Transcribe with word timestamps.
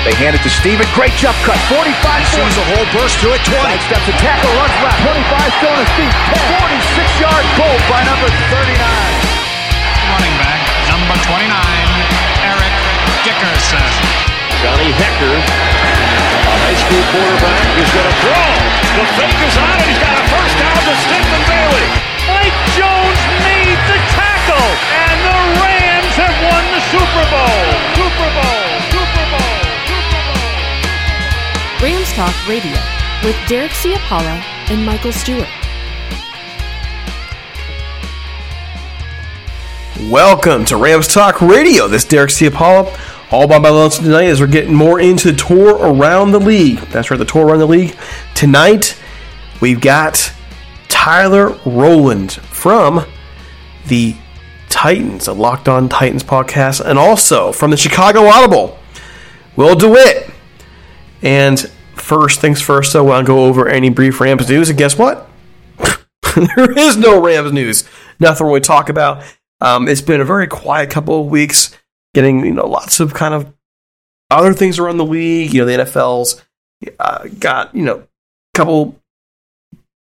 They 0.00 0.16
hand 0.16 0.32
it 0.32 0.40
to 0.48 0.52
Steven. 0.52 0.88
Great 0.96 1.12
jump 1.20 1.36
cut. 1.44 1.60
45 1.68 1.92
sees 2.32 2.56
a 2.56 2.64
whole 2.72 2.88
burst 2.96 3.20
to 3.20 3.36
it. 3.36 3.40
20. 3.44 3.52
Side 3.52 3.84
steps 3.84 4.08
a 4.08 4.16
tackle, 4.16 4.48
runs 4.56 4.72
left. 4.80 4.96
25 5.04 5.60
still 5.60 5.72
on 5.76 5.80
his 5.84 5.92
feet. 5.92 6.14
46 6.56 7.20
yard 7.20 7.44
goal 7.60 7.76
by 7.92 8.00
number 8.08 8.28
39. 8.48 8.80
running 10.08 10.36
back, 10.40 10.60
number 10.88 11.16
29, 11.20 11.52
Eric 12.48 12.74
Dickerson. 13.28 13.84
Johnny 14.64 14.88
Hekker, 14.92 15.36
a 15.36 16.54
high 16.64 16.78
school 16.80 17.04
quarterback, 17.12 17.64
is 17.76 17.88
going 17.92 18.08
to 18.08 18.16
throw. 18.24 18.44
The 18.96 19.04
fake 19.20 19.40
is 19.44 19.56
on, 19.56 19.76
and 19.76 19.88
he's 19.88 20.00
got 20.00 20.16
a 20.16 20.24
first 20.32 20.56
down 20.56 20.79
Radio 32.50 32.72
with 33.22 33.36
Derek 33.46 33.70
Ciapala 33.70 34.42
and 34.70 34.84
Michael 34.84 35.12
Stewart. 35.12 35.46
Welcome 40.10 40.64
to 40.64 40.76
Rams 40.76 41.06
Talk 41.06 41.40
Radio. 41.40 41.86
This 41.86 42.02
is 42.02 42.08
Derek 42.08 42.30
Ciapala. 42.30 42.92
All 43.30 43.46
by 43.46 43.58
my 43.58 43.68
lunch 43.68 43.98
tonight 43.98 44.24
as 44.24 44.40
we're 44.40 44.48
getting 44.48 44.74
more 44.74 44.98
into 44.98 45.30
the 45.30 45.38
tour 45.38 45.76
around 45.76 46.32
the 46.32 46.40
league. 46.40 46.80
That's 46.90 47.12
right, 47.12 47.18
the 47.18 47.24
tour 47.24 47.46
around 47.46 47.60
the 47.60 47.68
league. 47.68 47.96
Tonight, 48.34 49.00
we've 49.60 49.80
got 49.80 50.32
Tyler 50.88 51.50
Rowland 51.64 52.32
from 52.32 53.06
the 53.86 54.16
Titans, 54.68 55.28
a 55.28 55.32
Locked 55.32 55.68
On 55.68 55.88
Titans 55.88 56.24
podcast, 56.24 56.84
and 56.84 56.98
also 56.98 57.52
from 57.52 57.70
the 57.70 57.76
Chicago 57.76 58.24
Audible, 58.24 58.76
Will 59.54 59.76
DeWitt. 59.76 60.28
And 61.22 61.70
first 62.00 62.40
things 62.40 62.60
first, 62.60 62.92
though, 62.92 63.06
I 63.06 63.08
want 63.08 63.26
to 63.26 63.32
go 63.32 63.44
over 63.44 63.68
any 63.68 63.90
brief 63.90 64.20
Rams 64.20 64.48
news. 64.48 64.68
And 64.68 64.78
guess 64.78 64.98
what? 64.98 65.28
there 66.56 66.78
is 66.78 66.96
no 66.96 67.20
Rams 67.20 67.52
news. 67.52 67.84
Nothing 68.18 68.46
really 68.46 68.60
talk 68.60 68.88
about. 68.88 69.22
Um, 69.60 69.88
it's 69.88 70.00
been 70.00 70.20
a 70.20 70.24
very 70.24 70.46
quiet 70.46 70.90
couple 70.90 71.20
of 71.20 71.26
weeks, 71.26 71.76
getting 72.14 72.44
you 72.44 72.52
know 72.52 72.66
lots 72.66 73.00
of 73.00 73.14
kind 73.14 73.34
of 73.34 73.52
other 74.30 74.54
things 74.54 74.78
around 74.78 74.96
the 74.96 75.04
league. 75.04 75.52
You 75.52 75.60
know, 75.60 75.66
the 75.66 75.84
NFL's 75.84 76.42
uh, 76.98 77.28
got 77.38 77.74
you 77.74 77.84
know 77.84 77.98
a 77.98 78.06
couple 78.54 79.00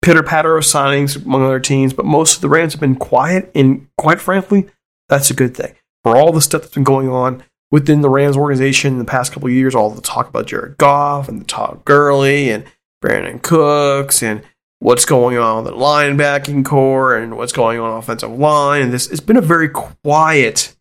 pitter 0.02 0.22
patter 0.22 0.56
of 0.56 0.64
signings 0.64 1.24
among 1.24 1.44
other 1.44 1.60
teams, 1.60 1.92
but 1.92 2.04
most 2.04 2.36
of 2.36 2.40
the 2.40 2.48
Rams 2.48 2.72
have 2.72 2.80
been 2.80 2.96
quiet. 2.96 3.50
And 3.54 3.88
quite 3.98 4.20
frankly, 4.20 4.68
that's 5.08 5.30
a 5.30 5.34
good 5.34 5.56
thing 5.56 5.74
for 6.02 6.16
all 6.16 6.32
the 6.32 6.40
stuff 6.40 6.62
that's 6.62 6.74
been 6.74 6.84
going 6.84 7.08
on 7.08 7.42
within 7.70 8.00
the 8.00 8.10
Rams 8.10 8.36
organization 8.36 8.94
in 8.94 8.98
the 8.98 9.04
past 9.04 9.32
couple 9.32 9.48
years. 9.48 9.74
All 9.74 9.90
the 9.90 10.00
talk 10.00 10.28
about 10.28 10.46
Jared 10.46 10.78
Goff 10.78 11.28
and 11.28 11.40
the 11.40 11.44
Todd 11.44 11.84
Gurley 11.84 12.50
and 12.50 12.64
Brandin 13.02 13.42
Cooks 13.42 14.22
and 14.22 14.42
what's 14.78 15.04
going 15.04 15.38
on 15.38 15.64
with 15.64 15.72
the 15.72 15.78
linebacking 15.78 16.64
corps 16.64 17.16
and 17.16 17.36
what's 17.36 17.52
going 17.52 17.80
on 17.80 17.96
offensive 17.98 18.30
line. 18.30 18.82
And 18.82 18.92
this 18.92 19.08
it's 19.08 19.20
been 19.20 19.36
a 19.36 19.42
very 19.42 19.68
quiet, 19.68 20.76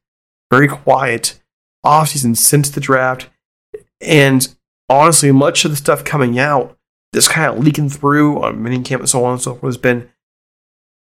very 0.51 0.68
quiet 0.68 1.40
offseason 1.85 2.35
since 2.35 2.69
the 2.69 2.81
draft. 2.81 3.29
And 4.02 4.47
honestly, 4.90 5.31
much 5.31 5.66
of 5.66 5.72
the 5.72 5.78
stuff 5.78 6.03
coming 6.03 6.38
out, 6.38 6.78
this 7.13 7.28
kind 7.28 7.52
of 7.52 7.63
leaking 7.63 7.90
through 7.90 8.41
on 8.44 8.57
minicamp 8.57 9.00
and 9.00 9.09
so 9.09 9.23
on 9.23 9.34
and 9.34 9.41
so 9.41 9.56
forth 9.56 9.73
has 9.73 9.78
been 9.78 10.09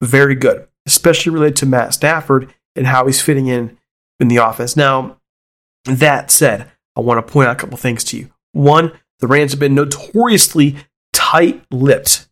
very 0.01 0.35
good, 0.35 0.67
especially 0.85 1.31
related 1.31 1.57
to 1.57 1.65
Matt 1.65 1.93
Stafford 1.93 2.53
and 2.75 2.87
how 2.87 3.05
he's 3.05 3.21
fitting 3.21 3.47
in 3.47 3.77
in 4.19 4.27
the 4.27 4.37
offense. 4.37 4.77
Now, 4.77 5.17
that 5.85 6.31
said, 6.31 6.71
I 6.95 7.01
want 7.01 7.25
to 7.25 7.31
point 7.31 7.47
out 7.47 7.55
a 7.55 7.59
couple 7.59 7.77
things 7.77 8.03
to 8.05 8.17
you. 8.17 8.31
One, 8.51 8.91
the 9.19 9.27
Rams 9.27 9.51
have 9.51 9.59
been 9.59 9.75
notoriously 9.75 10.77
tight-lipped 11.13 12.27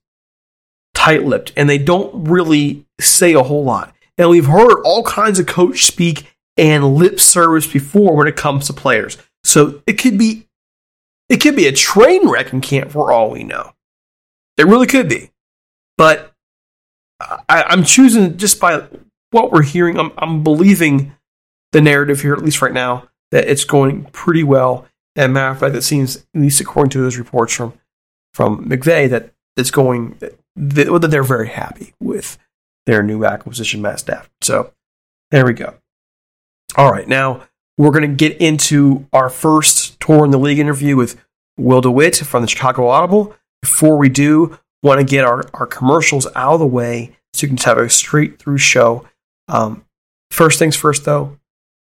tight-lipped 0.93 1.51
and 1.57 1.69
they 1.69 1.77
don't 1.77 2.29
really 2.29 2.85
say 2.99 3.33
a 3.33 3.43
whole 3.43 3.63
lot. 3.63 3.93
And 4.17 4.29
we've 4.29 4.45
heard 4.45 4.81
all 4.83 5.03
kinds 5.03 5.39
of 5.39 5.47
coach 5.47 5.85
speak 5.85 6.33
and 6.55 6.95
lip 6.95 7.19
service 7.19 7.65
before 7.65 8.15
when 8.15 8.27
it 8.27 8.35
comes 8.35 8.67
to 8.67 8.73
players. 8.73 9.17
So 9.43 9.81
it 9.87 9.93
could 9.93 10.17
be 10.17 10.47
it 11.29 11.37
could 11.37 11.55
be 11.55 11.67
a 11.67 11.71
train 11.71 12.29
wreck 12.29 12.53
in 12.53 12.61
camp 12.61 12.91
for 12.91 13.11
all 13.11 13.31
we 13.31 13.43
know. 13.43 13.73
It 14.57 14.67
really 14.67 14.87
could 14.87 15.09
be. 15.09 15.31
But 15.97 16.33
I, 17.19 17.63
I'm 17.63 17.83
choosing 17.83 18.37
just 18.37 18.59
by 18.59 18.87
what 19.31 19.51
we're 19.51 19.63
hearing, 19.63 19.97
I'm, 19.97 20.11
I'm 20.17 20.43
believing 20.43 21.15
the 21.71 21.81
narrative 21.81 22.21
here, 22.21 22.33
at 22.33 22.43
least 22.43 22.61
right 22.61 22.73
now, 22.73 23.09
that 23.33 23.49
it's 23.49 23.65
going 23.65 24.05
pretty 24.11 24.43
well. 24.43 24.85
And 25.15 25.33
matter 25.33 25.51
of 25.51 25.59
fact, 25.59 25.75
it 25.75 25.81
seems, 25.81 26.17
at 26.17 26.23
least 26.35 26.61
according 26.61 26.91
to 26.91 27.01
those 27.01 27.17
reports 27.17 27.53
from 27.53 27.73
from 28.33 28.65
McVay, 28.69 29.09
that 29.09 29.31
it's 29.57 29.71
going 29.71 30.15
that 30.19 30.39
that 30.55 31.07
they're 31.09 31.23
very 31.23 31.49
happy 31.49 31.93
with 31.99 32.37
their 32.85 33.01
new 33.01 33.25
acquisition, 33.25 33.81
Matt 33.81 33.99
Stafford. 33.99 34.29
So 34.41 34.71
there 35.31 35.45
we 35.45 35.53
go. 35.53 35.73
All 36.77 36.91
right, 36.91 37.07
now 37.07 37.41
we're 37.77 37.91
going 37.91 38.09
to 38.09 38.15
get 38.15 38.39
into 38.39 39.07
our 39.11 39.29
first 39.29 39.99
tour 39.99 40.25
in 40.25 40.31
the 40.31 40.37
league 40.37 40.59
interview 40.59 40.95
with 40.95 41.19
Will 41.57 41.81
DeWitt 41.81 42.17
from 42.17 42.43
the 42.43 42.47
Chicago 42.47 42.87
Audible. 42.87 43.35
Before 43.61 43.97
we 43.97 44.09
do, 44.09 44.59
want 44.83 44.99
to 44.99 45.05
get 45.05 45.25
our, 45.25 45.43
our 45.55 45.65
commercials 45.65 46.27
out 46.35 46.53
of 46.53 46.59
the 46.59 46.67
way 46.67 47.15
so 47.33 47.45
you 47.45 47.47
can 47.47 47.57
just 47.57 47.65
have 47.65 47.77
a 47.77 47.89
straight 47.89 48.37
through 48.37 48.59
show. 48.59 49.07
Um, 49.47 49.85
first 50.29 50.59
things 50.59 50.75
first, 50.75 51.05
though, 51.05 51.39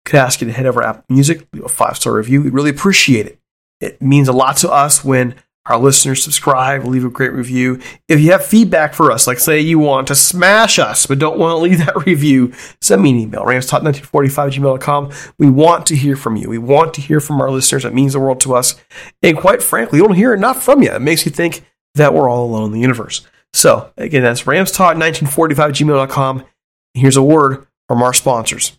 could 0.04 0.16
ask 0.16 0.40
you 0.40 0.46
to 0.46 0.52
head 0.52 0.66
over 0.66 0.80
to 0.80 0.88
Apple 0.88 1.04
Music, 1.08 1.46
leave 1.52 1.64
a 1.64 1.68
five 1.68 1.96
star 1.96 2.14
review. 2.14 2.42
We 2.42 2.50
really 2.50 2.70
appreciate 2.70 3.26
it. 3.26 3.38
It 3.80 4.00
means 4.00 4.28
a 4.28 4.32
lot 4.32 4.56
to 4.58 4.70
us 4.70 5.04
when 5.04 5.34
our 5.66 5.78
listeners 5.78 6.22
subscribe, 6.22 6.84
leave 6.84 7.06
a 7.06 7.10
great 7.10 7.32
review. 7.32 7.80
If 8.06 8.20
you 8.20 8.32
have 8.32 8.44
feedback 8.44 8.92
for 8.92 9.10
us, 9.10 9.26
like 9.26 9.38
say 9.38 9.60
you 9.60 9.78
want 9.78 10.08
to 10.08 10.14
smash 10.14 10.78
us 10.78 11.06
but 11.06 11.18
don't 11.18 11.38
want 11.38 11.56
to 11.56 11.62
leave 11.62 11.78
that 11.78 12.06
review, 12.06 12.52
send 12.82 13.02
me 13.02 13.10
an 13.10 13.16
email, 13.16 13.44
ramstalk1945 13.44 14.50
gmail.com. 14.50 15.10
We 15.38 15.48
want 15.48 15.86
to 15.86 15.96
hear 15.96 16.16
from 16.16 16.36
you. 16.36 16.50
We 16.50 16.58
want 16.58 16.92
to 16.94 17.00
hear 17.00 17.18
from 17.18 17.40
our 17.40 17.50
listeners. 17.50 17.84
It 17.84 17.94
means 17.94 18.12
the 18.12 18.20
world 18.20 18.40
to 18.40 18.54
us. 18.54 18.74
And 19.22 19.38
quite 19.38 19.62
frankly, 19.62 19.98
you 19.98 20.06
don't 20.06 20.16
hear 20.16 20.34
enough 20.34 20.62
from 20.62 20.82
you. 20.82 20.92
It 20.92 21.00
makes 21.00 21.24
you 21.24 21.32
think 21.32 21.64
that 21.94 22.12
we're 22.12 22.28
all 22.28 22.44
alone 22.44 22.66
in 22.66 22.72
the 22.72 22.80
universe. 22.80 23.26
So 23.54 23.90
again, 23.96 24.22
that's 24.22 24.42
ramstalk1945 24.42 25.54
gmail.com. 25.54 26.44
Here's 26.92 27.16
a 27.16 27.22
word 27.22 27.66
from 27.88 28.02
our 28.02 28.12
sponsors. 28.12 28.78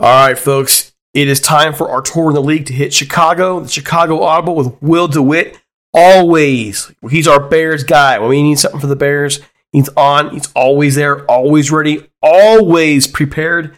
All 0.00 0.28
right, 0.28 0.38
folks, 0.38 0.92
it 1.12 1.26
is 1.26 1.40
time 1.40 1.74
for 1.74 1.90
our 1.90 2.00
tour 2.00 2.28
in 2.28 2.34
the 2.34 2.40
league 2.40 2.66
to 2.66 2.72
hit 2.72 2.94
Chicago. 2.94 3.58
The 3.58 3.68
Chicago 3.68 4.22
Audible 4.22 4.54
with 4.54 4.80
Will 4.80 5.08
DeWitt. 5.08 5.58
Always, 5.92 6.92
he's 7.10 7.26
our 7.26 7.40
Bears 7.40 7.82
guy. 7.82 8.16
When 8.20 8.28
we 8.28 8.44
need 8.44 8.60
something 8.60 8.80
for 8.80 8.86
the 8.86 8.94
Bears, 8.94 9.40
he's 9.72 9.88
on. 9.96 10.30
He's 10.30 10.52
always 10.54 10.94
there, 10.94 11.24
always 11.24 11.72
ready, 11.72 12.08
always 12.22 13.08
prepared. 13.08 13.76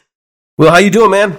Will, 0.58 0.70
how 0.70 0.76
you 0.76 0.90
doing, 0.90 1.10
man? 1.10 1.38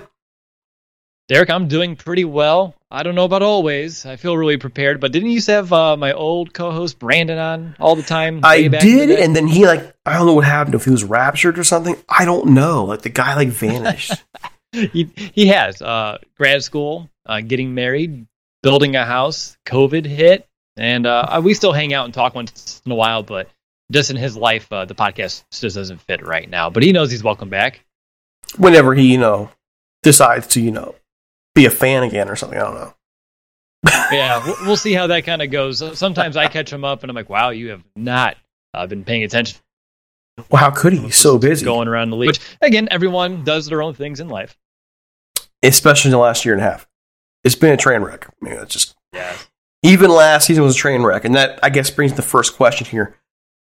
Derek, 1.27 1.51
I'm 1.51 1.67
doing 1.67 1.95
pretty 1.95 2.25
well. 2.25 2.73
I 2.89 3.03
don't 3.03 3.13
know 3.13 3.25
about 3.25 3.43
always. 3.43 4.07
I 4.07 4.15
feel 4.15 4.35
really 4.35 4.57
prepared. 4.57 4.99
But 4.99 5.11
didn't 5.11 5.29
you 5.29 5.35
used 5.35 5.45
to 5.45 5.53
have 5.53 5.71
uh, 5.71 5.95
my 5.95 6.13
old 6.13 6.55
co-host 6.55 6.97
Brandon 6.97 7.37
on 7.37 7.75
all 7.79 7.95
the 7.95 8.01
time? 8.01 8.39
I 8.43 8.67
did, 8.67 9.09
the 9.09 9.21
and 9.21 9.35
then 9.35 9.45
he 9.45 9.67
like 9.67 9.95
I 10.07 10.13
don't 10.13 10.25
know 10.25 10.33
what 10.33 10.45
happened. 10.45 10.73
If 10.73 10.85
he 10.85 10.91
was 10.91 11.03
raptured 11.03 11.59
or 11.59 11.63
something, 11.63 11.97
I 12.09 12.25
don't 12.25 12.47
know. 12.55 12.85
Like 12.85 13.03
the 13.03 13.09
guy 13.09 13.35
like 13.35 13.49
vanished. 13.49 14.13
he 14.93 15.09
he 15.15 15.47
has 15.47 15.81
uh, 15.81 16.17
grad 16.37 16.63
school, 16.63 17.09
uh, 17.25 17.41
getting 17.41 17.73
married, 17.73 18.27
building 18.63 18.95
a 18.95 19.05
house. 19.05 19.57
COVID 19.65 20.05
hit, 20.05 20.47
and 20.77 21.05
uh, 21.05 21.41
we 21.43 21.53
still 21.53 21.73
hang 21.73 21.93
out 21.93 22.05
and 22.05 22.13
talk 22.13 22.35
once 22.35 22.81
in 22.85 22.91
a 22.91 22.95
while. 22.95 23.23
But 23.23 23.49
just 23.91 24.09
in 24.09 24.15
his 24.15 24.37
life, 24.37 24.71
uh, 24.71 24.85
the 24.85 24.95
podcast 24.95 25.43
just 25.51 25.75
doesn't 25.75 26.01
fit 26.01 26.25
right 26.25 26.49
now. 26.49 26.69
But 26.69 26.83
he 26.83 26.91
knows 26.91 27.11
he's 27.11 27.23
welcome 27.23 27.49
back. 27.49 27.83
Whenever 28.57 28.93
he 28.95 29.11
you 29.11 29.17
know 29.17 29.49
decides 30.03 30.47
to 30.47 30.61
you 30.61 30.71
know 30.71 30.95
be 31.53 31.65
a 31.65 31.69
fan 31.69 32.03
again 32.03 32.29
or 32.29 32.35
something. 32.35 32.57
I 32.57 32.63
don't 32.63 32.75
know. 32.75 32.93
yeah, 34.11 34.45
we'll 34.61 34.77
see 34.77 34.93
how 34.93 35.07
that 35.07 35.25
kind 35.25 35.41
of 35.41 35.49
goes. 35.51 35.97
Sometimes 35.97 36.37
I 36.37 36.47
catch 36.47 36.71
him 36.71 36.85
up 36.85 37.03
and 37.03 37.09
I'm 37.09 37.15
like, 37.15 37.29
wow, 37.29 37.49
you 37.49 37.69
have 37.69 37.83
not 37.95 38.37
uh, 38.73 38.85
been 38.85 39.03
paying 39.03 39.23
attention. 39.23 39.59
Well, 40.49 40.61
how 40.61 40.71
could 40.71 40.93
he? 40.93 40.99
He's 40.99 41.17
so 41.17 41.37
busy. 41.37 41.65
Going 41.65 41.87
around 41.87 42.11
the 42.11 42.15
league. 42.15 42.27
Which, 42.27 42.39
again, 42.61 42.87
everyone 42.91 43.43
does 43.43 43.65
their 43.65 43.81
own 43.81 43.93
things 43.93 44.19
in 44.19 44.29
life. 44.29 44.57
Especially 45.63 46.09
in 46.09 46.13
the 46.13 46.17
last 46.17 46.45
year 46.45 46.53
and 46.53 46.61
a 46.61 46.65
half. 46.65 46.87
It's 47.43 47.55
been 47.55 47.73
a 47.73 47.77
train 47.77 48.01
wreck. 48.01 48.27
I 48.27 48.45
mean, 48.45 48.53
it's 48.55 48.73
just. 48.73 48.95
Yeah. 49.13 49.35
Even 49.83 50.11
last 50.11 50.45
season 50.45 50.63
was 50.63 50.75
a 50.75 50.79
train 50.79 51.03
wreck. 51.03 51.25
And 51.25 51.35
that, 51.35 51.59
I 51.63 51.69
guess, 51.69 51.89
brings 51.89 52.13
the 52.13 52.21
first 52.21 52.55
question 52.55 52.87
here. 52.87 53.15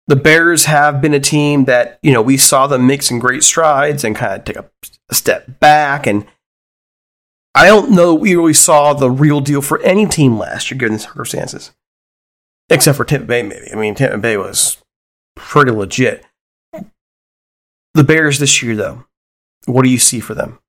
The 0.07 0.17
Bears 0.17 0.65
have 0.65 1.01
been 1.01 1.13
a 1.13 1.19
team 1.19 1.65
that, 1.65 1.97
you 2.01 2.11
know, 2.11 2.21
we 2.21 2.35
saw 2.35 2.67
them 2.67 2.85
make 2.85 3.01
some 3.01 3.19
great 3.19 3.43
strides 3.43 4.03
and 4.03 4.15
kind 4.15 4.33
of 4.33 4.43
take 4.43 4.57
a, 4.57 4.69
a 5.09 5.15
step 5.15 5.61
back. 5.61 6.05
And 6.05 6.25
I 7.55 7.67
don't 7.67 7.91
know 7.91 8.13
we 8.13 8.35
really 8.35 8.53
saw 8.53 8.93
the 8.93 9.09
real 9.09 9.39
deal 9.39 9.61
for 9.61 9.81
any 9.81 10.05
team 10.05 10.37
last 10.37 10.69
year, 10.69 10.77
given 10.77 10.93
the 10.93 10.99
circumstances. 10.99 11.71
Except 12.69 12.97
for 12.97 13.05
Tampa 13.05 13.27
Bay, 13.27 13.43
maybe. 13.43 13.71
I 13.71 13.75
mean, 13.75 13.95
Tampa 13.95 14.17
Bay 14.17 14.35
was 14.35 14.77
pretty 15.35 15.71
legit. 15.71 16.25
The 17.93 18.03
Bears 18.03 18.39
this 18.39 18.61
year, 18.61 18.75
though, 18.75 19.05
what 19.65 19.83
do 19.83 19.89
you 19.89 19.99
see 19.99 20.19
for 20.19 20.33
them? 20.33 20.59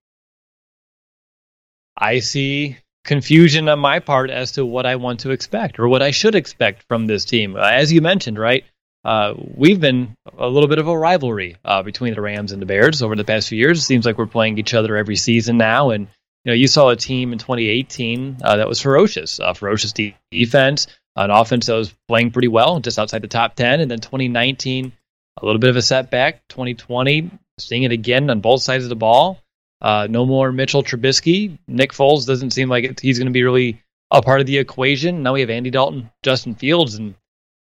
I 1.96 2.20
see 2.20 2.79
confusion 3.05 3.69
on 3.69 3.79
my 3.79 3.99
part 3.99 4.31
as 4.31 4.52
to 4.52 4.64
what 4.64 4.87
I 4.87 4.96
want 4.96 5.20
to 5.20 5.31
expect 5.31 5.79
or 5.79 5.88
what 5.88 6.02
I 6.02 6.11
should 6.11 6.35
expect 6.35 6.85
from 6.88 7.06
this 7.06 7.25
team. 7.25 7.56
Uh, 7.56 7.61
as 7.61 7.93
you 7.93 8.00
mentioned, 8.00 8.38
right? 8.38 8.64
Uh, 9.05 9.35
we've 9.37 9.81
been 9.81 10.17
a 10.38 10.49
little 10.49 10.69
bit 10.69 10.79
of 10.79 10.88
a 10.88 10.99
rivalry 10.99 11.56
uh, 11.64 11.82
between 11.82 12.14
the 12.14 12.23
Rams 12.23 12.52
and 12.52 12.62
the 12.62 12.67
Bears 12.67 13.02
over 13.02 13.14
the 13.14 13.25
past 13.25 13.49
few 13.49 13.58
years. 13.58 13.79
It 13.79 13.82
seems 13.82 14.06
like 14.06 14.17
we're 14.17 14.26
playing 14.26 14.58
each 14.58 14.73
other 14.73 14.96
every 14.96 15.17
season 15.17 15.58
now, 15.58 15.91
and 15.91 16.08
you 16.44 16.50
know, 16.50 16.55
you 16.55 16.67
saw 16.67 16.88
a 16.88 16.96
team 16.96 17.32
in 17.32 17.38
2018 17.38 18.38
uh, 18.43 18.56
that 18.56 18.69
was 18.69 18.81
ferocious, 18.81 19.40
uh, 19.40 19.52
ferocious 19.55 19.93
de- 19.93 20.17
defense, 20.31 20.87
an 21.17 21.31
offense 21.31 21.67
that 21.67 21.75
was 21.75 21.94
playing 22.08 22.32
pretty 22.32 22.49
well, 22.49 22.81
just 22.81 22.99
outside 22.99 23.23
the 23.23 23.29
top 23.29 23.55
10. 23.55 23.81
And 23.81 23.90
then 23.90 24.00
2019, 24.00 24.93
a 25.40 25.47
little 25.47 25.58
bit 25.58 25.71
of 25.71 25.76
a 25.76 25.83
setback. 25.83 26.47
2020, 26.49 27.30
seeing 27.59 27.85
it 27.85 27.92
again 27.92 28.28
on 28.30 28.40
both 28.40 28.62
sides 28.62 28.85
of 28.85 28.90
the 28.90 28.97
ball. 28.97 29.40
Uh, 29.85 30.09
no 30.11 30.26
more 30.26 30.50
Mitchell 30.50 30.83
Trubisky. 30.83 31.59
Nick 31.69 31.93
Foles 31.93 32.26
doesn't 32.26 32.50
seem 32.50 32.69
like 32.69 32.99
he's 33.00 33.19
going 33.19 33.26
to 33.26 33.33
be 33.33 33.45
really 33.45 33.81
a 34.11 34.21
part 34.21 34.41
of 34.41 34.47
the 34.47 34.59
equation. 34.59 35.23
Now 35.23 35.35
we 35.35 35.41
have 35.43 35.50
Andy 35.50 35.71
Dalton, 35.71 36.11
Justin 36.25 36.57
Fields, 36.57 36.97
and 36.97 37.14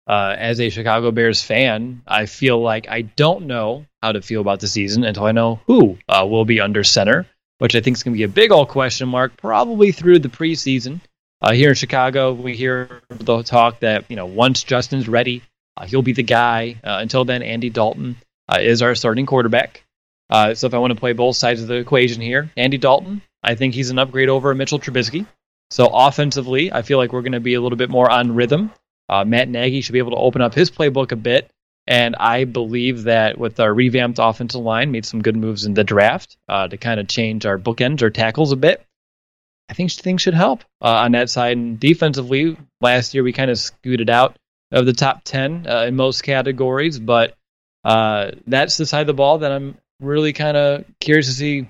uh, 0.07 0.35
as 0.37 0.59
a 0.59 0.69
Chicago 0.69 1.11
Bears 1.11 1.43
fan, 1.43 2.01
I 2.07 2.25
feel 2.25 2.59
like 2.59 2.87
I 2.89 3.01
don't 3.01 3.45
know 3.45 3.85
how 4.01 4.13
to 4.13 4.21
feel 4.21 4.41
about 4.41 4.59
the 4.59 4.67
season 4.67 5.03
until 5.03 5.25
I 5.25 5.31
know 5.33 5.59
who 5.67 5.99
uh, 6.09 6.25
will 6.27 6.45
be 6.45 6.59
under 6.59 6.83
center 6.83 7.27
which 7.63 7.75
I 7.75 7.79
think 7.79 7.95
is 7.95 8.03
going 8.03 8.13
to 8.13 8.17
be 8.17 8.23
a 8.23 8.27
big 8.27 8.51
old 8.51 8.67
question 8.67 9.07
mark 9.07 9.37
probably 9.37 9.93
through 9.93 10.19
the 10.19 10.27
preseason. 10.27 10.99
Uh, 11.41 11.53
here 11.53 11.69
in 11.69 11.75
Chicago, 11.75 12.33
we 12.33 12.55
hear 12.55 13.01
the 13.09 13.41
talk 13.41 13.79
that 13.79 14.03
you 14.09 14.17
know 14.17 14.25
once 14.25 14.63
Justin's 14.63 15.07
ready, 15.07 15.41
uh, 15.77 15.85
he'll 15.85 16.01
be 16.01 16.13
the 16.13 16.23
guy. 16.23 16.79
Uh, 16.83 16.97
until 17.01 17.25
then, 17.25 17.41
Andy 17.41 17.69
Dalton 17.69 18.17
uh, 18.49 18.59
is 18.59 18.81
our 18.81 18.95
starting 18.95 19.25
quarterback. 19.25 19.82
Uh, 20.33 20.53
so 20.53 20.67
if 20.67 20.73
I 20.73 20.79
want 20.79 20.91
to 20.91 20.99
play 20.99 21.13
both 21.13 21.37
sides 21.37 21.61
of 21.61 21.67
the 21.67 21.75
equation 21.75 22.21
here, 22.21 22.51
Andy 22.57 22.77
Dalton, 22.77 23.21
I 23.41 23.55
think 23.55 23.73
he's 23.73 23.91
an 23.91 23.99
upgrade 23.99 24.29
over 24.29 24.53
Mitchell 24.53 24.79
Trubisky. 24.79 25.25
So 25.69 25.87
offensively, 25.87 26.73
I 26.73 26.81
feel 26.81 26.97
like 26.97 27.13
we're 27.13 27.21
going 27.21 27.31
to 27.31 27.39
be 27.39 27.53
a 27.53 27.61
little 27.61 27.77
bit 27.77 27.89
more 27.89 28.09
on 28.09 28.35
rhythm. 28.35 28.71
Uh, 29.07 29.23
Matt 29.23 29.47
Nagy 29.47 29.81
should 29.81 29.93
be 29.93 29.99
able 29.99 30.11
to 30.11 30.17
open 30.17 30.41
up 30.41 30.53
his 30.53 30.71
playbook 30.71 31.11
a 31.11 31.15
bit 31.15 31.49
and 31.85 32.15
I 32.15 32.45
believe 32.45 33.03
that 33.03 33.37
with 33.37 33.59
our 33.59 33.73
revamped 33.73 34.19
offensive 34.21 34.61
line, 34.61 34.91
made 34.91 35.05
some 35.05 35.21
good 35.21 35.35
moves 35.35 35.65
in 35.65 35.73
the 35.73 35.83
draft 35.83 36.37
uh, 36.47 36.67
to 36.67 36.77
kind 36.77 36.99
of 36.99 37.07
change 37.07 37.45
our 37.45 37.57
bookends 37.57 38.01
or 38.01 38.09
tackles 38.09 38.51
a 38.51 38.55
bit. 38.55 38.85
I 39.69 39.73
think 39.73 39.91
things 39.91 40.21
should 40.21 40.33
help 40.33 40.63
uh, 40.81 40.87
on 40.87 41.13
that 41.13 41.29
side. 41.29 41.57
And 41.57 41.79
defensively, 41.79 42.57
last 42.79 43.13
year 43.13 43.23
we 43.23 43.33
kind 43.33 43.51
of 43.51 43.57
scooted 43.57 44.09
out 44.09 44.37
of 44.71 44.85
the 44.85 44.93
top 44.93 45.23
10 45.23 45.67
uh, 45.67 45.85
in 45.87 45.95
most 45.95 46.21
categories, 46.21 46.99
but 46.99 47.35
uh, 47.83 48.31
that's 48.47 48.77
the 48.77 48.85
side 48.85 49.01
of 49.01 49.07
the 49.07 49.13
ball 49.13 49.39
that 49.39 49.51
I'm 49.51 49.77
really 50.03 50.33
kind 50.33 50.57
of 50.57 50.85
curious 50.99 51.27
to 51.27 51.33
see 51.33 51.67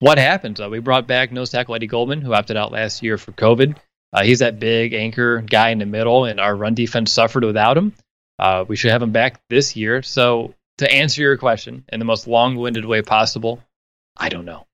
what 0.00 0.18
happens. 0.18 0.60
Uh, 0.60 0.68
we 0.68 0.78
brought 0.78 1.06
back 1.06 1.32
nose 1.32 1.50
tackle 1.50 1.74
Eddie 1.74 1.86
Goldman, 1.86 2.20
who 2.20 2.32
opted 2.32 2.56
out 2.56 2.72
last 2.72 3.02
year 3.02 3.18
for 3.18 3.32
COVID. 3.32 3.76
Uh, 4.12 4.22
he's 4.22 4.38
that 4.38 4.58
big 4.58 4.94
anchor 4.94 5.42
guy 5.42 5.70
in 5.70 5.78
the 5.78 5.86
middle, 5.86 6.24
and 6.24 6.40
our 6.40 6.54
run 6.54 6.74
defense 6.74 7.12
suffered 7.12 7.44
without 7.44 7.76
him. 7.76 7.92
Uh, 8.38 8.64
we 8.66 8.76
should 8.76 8.90
have 8.90 9.02
him 9.02 9.12
back 9.12 9.40
this 9.48 9.76
year. 9.76 10.02
So 10.02 10.54
to 10.78 10.90
answer 10.90 11.22
your 11.22 11.36
question 11.36 11.84
in 11.88 11.98
the 11.98 12.04
most 12.04 12.26
long-winded 12.26 12.84
way 12.84 13.02
possible, 13.02 13.62
I 14.16 14.28
don't 14.28 14.44
know. 14.44 14.66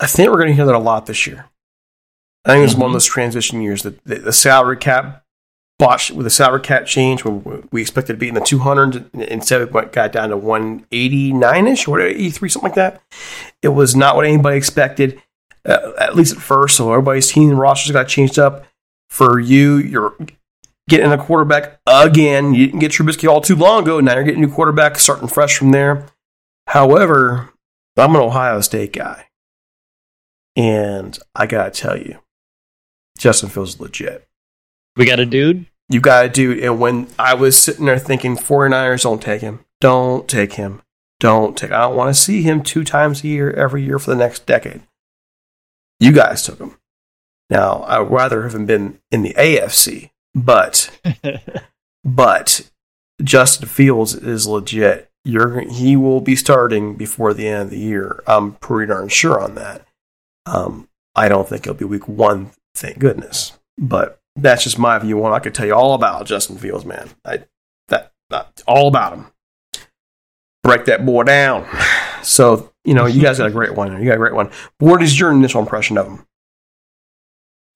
I 0.00 0.06
think 0.06 0.30
we're 0.30 0.38
going 0.38 0.48
to 0.48 0.54
hear 0.54 0.66
that 0.66 0.74
a 0.74 0.78
lot 0.78 1.06
this 1.06 1.26
year. 1.26 1.46
I 2.44 2.52
think 2.52 2.64
it's 2.64 2.72
mm-hmm. 2.72 2.82
one 2.82 2.90
of 2.90 2.94
those 2.94 3.06
transition 3.06 3.62
years 3.62 3.82
that 3.84 4.04
the 4.04 4.32
salary 4.32 4.76
cap 4.76 5.23
botched 5.84 6.12
with 6.12 6.24
the 6.24 6.30
salary 6.30 6.62
cap 6.62 6.86
change 6.86 7.24
when 7.24 7.68
we 7.70 7.82
expected 7.82 8.14
to 8.14 8.18
be 8.18 8.28
in 8.28 8.34
the 8.34 8.40
200 8.40 9.10
instead 9.14 9.60
it 9.60 9.70
went, 9.70 9.92
got 9.92 10.12
down 10.12 10.30
to 10.30 10.36
189ish 10.36 11.86
or 11.86 12.00
83 12.00 12.48
something 12.48 12.70
like 12.70 12.74
that. 12.76 13.02
It 13.60 13.68
was 13.68 13.94
not 13.94 14.16
what 14.16 14.24
anybody 14.24 14.56
expected 14.56 15.22
uh, 15.66 15.92
at 15.98 16.16
least 16.16 16.36
at 16.36 16.42
first 16.42 16.78
so 16.78 16.90
everybody's 16.90 17.30
team 17.30 17.50
rosters 17.58 17.92
got 17.92 18.08
changed 18.08 18.38
up. 18.38 18.64
For 19.10 19.38
you 19.38 19.76
you're 19.76 20.16
getting 20.88 21.12
a 21.12 21.18
quarterback 21.18 21.78
again. 21.86 22.54
You 22.54 22.66
didn't 22.66 22.80
get 22.80 22.92
Trubisky 22.92 23.28
all 23.28 23.42
too 23.42 23.54
long 23.54 23.82
ago. 23.82 24.00
Now 24.00 24.14
you're 24.14 24.24
getting 24.24 24.42
a 24.42 24.46
new 24.46 24.52
quarterback 24.52 24.98
starting 24.98 25.28
fresh 25.28 25.56
from 25.56 25.70
there. 25.70 26.06
However 26.68 27.50
I'm 27.96 28.16
an 28.16 28.22
Ohio 28.22 28.62
State 28.62 28.94
guy. 28.94 29.26
And 30.56 31.18
I 31.34 31.46
gotta 31.46 31.70
tell 31.70 31.98
you 31.98 32.20
Justin 33.18 33.50
Fields 33.50 33.78
legit. 33.78 34.26
We 34.96 35.04
got 35.04 35.20
a 35.20 35.26
dude? 35.26 35.66
You 35.88 36.00
got 36.00 36.24
a 36.24 36.28
dude. 36.28 36.62
And 36.62 36.80
when 36.80 37.08
I 37.18 37.34
was 37.34 37.60
sitting 37.60 37.86
there 37.86 37.98
thinking, 37.98 38.36
49ers 38.36 39.02
don't 39.02 39.22
take 39.22 39.42
him, 39.42 39.64
don't 39.80 40.28
take 40.28 40.54
him, 40.54 40.82
don't 41.20 41.56
take 41.56 41.72
I 41.72 41.82
don't 41.82 41.96
want 41.96 42.14
to 42.14 42.20
see 42.20 42.42
him 42.42 42.62
two 42.62 42.84
times 42.84 43.22
a 43.22 43.28
year, 43.28 43.50
every 43.50 43.82
year 43.82 43.98
for 43.98 44.10
the 44.10 44.16
next 44.16 44.46
decade. 44.46 44.82
You 46.00 46.12
guys 46.12 46.42
took 46.42 46.58
him. 46.58 46.76
Now, 47.50 47.84
I'd 47.84 48.10
rather 48.10 48.42
have 48.42 48.54
him 48.54 48.66
been 48.66 48.98
in 49.10 49.22
the 49.22 49.34
AFC, 49.34 50.10
but, 50.34 50.90
but 52.04 52.70
Justin 53.22 53.68
Fields 53.68 54.14
is 54.14 54.46
legit. 54.46 55.10
You're, 55.24 55.60
he 55.60 55.96
will 55.96 56.20
be 56.20 56.36
starting 56.36 56.96
before 56.96 57.32
the 57.32 57.46
end 57.48 57.62
of 57.62 57.70
the 57.70 57.78
year. 57.78 58.22
I'm 58.26 58.54
pretty 58.54 58.90
darn 58.90 59.08
sure 59.08 59.40
on 59.40 59.54
that. 59.54 59.86
Um, 60.46 60.88
I 61.14 61.28
don't 61.28 61.48
think 61.48 61.62
it'll 61.62 61.74
be 61.74 61.84
week 61.84 62.08
one, 62.08 62.50
thank 62.74 62.98
goodness. 62.98 63.58
But 63.78 64.20
that's 64.36 64.64
just 64.64 64.78
my 64.78 64.98
view 64.98 65.24
on. 65.24 65.32
I 65.32 65.38
could 65.38 65.54
tell 65.54 65.66
you 65.66 65.74
all 65.74 65.94
about 65.94 66.26
Justin 66.26 66.58
Fields, 66.58 66.84
man. 66.84 67.10
I 67.24 67.44
that, 67.88 68.12
that 68.30 68.62
all 68.66 68.88
about 68.88 69.14
him. 69.14 69.26
Break 70.62 70.86
that 70.86 71.04
boy 71.04 71.24
down. 71.24 71.66
So 72.22 72.72
you 72.84 72.94
know, 72.94 73.04
you 73.04 73.20
guys 73.20 73.38
got 73.38 73.48
a 73.48 73.52
great 73.52 73.74
one. 73.74 73.98
You 74.00 74.06
got 74.06 74.14
a 74.14 74.18
great 74.18 74.34
one. 74.34 74.50
What 74.78 75.02
is 75.02 75.18
your 75.18 75.30
initial 75.30 75.60
impression 75.60 75.98
of 75.98 76.06
him? 76.06 76.26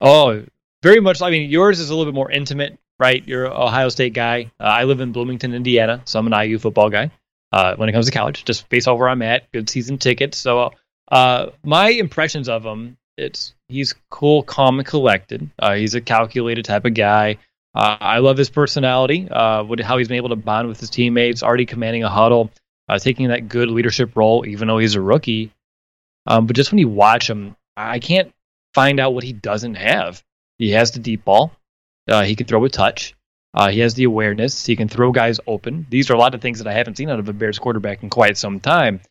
Oh, 0.01 0.43
very 0.81 0.99
much. 0.99 1.21
I 1.21 1.29
mean, 1.29 1.49
yours 1.49 1.79
is 1.79 1.89
a 1.89 1.95
little 1.95 2.11
bit 2.11 2.15
more 2.15 2.31
intimate, 2.31 2.79
right? 2.99 3.23
You're 3.27 3.45
an 3.45 3.53
Ohio 3.53 3.89
State 3.89 4.13
guy. 4.13 4.51
Uh, 4.59 4.63
I 4.63 4.85
live 4.85 5.01
in 5.01 5.11
Bloomington, 5.11 5.53
Indiana, 5.53 6.01
so 6.05 6.19
I'm 6.19 6.31
an 6.31 6.47
IU 6.47 6.57
football 6.57 6.89
guy. 6.89 7.11
Uh, 7.51 7.75
when 7.75 7.89
it 7.89 7.93
comes 7.93 8.05
to 8.05 8.11
college, 8.11 8.45
just 8.45 8.69
based 8.69 8.87
off 8.87 8.99
where 8.99 9.09
I'm 9.09 9.23
at, 9.23 9.51
good 9.51 9.69
season 9.69 9.97
tickets. 9.97 10.37
So, 10.37 10.71
uh, 11.11 11.47
my 11.63 11.89
impressions 11.89 12.47
of 12.47 12.63
him 12.63 12.97
it's 13.19 13.53
he's 13.67 13.93
cool, 14.09 14.43
calm, 14.43 14.79
and 14.79 14.87
collected. 14.87 15.49
Uh, 15.59 15.75
he's 15.75 15.95
a 15.95 16.01
calculated 16.01 16.65
type 16.65 16.85
of 16.85 16.93
guy. 16.93 17.37
Uh, 17.75 17.97
I 17.99 18.19
love 18.19 18.37
his 18.37 18.49
personality, 18.49 19.29
uh, 19.29 19.63
what, 19.63 19.79
how 19.79 19.97
he's 19.97 20.07
been 20.07 20.17
able 20.17 20.29
to 20.29 20.35
bond 20.35 20.67
with 20.67 20.79
his 20.79 20.89
teammates, 20.89 21.43
already 21.43 21.67
commanding 21.67 22.03
a 22.03 22.09
huddle, 22.09 22.49
uh, 22.87 22.97
taking 22.97 23.27
that 23.27 23.47
good 23.47 23.69
leadership 23.69 24.15
role, 24.15 24.45
even 24.47 24.67
though 24.67 24.79
he's 24.79 24.95
a 24.95 25.01
rookie. 25.01 25.51
Um, 26.25 26.47
but 26.47 26.55
just 26.55 26.71
when 26.71 26.79
you 26.79 26.89
watch 26.89 27.29
him, 27.29 27.55
I 27.77 27.99
can't 27.99 28.33
find 28.73 28.99
out 28.99 29.13
what 29.13 29.23
he 29.23 29.33
doesn't 29.33 29.75
have. 29.75 30.23
He 30.57 30.71
has 30.71 30.91
the 30.91 30.99
deep 30.99 31.23
ball. 31.25 31.51
Uh, 32.07 32.23
he 32.23 32.35
can 32.35 32.47
throw 32.47 32.65
a 32.65 32.69
touch. 32.69 33.15
Uh, 33.53 33.69
he 33.69 33.79
has 33.79 33.93
the 33.93 34.03
awareness. 34.03 34.65
He 34.65 34.75
can 34.75 34.87
throw 34.87 35.11
guys 35.11 35.39
open. 35.47 35.85
These 35.89 36.09
are 36.09 36.15
a 36.15 36.19
lot 36.19 36.35
of 36.35 36.41
things 36.41 36.59
that 36.59 36.67
I 36.67 36.73
haven't 36.73 36.97
seen 36.97 37.09
out 37.09 37.19
of 37.19 37.29
a 37.29 37.33
Bears 37.33 37.59
quarterback 37.59 38.03
in 38.03 38.09
quite 38.09 38.37
some 38.37 38.59
time. 38.59 39.01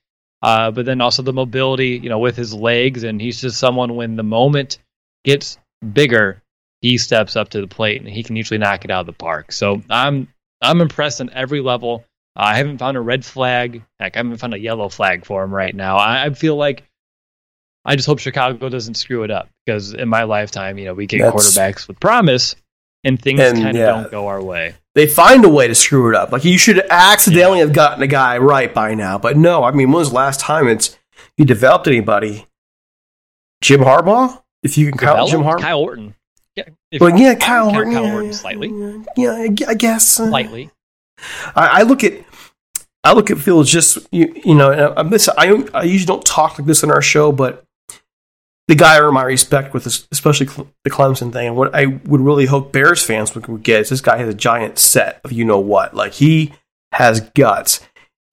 Uh, 0.43 0.71
but 0.71 0.87
then 0.87 1.01
also 1.01 1.23
the 1.23 1.33
mobility, 1.33 1.99
you 2.03 2.09
know, 2.09 2.19
with 2.19 2.37
his 2.37 2.55
legs, 2.55 3.03
and 3.03 3.21
he's 3.21 3.41
just 3.41 3.59
someone 3.59 3.97
when 3.97 4.17
the 4.17 4.23
moment 4.23 4.79
gets 5.25 5.59
bigger, 5.93 6.43
he 6.81 6.99
steps 6.99 7.37
up 7.37 7.49
to 7.51 7.61
the 7.61 7.67
plate 7.67 8.01
and 8.01 8.09
he 8.09 8.23
can 8.23 8.37
usually 8.37 8.59
knock 8.59 8.85
it 8.85 8.91
out 8.91 9.01
of 9.01 9.07
the 9.07 9.13
park. 9.13 9.53
So 9.53 9.83
I'm 9.91 10.29
I'm 10.61 10.81
impressed 10.81 11.21
on 11.21 11.31
every 11.33 11.61
level. 11.61 12.05
Uh, 12.37 12.43
I 12.43 12.57
haven't 12.57 12.79
found 12.79 12.97
a 12.97 13.01
red 13.01 13.25
flag. 13.25 13.83
Heck, 13.99 14.17
I 14.17 14.21
haven't 14.21 14.37
found 14.37 14.55
a 14.55 14.59
yellow 14.61 14.89
flag 14.89 15.25
for 15.25 15.43
him 15.43 15.53
right 15.53 15.75
now. 15.75 15.97
I, 15.97 16.27
I 16.27 16.31
feel 16.31 16.57
like 16.57 16.85
I 17.85 17.97
just 17.97 18.07
hope 18.07 18.21
Chicago 18.21 18.69
doesn't 18.69 18.95
screw 18.95 19.25
it 19.25 19.31
up 19.31 19.49
because 19.65 19.93
in 19.93 20.09
my 20.09 20.25
lifetime, 20.25 20.79
you 20.79 20.85
know, 20.85 20.95
we 20.95 21.07
get 21.07 21.23
That's, 21.23 21.35
quarterbacks 21.35 21.89
with 21.89 21.99
promise 21.99 22.55
and 23.05 23.21
things 23.21 23.41
kind 23.41 23.69
of 23.69 23.77
yeah, 23.77 23.87
don't 23.87 24.11
go 24.11 24.27
our 24.27 24.43
way. 24.43 24.75
They 24.95 25.07
find 25.07 25.45
a 25.45 25.49
way 25.49 25.69
to 25.69 25.75
screw 25.75 26.09
it 26.09 26.15
up. 26.15 26.33
Like 26.33 26.45
you 26.45 26.59
should 26.59 26.81
accidentally 26.91 27.59
yeah. 27.59 27.65
have 27.67 27.73
gotten 27.73 28.03
a 28.03 28.07
guy 28.07 28.39
right 28.39 28.73
by 28.73 28.95
now, 28.95 29.19
but 29.19 29.37
no. 29.37 29.65
I 29.65 29.71
mean, 29.71 29.89
when 29.89 30.01
was 30.01 30.11
the 30.11 30.17
last 30.17 30.41
time 30.41 30.69
it's 30.69 30.97
you 31.37 31.45
developed 31.45 31.87
anybody? 31.87 32.47
Jim 33.61 33.81
Harbaugh, 33.81 34.43
if 34.63 34.79
you 34.79 34.89
can 34.89 34.99
count 34.99 35.31
Jim 35.31 35.41
Harbaugh, 35.41 35.61
Kyle 35.61 35.81
Orton. 35.81 36.15
Yeah, 36.57 36.65
well, 37.01 37.17
yeah, 37.17 37.35
Kyle 37.35 37.75
Orton, 37.75 37.93
Kyle 37.93 38.13
Orton 38.13 38.33
slightly. 38.33 38.69
Yeah, 39.17 39.33
I 39.69 39.75
guess 39.75 40.19
uh, 40.19 40.29
slightly. 40.29 40.71
I, 41.55 41.81
I, 41.81 41.83
look 41.83 42.05
at 42.05 42.25
I 43.05 43.13
look 43.13 43.31
at 43.31 43.39
Phil 43.39 43.61
as 43.61 43.71
just 43.71 43.99
you, 44.11 44.33
you 44.45 44.55
know. 44.55 44.95
I'm 44.97 45.11
this, 45.11 45.29
I 45.29 45.65
I 45.75 45.83
usually 45.85 46.07
don't 46.07 46.25
talk 46.25 46.59
like 46.59 46.67
this 46.67 46.83
in 46.83 46.91
our 46.91 47.03
show, 47.03 47.33
but 47.33 47.65
the 48.69 48.75
guy 48.75 48.97
I 48.97 49.01
earn 49.01 49.15
my 49.15 49.23
respect 49.23 49.73
with, 49.73 49.85
this, 49.85 50.07
especially 50.13 50.47
the 50.85 50.91
Clemson 50.91 51.33
thing. 51.33 51.49
And 51.49 51.57
what 51.57 51.75
I 51.75 51.87
would 51.87 52.21
really 52.21 52.47
hope 52.47 52.71
Bears 52.71 53.03
fans 53.03 53.35
would 53.35 53.63
get 53.63 53.81
is 53.81 53.89
this 53.89 54.03
guy 54.03 54.19
has 54.19 54.29
a 54.29 54.35
giant 54.35 54.79
set 54.79 55.21
of 55.25 55.33
you 55.33 55.45
know 55.45 55.59
what. 55.59 55.95
Like 55.95 56.13
he 56.13 56.53
has 56.93 57.21
guts, 57.35 57.81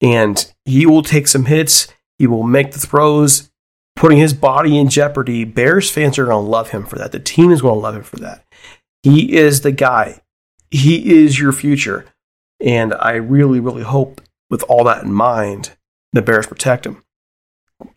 and 0.02 0.52
he 0.66 0.84
will 0.84 1.02
take 1.02 1.26
some 1.26 1.46
hits. 1.46 1.88
He 2.18 2.26
will 2.26 2.42
make 2.42 2.72
the 2.72 2.78
throws, 2.78 3.50
putting 3.96 4.18
his 4.18 4.34
body 4.34 4.78
in 4.78 4.90
jeopardy. 4.90 5.44
Bears 5.44 5.90
fans 5.90 6.18
are 6.18 6.26
going 6.26 6.44
to 6.44 6.50
love 6.50 6.70
him 6.70 6.84
for 6.84 6.96
that. 6.96 7.12
The 7.12 7.18
team 7.18 7.50
is 7.50 7.62
going 7.62 7.74
to 7.74 7.80
love 7.80 7.96
him 7.96 8.02
for 8.02 8.16
that. 8.16 8.44
He 9.02 9.36
is 9.36 9.62
the 9.62 9.72
guy. 9.72 10.20
He 10.70 11.14
is 11.16 11.38
your 11.38 11.52
future, 11.52 12.04
and 12.60 12.92
I 12.92 13.12
really, 13.14 13.60
really 13.60 13.84
hope, 13.84 14.20
with 14.50 14.62
all 14.64 14.84
that 14.84 15.02
in 15.02 15.12
mind, 15.12 15.72
the 16.12 16.20
Bears 16.20 16.46
protect 16.46 16.84
him. 16.84 17.02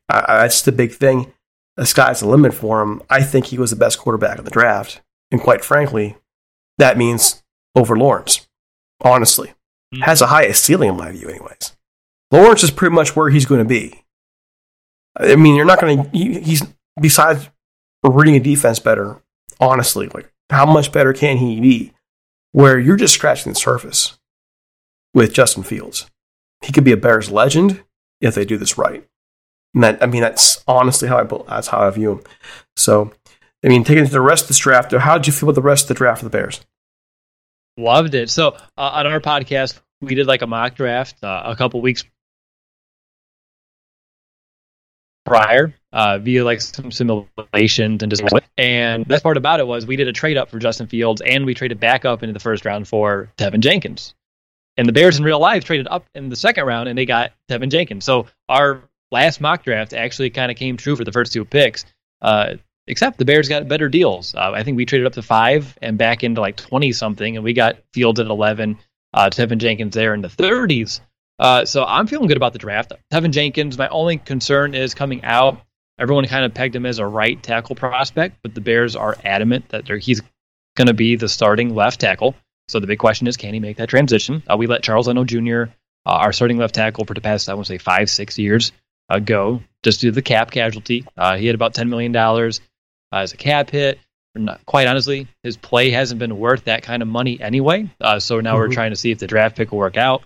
I, 0.07 0.37
that's 0.37 0.61
the 0.61 0.71
big 0.71 0.93
thing 0.93 1.33
the 1.79 1.85
sky's 1.85 2.19
the 2.19 2.27
limit 2.27 2.53
for 2.53 2.81
him. 2.81 3.01
I 3.09 3.23
think 3.23 3.47
he 3.47 3.57
was 3.57 3.69
the 3.69 3.75
best 3.77 3.99
quarterback 3.99 4.37
in 4.37 4.43
the 4.43 4.51
draft. 4.51 5.01
And 5.31 5.39
quite 5.39 5.63
frankly, 5.63 6.17
that 6.77 6.97
means 6.97 7.41
over 7.73 7.97
Lawrence, 7.97 8.47
honestly. 9.01 9.53
Mm-hmm. 9.93 10.01
Has 10.01 10.19
the 10.19 10.27
highest 10.27 10.63
ceiling 10.63 10.89
in 10.89 10.97
my 10.97 11.11
view, 11.11 11.29
anyways. 11.29 11.77
Lawrence 12.31 12.63
is 12.63 12.71
pretty 12.71 12.93
much 12.93 13.15
where 13.15 13.29
he's 13.29 13.45
going 13.45 13.59
to 13.59 13.65
be. 13.65 14.03
I 15.17 15.35
mean, 15.35 15.55
you're 15.55 15.65
not 15.65 15.79
going 15.79 16.03
to, 16.03 16.09
he's, 16.17 16.63
besides 16.99 17.49
reading 18.03 18.35
a 18.35 18.39
defense 18.39 18.79
better, 18.79 19.21
honestly, 19.59 20.07
like, 20.09 20.31
how 20.49 20.65
much 20.65 20.91
better 20.91 21.13
can 21.13 21.37
he 21.37 21.61
be? 21.61 21.93
Where 22.51 22.77
you're 22.77 22.97
just 22.97 23.13
scratching 23.13 23.53
the 23.53 23.59
surface 23.59 24.19
with 25.13 25.33
Justin 25.33 25.63
Fields. 25.63 26.09
He 26.61 26.73
could 26.73 26.83
be 26.83 26.91
a 26.91 26.97
Bears 26.97 27.31
legend 27.31 27.83
if 28.19 28.35
they 28.35 28.43
do 28.43 28.57
this 28.57 28.77
right. 28.77 29.07
And 29.73 29.83
that, 29.83 30.01
I 30.01 30.07
mean, 30.07 30.21
that's 30.21 30.63
honestly 30.67 31.07
how 31.07 31.19
I 31.19 31.23
that's 31.23 31.67
how 31.67 31.79
I 31.79 31.89
view 31.89 32.13
him. 32.13 32.21
So, 32.75 33.11
I 33.63 33.67
mean, 33.67 33.83
taking 33.83 34.05
to 34.05 34.11
the 34.11 34.21
rest 34.21 34.43
of 34.43 34.47
this 34.49 34.57
draft, 34.57 34.91
how 34.91 35.17
did 35.17 35.27
you 35.27 35.33
feel 35.33 35.49
about 35.49 35.55
the 35.55 35.61
rest 35.61 35.83
of 35.83 35.87
the 35.89 35.93
draft 35.95 36.23
of 36.23 36.31
the 36.31 36.37
Bears? 36.37 36.61
Loved 37.77 38.15
it. 38.15 38.29
So, 38.29 38.49
uh, 38.77 38.91
on 38.93 39.07
our 39.07 39.19
podcast, 39.19 39.79
we 40.01 40.15
did 40.15 40.27
like 40.27 40.41
a 40.41 40.47
mock 40.47 40.75
draft 40.75 41.23
uh, 41.23 41.43
a 41.45 41.55
couple 41.55 41.81
weeks 41.81 42.03
prior 45.25 45.73
uh, 45.93 46.17
via 46.17 46.43
like 46.43 46.59
some 46.59 46.91
simulations 46.91 48.01
and 48.01 48.09
just 48.09 48.23
and 48.57 49.07
best 49.07 49.23
part 49.23 49.37
about 49.37 49.59
it 49.59 49.67
was 49.67 49.85
we 49.85 49.95
did 49.95 50.07
a 50.07 50.13
trade 50.13 50.37
up 50.37 50.49
for 50.49 50.59
Justin 50.59 50.87
Fields 50.87 51.21
and 51.21 51.45
we 51.45 51.53
traded 51.53 51.79
back 51.79 52.03
up 52.03 52.23
into 52.23 52.33
the 52.33 52.39
first 52.39 52.65
round 52.65 52.87
for 52.87 53.31
Teven 53.37 53.59
Jenkins. 53.59 54.15
And 54.77 54.87
the 54.87 54.93
Bears 54.93 55.17
in 55.17 55.25
real 55.25 55.39
life 55.39 55.65
traded 55.65 55.87
up 55.87 56.05
in 56.15 56.29
the 56.29 56.35
second 56.35 56.65
round 56.65 56.89
and 56.89 56.97
they 56.97 57.05
got 57.05 57.33
Teven 57.49 57.69
Jenkins. 57.69 58.05
So 58.05 58.27
our 58.47 58.81
last 59.11 59.41
mock 59.41 59.63
draft 59.63 59.93
actually 59.93 60.29
kind 60.29 60.51
of 60.51 60.57
came 60.57 60.77
true 60.77 60.95
for 60.95 61.03
the 61.03 61.11
first 61.11 61.33
two 61.33 61.45
picks. 61.45 61.85
Uh, 62.21 62.55
except 62.87 63.19
the 63.19 63.25
Bears 63.25 63.47
got 63.47 63.67
better 63.67 63.87
deals. 63.87 64.35
Uh, 64.35 64.51
I 64.53 64.63
think 64.63 64.75
we 64.75 64.85
traded 64.85 65.07
up 65.07 65.13
to 65.13 65.21
five 65.21 65.77
and 65.81 65.97
back 65.97 66.23
into 66.23 66.41
like 66.41 66.57
20 66.57 66.91
something, 66.91 67.35
and 67.35 67.43
we 67.43 67.53
got 67.53 67.77
Fields 67.93 68.19
at 68.19 68.27
11, 68.27 68.79
uh, 69.13 69.29
Teven 69.29 69.59
Jenkins 69.59 69.93
there 69.93 70.13
in 70.13 70.21
the 70.21 70.27
30s. 70.27 70.99
Uh, 71.37 71.63
so 71.63 71.85
I'm 71.85 72.07
feeling 72.07 72.27
good 72.27 72.37
about 72.37 72.51
the 72.51 72.59
draft. 72.59 72.91
Teven 73.13 73.31
Jenkins, 73.31 73.77
my 73.77 73.87
only 73.87 74.17
concern 74.17 74.75
is 74.75 74.93
coming 74.93 75.23
out. 75.23 75.61
Everyone 75.97 76.25
kind 76.25 76.45
of 76.45 76.53
pegged 76.53 76.75
him 76.75 76.85
as 76.85 76.99
a 76.99 77.05
right 77.05 77.41
tackle 77.41 77.75
prospect, 77.75 78.39
but 78.41 78.55
the 78.55 78.61
Bears 78.61 78.95
are 78.95 79.15
adamant 79.23 79.69
that 79.69 79.87
he's 79.87 80.21
going 80.75 80.87
to 80.87 80.93
be 80.93 81.15
the 81.15 81.29
starting 81.29 81.75
left 81.75 81.99
tackle. 82.01 82.35
So 82.67 82.79
the 82.79 82.87
big 82.87 82.99
question 82.99 83.27
is, 83.27 83.37
can 83.37 83.53
he 83.53 83.59
make 83.59 83.77
that 83.77 83.89
transition? 83.89 84.43
Uh, 84.47 84.57
we 84.57 84.67
let 84.67 84.83
Charles 84.83 85.07
Leno 85.07 85.23
Jr., 85.23 85.71
uh, 86.05 86.11
our 86.11 86.33
starting 86.33 86.57
left 86.57 86.75
tackle 86.75 87.05
for 87.05 87.13
the 87.13 87.21
past, 87.21 87.49
I 87.49 87.53
want 87.53 87.67
to 87.67 87.73
say, 87.73 87.77
five, 87.77 88.09
six 88.09 88.37
years, 88.37 88.71
go 89.17 89.63
just 89.81 90.01
due 90.01 90.09
to 90.09 90.15
the 90.15 90.21
cap 90.21 90.51
casualty. 90.51 91.05
Uh, 91.17 91.37
he 91.37 91.47
had 91.47 91.55
about 91.55 91.73
$10 91.73 91.89
million 91.89 92.15
uh, 92.15 92.51
as 93.11 93.33
a 93.33 93.37
cap 93.37 93.71
hit. 93.71 93.99
Not, 94.35 94.63
quite 94.65 94.87
honestly, 94.87 95.27
his 95.41 95.57
play 95.57 95.89
hasn't 95.89 96.19
been 96.19 96.37
worth 96.37 96.65
that 96.65 96.83
kind 96.83 97.01
of 97.01 97.07
money 97.07 97.41
anyway. 97.41 97.89
Uh, 97.99 98.19
so 98.19 98.39
now 98.39 98.51
mm-hmm. 98.51 98.59
we're 98.59 98.73
trying 98.73 98.91
to 98.91 98.95
see 98.95 99.11
if 99.11 99.19
the 99.19 99.27
draft 99.27 99.57
pick 99.57 99.71
will 99.71 99.79
work 99.79 99.97
out. 99.97 100.23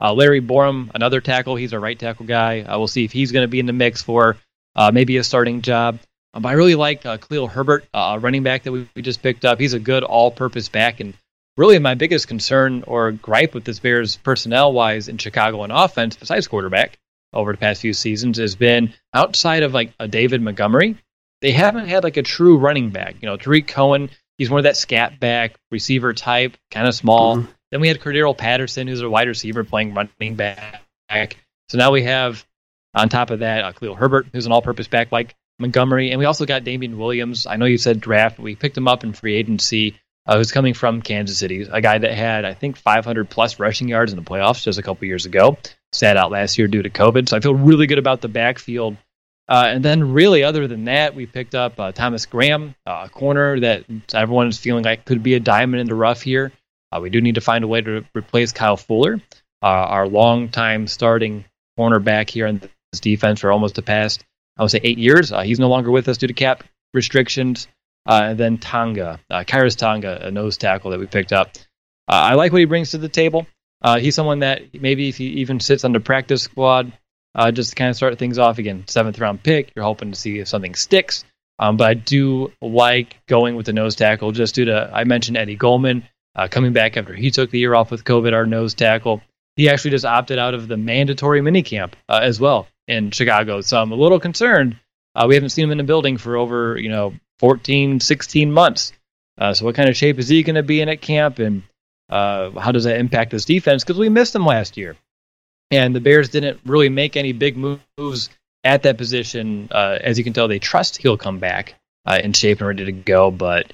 Uh, 0.00 0.12
Larry 0.14 0.40
Borom, 0.40 0.90
another 0.94 1.20
tackle. 1.20 1.56
He's 1.56 1.72
a 1.72 1.80
right 1.80 1.98
tackle 1.98 2.26
guy. 2.26 2.62
Uh, 2.62 2.78
we'll 2.78 2.88
see 2.88 3.04
if 3.04 3.12
he's 3.12 3.32
going 3.32 3.44
to 3.44 3.48
be 3.48 3.60
in 3.60 3.66
the 3.66 3.72
mix 3.72 4.02
for 4.02 4.36
uh, 4.74 4.90
maybe 4.92 5.16
a 5.16 5.24
starting 5.24 5.62
job. 5.62 5.98
Um, 6.34 6.42
but 6.42 6.48
I 6.48 6.52
really 6.52 6.74
like 6.74 7.04
uh, 7.04 7.18
Khalil 7.18 7.46
Herbert, 7.46 7.86
uh, 7.92 8.18
running 8.20 8.42
back 8.42 8.62
that 8.62 8.72
we, 8.72 8.88
we 8.94 9.02
just 9.02 9.22
picked 9.22 9.44
up. 9.44 9.60
He's 9.60 9.74
a 9.74 9.78
good 9.78 10.02
all-purpose 10.02 10.68
back, 10.70 11.00
and 11.00 11.14
really 11.56 11.78
my 11.78 11.94
biggest 11.94 12.26
concern 12.26 12.84
or 12.86 13.12
gripe 13.12 13.54
with 13.54 13.64
this 13.64 13.80
Bears 13.80 14.16
personnel-wise 14.16 15.08
in 15.08 15.18
Chicago 15.18 15.62
and 15.62 15.72
offense, 15.72 16.16
besides 16.16 16.48
quarterback, 16.48 16.98
over 17.32 17.52
the 17.52 17.58
past 17.58 17.80
few 17.80 17.92
seasons, 17.92 18.38
has 18.38 18.54
been 18.54 18.92
outside 19.14 19.62
of 19.62 19.72
like 19.74 19.92
a 19.98 20.08
David 20.08 20.42
Montgomery. 20.42 20.96
They 21.40 21.52
haven't 21.52 21.88
had 21.88 22.04
like 22.04 22.16
a 22.16 22.22
true 22.22 22.58
running 22.58 22.90
back. 22.90 23.16
You 23.20 23.26
know, 23.26 23.36
Tarik 23.36 23.66
Cohen, 23.66 24.10
he's 24.38 24.50
more 24.50 24.60
of 24.60 24.64
that 24.64 24.76
scat 24.76 25.18
back 25.18 25.56
receiver 25.70 26.12
type, 26.12 26.56
kind 26.70 26.86
of 26.86 26.94
small. 26.94 27.36
Mm-hmm. 27.36 27.50
Then 27.70 27.80
we 27.80 27.88
had 27.88 28.00
Cordarrelle 28.00 28.36
Patterson, 28.36 28.86
who's 28.86 29.00
a 29.00 29.10
wide 29.10 29.28
receiver 29.28 29.64
playing 29.64 29.94
running 29.94 30.36
back. 30.36 31.36
So 31.68 31.78
now 31.78 31.90
we 31.90 32.02
have 32.04 32.44
on 32.94 33.08
top 33.08 33.30
of 33.30 33.40
that 33.40 33.64
uh, 33.64 33.72
Khalil 33.72 33.94
Herbert, 33.94 34.26
who's 34.32 34.46
an 34.46 34.52
all-purpose 34.52 34.88
back 34.88 35.10
like 35.10 35.34
Montgomery, 35.58 36.10
and 36.10 36.18
we 36.18 36.26
also 36.26 36.44
got 36.44 36.64
Damien 36.64 36.98
Williams. 36.98 37.46
I 37.46 37.56
know 37.56 37.64
you 37.64 37.78
said 37.78 38.00
draft, 38.00 38.36
but 38.36 38.42
we 38.42 38.54
picked 38.54 38.76
him 38.76 38.88
up 38.88 39.04
in 39.04 39.12
free 39.12 39.34
agency. 39.34 39.98
Uh, 40.26 40.36
who's 40.36 40.52
coming 40.52 40.74
from 40.74 41.02
Kansas 41.02 41.38
City? 41.38 41.66
A 41.70 41.80
guy 41.80 41.98
that 41.98 42.12
had 42.12 42.44
I 42.44 42.54
think 42.54 42.76
500 42.76 43.28
plus 43.28 43.58
rushing 43.58 43.88
yards 43.88 44.12
in 44.12 44.16
the 44.16 44.24
playoffs 44.24 44.62
just 44.62 44.78
a 44.78 44.82
couple 44.82 45.06
years 45.06 45.26
ago. 45.26 45.56
Sat 45.92 46.16
out 46.16 46.30
last 46.30 46.58
year 46.58 46.68
due 46.68 46.82
to 46.82 46.90
COVID, 46.90 47.28
so 47.28 47.36
I 47.36 47.40
feel 47.40 47.54
really 47.54 47.86
good 47.86 47.98
about 47.98 48.20
the 48.20 48.28
backfield. 48.28 48.96
Uh, 49.48 49.64
and 49.66 49.84
then, 49.84 50.12
really, 50.12 50.44
other 50.44 50.66
than 50.66 50.84
that, 50.84 51.14
we 51.14 51.26
picked 51.26 51.54
up 51.54 51.78
uh, 51.78 51.92
Thomas 51.92 52.26
Graham, 52.26 52.74
uh, 52.86 53.02
a 53.06 53.08
corner 53.08 53.60
that 53.60 53.84
everyone 54.14 54.48
is 54.48 54.58
feeling 54.58 54.84
like 54.84 55.04
could 55.04 55.22
be 55.22 55.34
a 55.34 55.40
diamond 55.40 55.80
in 55.80 55.86
the 55.86 55.94
rough 55.94 56.22
here. 56.22 56.52
Uh, 56.90 57.00
we 57.00 57.10
do 57.10 57.20
need 57.20 57.34
to 57.34 57.40
find 57.40 57.64
a 57.64 57.68
way 57.68 57.80
to 57.80 58.04
replace 58.14 58.52
Kyle 58.52 58.76
Fuller, 58.76 59.20
uh, 59.62 59.66
our 59.66 60.06
longtime 60.06 60.86
starting 60.86 61.44
cornerback 61.78 62.30
here 62.30 62.46
in 62.46 62.58
this 62.58 63.00
defense 63.00 63.40
for 63.40 63.50
almost 63.50 63.74
the 63.74 63.82
past, 63.82 64.24
I 64.58 64.62
would 64.62 64.70
say, 64.70 64.80
eight 64.82 64.98
years. 64.98 65.32
Uh, 65.32 65.40
he's 65.40 65.60
no 65.60 65.68
longer 65.68 65.90
with 65.90 66.08
us 66.08 66.18
due 66.18 66.26
to 66.28 66.34
cap 66.34 66.64
restrictions. 66.94 67.68
Uh, 68.06 68.22
and 68.24 68.38
then 68.38 68.58
Tonga, 68.58 69.20
uh, 69.30 69.44
Khyiris 69.44 69.76
Tonga, 69.76 70.26
a 70.26 70.30
nose 70.30 70.56
tackle 70.56 70.90
that 70.90 71.00
we 71.00 71.06
picked 71.06 71.32
up. 71.32 71.52
Uh, 72.08 72.14
I 72.14 72.34
like 72.34 72.52
what 72.52 72.58
he 72.58 72.64
brings 72.64 72.90
to 72.90 72.98
the 72.98 73.08
table. 73.08 73.46
Uh, 73.82 73.98
he's 73.98 74.14
someone 74.14 74.40
that 74.40 74.80
maybe 74.80 75.08
if 75.08 75.16
he 75.16 75.26
even 75.26 75.60
sits 75.60 75.84
on 75.84 75.92
the 75.92 76.00
practice 76.00 76.42
squad, 76.42 76.92
uh, 77.34 77.50
just 77.50 77.70
to 77.70 77.76
kind 77.76 77.90
of 77.90 77.96
start 77.96 78.18
things 78.18 78.38
off 78.38 78.58
again. 78.58 78.84
Seventh 78.86 79.18
round 79.18 79.42
pick, 79.42 79.72
you're 79.74 79.84
hoping 79.84 80.12
to 80.12 80.18
see 80.18 80.38
if 80.38 80.48
something 80.48 80.74
sticks. 80.74 81.24
Um, 81.58 81.76
but 81.76 81.88
I 81.88 81.94
do 81.94 82.52
like 82.60 83.24
going 83.26 83.56
with 83.56 83.66
the 83.66 83.72
nose 83.72 83.94
tackle 83.94 84.32
just 84.32 84.54
due 84.54 84.66
to, 84.66 84.90
I 84.92 85.04
mentioned 85.04 85.36
Eddie 85.36 85.56
Goldman 85.56 86.08
uh, 86.34 86.48
coming 86.48 86.72
back 86.72 86.96
after 86.96 87.14
he 87.14 87.30
took 87.30 87.50
the 87.50 87.58
year 87.58 87.74
off 87.74 87.90
with 87.90 88.04
COVID, 88.04 88.32
our 88.32 88.46
nose 88.46 88.74
tackle. 88.74 89.20
He 89.56 89.68
actually 89.68 89.92
just 89.92 90.04
opted 90.04 90.38
out 90.38 90.54
of 90.54 90.66
the 90.66 90.76
mandatory 90.76 91.40
minicamp 91.40 91.92
uh, 92.08 92.20
as 92.22 92.40
well 92.40 92.68
in 92.88 93.10
Chicago. 93.10 93.60
So 93.60 93.80
I'm 93.80 93.92
a 93.92 93.96
little 93.96 94.18
concerned. 94.18 94.78
Uh, 95.14 95.26
we 95.28 95.34
haven't 95.34 95.50
seen 95.50 95.64
him 95.64 95.72
in 95.72 95.78
the 95.78 95.84
building 95.84 96.16
for 96.16 96.36
over, 96.36 96.78
you 96.78 96.88
know, 96.88 97.14
14, 97.38 98.00
16 98.00 98.50
months. 98.50 98.92
Uh, 99.38 99.52
so 99.52 99.64
what 99.64 99.74
kind 99.74 99.88
of 99.88 99.96
shape 99.96 100.18
is 100.18 100.28
he 100.28 100.42
going 100.42 100.56
to 100.56 100.62
be 100.62 100.80
in 100.80 100.88
at 100.88 101.00
camp, 101.00 101.38
and 101.38 101.62
uh, 102.12 102.50
how 102.60 102.72
does 102.72 102.84
that 102.84 102.98
impact 102.98 103.32
his 103.32 103.44
defense? 103.44 103.82
Because 103.82 103.98
we 103.98 104.08
missed 104.08 104.34
him 104.34 104.44
last 104.44 104.76
year, 104.76 104.96
and 105.70 105.94
the 105.96 106.00
Bears 106.00 106.28
didn't 106.28 106.60
really 106.66 106.88
make 106.88 107.16
any 107.16 107.32
big 107.32 107.56
moves 107.56 108.28
at 108.64 108.82
that 108.82 108.98
position. 108.98 109.68
Uh, 109.70 109.98
as 110.00 110.18
you 110.18 110.24
can 110.24 110.32
tell, 110.32 110.46
they 110.46 110.58
trust 110.58 110.98
he'll 110.98 111.16
come 111.16 111.38
back 111.38 111.74
uh, 112.06 112.20
in 112.22 112.32
shape 112.32 112.58
and 112.60 112.68
ready 112.68 112.84
to 112.84 112.92
go, 112.92 113.30
but 113.30 113.72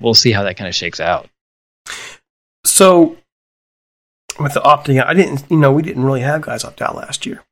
we'll 0.00 0.14
see 0.14 0.32
how 0.32 0.42
that 0.42 0.56
kind 0.56 0.68
of 0.68 0.74
shakes 0.74 1.00
out. 1.00 1.28
So 2.64 3.16
with 4.38 4.54
the 4.54 4.60
opting 4.60 5.00
out, 5.00 5.06
I 5.06 5.14
didn't, 5.14 5.44
you 5.50 5.56
know, 5.56 5.72
we 5.72 5.82
didn't 5.82 6.04
really 6.04 6.20
have 6.20 6.42
guys 6.42 6.64
opt 6.64 6.82
out 6.82 6.96
last 6.96 7.24
year. 7.24 7.44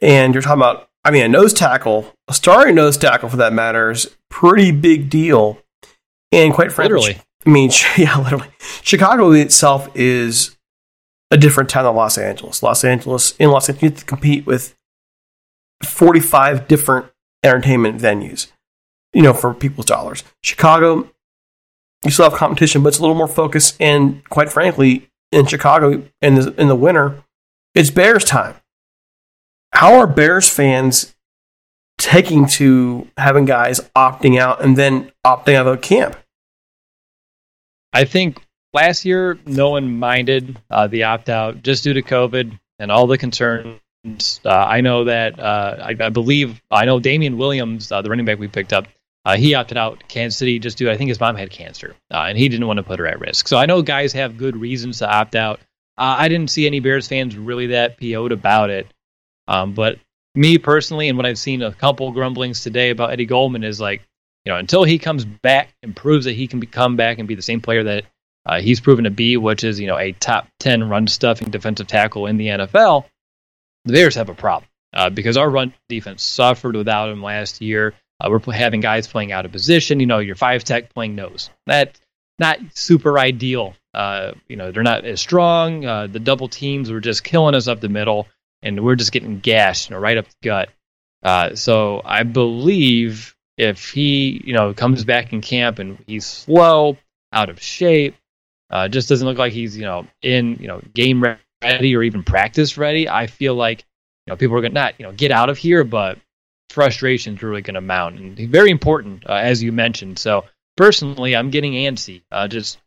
And 0.00 0.32
you're 0.34 0.42
talking 0.42 0.60
about, 0.60 0.88
I 1.04 1.10
mean, 1.10 1.24
a 1.24 1.28
nose 1.28 1.52
tackle, 1.52 2.14
a 2.28 2.34
starting 2.34 2.74
nose 2.74 2.96
tackle 2.96 3.28
for 3.28 3.38
that 3.38 3.52
matter 3.52 3.90
is 3.90 4.14
pretty 4.30 4.70
big 4.70 5.10
deal. 5.10 5.58
And 6.30 6.52
quite 6.52 6.72
frankly, 6.72 6.98
literally. 7.00 7.22
I 7.48 7.50
mean, 7.50 7.70
yeah, 7.96 8.18
literally. 8.18 8.48
Chicago 8.82 9.32
itself 9.32 9.88
is 9.94 10.56
a 11.30 11.38
different 11.38 11.70
town 11.70 11.84
than 11.84 11.94
Los 11.94 12.18
Angeles. 12.18 12.62
Los 12.62 12.84
Angeles, 12.84 13.34
in 13.38 13.50
Los 13.50 13.68
Angeles, 13.68 13.82
you 13.82 13.88
have 13.88 13.98
to 13.98 14.04
compete 14.04 14.46
with 14.46 14.76
45 15.82 16.68
different 16.68 17.06
entertainment 17.42 18.00
venues, 18.00 18.48
you 19.14 19.22
know, 19.22 19.32
for 19.32 19.54
people's 19.54 19.86
dollars. 19.86 20.24
Chicago, 20.42 21.10
you 22.04 22.10
still 22.10 22.28
have 22.28 22.38
competition, 22.38 22.82
but 22.82 22.88
it's 22.88 22.98
a 22.98 23.00
little 23.00 23.16
more 23.16 23.28
focused. 23.28 23.76
And 23.80 24.22
quite 24.28 24.52
frankly, 24.52 25.08
in 25.32 25.46
Chicago 25.46 26.02
in 26.20 26.34
the, 26.34 26.54
in 26.60 26.68
the 26.68 26.76
winter, 26.76 27.24
it's 27.74 27.90
Bears 27.90 28.24
time. 28.24 28.56
How 29.72 29.94
are 29.94 30.06
Bears 30.06 30.48
fans 30.48 31.14
taking 31.98 32.46
to 32.46 33.08
having 33.16 33.46
guys 33.46 33.80
opting 33.96 34.38
out 34.38 34.62
and 34.62 34.76
then 34.76 35.12
opting 35.24 35.54
out 35.54 35.66
of 35.66 35.80
camp? 35.80 36.16
I 37.98 38.04
think 38.04 38.40
last 38.72 39.04
year 39.04 39.40
no 39.44 39.70
one 39.70 39.98
minded 39.98 40.56
uh, 40.70 40.86
the 40.86 41.02
opt 41.02 41.28
out 41.28 41.64
just 41.64 41.82
due 41.82 41.94
to 41.94 42.02
COVID 42.02 42.56
and 42.78 42.92
all 42.92 43.08
the 43.08 43.18
concerns. 43.18 43.80
Uh, 44.44 44.50
I 44.50 44.82
know 44.82 45.02
that 45.02 45.40
uh, 45.40 45.78
I, 45.82 45.96
I, 45.98 46.08
believe 46.10 46.62
I 46.70 46.84
know 46.84 47.00
Damien 47.00 47.38
Williams, 47.38 47.90
uh, 47.90 48.00
the 48.00 48.08
running 48.08 48.24
back 48.24 48.38
we 48.38 48.46
picked 48.46 48.72
up. 48.72 48.86
Uh, 49.24 49.36
he 49.36 49.56
opted 49.56 49.78
out 49.78 50.04
Kansas 50.06 50.38
City 50.38 50.60
just 50.60 50.78
due. 50.78 50.88
I 50.88 50.96
think 50.96 51.08
his 51.08 51.18
mom 51.18 51.34
had 51.34 51.50
cancer, 51.50 51.96
and 52.08 52.38
he 52.38 52.48
didn't 52.48 52.68
want 52.68 52.76
to 52.76 52.84
put 52.84 53.00
her 53.00 53.06
at 53.08 53.18
risk. 53.18 53.48
So 53.48 53.58
I 53.58 53.66
know 53.66 53.82
guys 53.82 54.12
have 54.12 54.38
good 54.38 54.56
reasons 54.56 55.00
to 55.00 55.12
opt 55.12 55.34
out. 55.34 55.58
I 55.96 56.28
didn't 56.28 56.50
see 56.50 56.68
any 56.68 56.78
Bears 56.78 57.08
fans 57.08 57.36
really 57.36 57.66
that 57.66 57.98
PO'd 57.98 58.30
about 58.30 58.70
it. 58.70 58.86
Um, 59.48 59.74
but 59.74 59.98
me 60.36 60.56
personally, 60.56 61.08
and 61.08 61.18
what 61.18 61.26
I've 61.26 61.36
seen 61.36 61.62
a 61.62 61.72
couple 61.72 62.12
grumblings 62.12 62.62
today 62.62 62.90
about 62.90 63.10
Eddie 63.10 63.26
Goldman 63.26 63.64
is 63.64 63.80
like, 63.80 64.02
you 64.44 64.52
know, 64.52 64.58
until 64.58 64.84
he 64.84 64.98
comes 64.98 65.24
back 65.24 65.74
and 65.82 65.94
proves 65.94 66.24
that 66.24 66.32
he 66.32 66.46
can 66.46 66.60
come 66.66 66.96
back 66.96 67.18
and 67.18 67.28
be 67.28 67.34
the 67.34 67.42
same 67.42 67.60
player 67.60 67.84
that 67.84 68.04
uh, 68.46 68.60
he's 68.60 68.80
proven 68.80 69.04
to 69.04 69.10
be, 69.10 69.36
which 69.36 69.64
is 69.64 69.78
you 69.78 69.86
know 69.86 69.98
a 69.98 70.12
top 70.12 70.48
ten 70.58 70.88
run 70.88 71.06
stuffing 71.06 71.50
defensive 71.50 71.86
tackle 71.86 72.26
in 72.26 72.36
the 72.36 72.46
NFL, 72.46 73.04
the 73.84 73.92
Bears 73.92 74.14
have 74.14 74.28
a 74.28 74.34
problem 74.34 74.68
uh, 74.92 75.10
because 75.10 75.36
our 75.36 75.48
run 75.48 75.74
defense 75.88 76.22
suffered 76.22 76.76
without 76.76 77.10
him 77.10 77.22
last 77.22 77.60
year. 77.60 77.94
Uh, 78.20 78.28
we're 78.30 78.52
having 78.52 78.80
guys 78.80 79.06
playing 79.06 79.32
out 79.32 79.44
of 79.44 79.52
position. 79.52 80.00
You 80.00 80.06
know, 80.06 80.18
your 80.18 80.34
five 80.34 80.64
tech 80.64 80.92
playing 80.92 81.14
nose. 81.14 81.50
That's 81.66 82.00
not 82.38 82.58
super 82.74 83.18
ideal. 83.18 83.74
Uh, 83.94 84.32
you 84.48 84.56
know, 84.56 84.70
they're 84.70 84.82
not 84.82 85.04
as 85.04 85.20
strong. 85.20 85.84
Uh, 85.84 86.06
the 86.06 86.20
double 86.20 86.48
teams 86.48 86.90
were 86.90 87.00
just 87.00 87.24
killing 87.24 87.54
us 87.54 87.68
up 87.68 87.80
the 87.80 87.88
middle, 87.88 88.28
and 88.62 88.82
we're 88.84 88.96
just 88.96 89.12
getting 89.12 89.40
gashed, 89.40 89.90
you 89.90 89.94
know, 89.94 90.00
right 90.00 90.18
up 90.18 90.26
the 90.26 90.48
gut. 90.48 90.68
Uh, 91.22 91.54
so 91.54 92.00
I 92.04 92.22
believe 92.22 93.34
if 93.58 93.90
he, 93.90 94.40
you 94.44 94.54
know, 94.54 94.72
comes 94.72 95.04
back 95.04 95.32
in 95.32 95.40
camp 95.42 95.78
and 95.78 96.02
he's 96.06 96.24
slow, 96.24 96.96
out 97.32 97.50
of 97.50 97.60
shape, 97.60 98.14
uh, 98.70 98.88
just 98.88 99.08
doesn't 99.08 99.26
look 99.26 99.36
like 99.36 99.52
he's, 99.52 99.76
you 99.76 99.84
know, 99.84 100.06
in, 100.22 100.56
you 100.60 100.68
know, 100.68 100.80
game 100.94 101.22
ready 101.62 101.94
or 101.94 102.02
even 102.02 102.22
practice 102.22 102.78
ready. 102.78 103.08
I 103.08 103.26
feel 103.26 103.54
like, 103.54 103.84
you 104.26 104.32
know, 104.32 104.36
people 104.36 104.56
are 104.56 104.62
gonna 104.62 104.74
not, 104.74 104.94
you 104.98 105.04
know, 105.04 105.12
get 105.12 105.30
out 105.30 105.50
of 105.50 105.58
here, 105.58 105.84
but 105.84 106.18
frustration 106.70 107.34
is 107.34 107.42
really 107.42 107.62
going 107.62 107.74
to 107.74 107.80
mount, 107.80 108.18
and 108.18 108.36
very 108.50 108.70
important 108.70 109.24
uh, 109.28 109.32
as 109.32 109.62
you 109.62 109.72
mentioned. 109.72 110.18
So 110.18 110.44
personally, 110.76 111.34
I'm 111.34 111.50
getting 111.50 111.72
antsy. 111.72 112.22
Uh, 112.30 112.48
just 112.48 112.78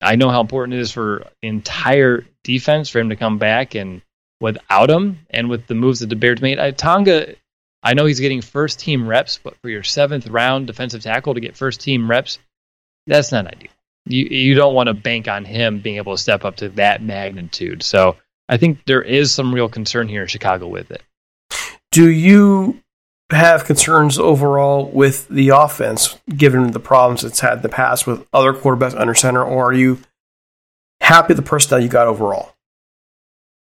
I 0.00 0.16
know 0.16 0.30
how 0.30 0.40
important 0.40 0.74
it 0.74 0.80
is 0.80 0.90
for 0.90 1.26
entire 1.42 2.26
defense 2.44 2.88
for 2.88 2.98
him 2.98 3.10
to 3.10 3.16
come 3.16 3.38
back, 3.38 3.74
and 3.74 4.02
without 4.40 4.90
him, 4.90 5.20
and 5.30 5.48
with 5.48 5.66
the 5.66 5.74
moves 5.74 6.00
that 6.00 6.08
the 6.08 6.16
Bears 6.16 6.42
made, 6.42 6.58
uh, 6.58 6.72
Tonga. 6.72 7.34
I 7.82 7.94
know 7.94 8.06
he's 8.06 8.20
getting 8.20 8.40
first 8.40 8.78
team 8.78 9.08
reps, 9.08 9.38
but 9.42 9.56
for 9.56 9.68
your 9.68 9.82
seventh 9.82 10.28
round 10.28 10.66
defensive 10.66 11.02
tackle 11.02 11.34
to 11.34 11.40
get 11.40 11.56
first 11.56 11.80
team 11.80 12.08
reps, 12.08 12.38
that's 13.06 13.32
not 13.32 13.46
ideal. 13.46 13.70
You 14.06 14.24
you 14.24 14.54
don't 14.54 14.74
want 14.74 14.88
to 14.88 14.94
bank 14.94 15.28
on 15.28 15.44
him 15.44 15.80
being 15.80 15.96
able 15.96 16.14
to 16.14 16.22
step 16.22 16.44
up 16.44 16.56
to 16.56 16.68
that 16.70 17.02
magnitude. 17.02 17.82
So 17.82 18.16
I 18.48 18.56
think 18.56 18.84
there 18.84 19.02
is 19.02 19.32
some 19.32 19.54
real 19.54 19.68
concern 19.68 20.08
here 20.08 20.22
in 20.22 20.28
Chicago 20.28 20.66
with 20.66 20.90
it. 20.90 21.02
Do 21.90 22.08
you 22.08 22.80
have 23.30 23.64
concerns 23.64 24.18
overall 24.18 24.90
with 24.90 25.28
the 25.28 25.50
offense, 25.50 26.18
given 26.28 26.72
the 26.72 26.80
problems 26.80 27.24
it's 27.24 27.40
had 27.40 27.54
in 27.54 27.62
the 27.62 27.68
past 27.68 28.06
with 28.06 28.26
other 28.32 28.52
quarterbacks 28.52 28.98
under 28.98 29.14
center, 29.14 29.42
or 29.42 29.70
are 29.70 29.72
you 29.72 29.98
happy 31.00 31.28
with 31.28 31.36
the 31.38 31.42
personnel 31.42 31.80
you 31.80 31.88
got 31.88 32.06
overall? 32.06 32.54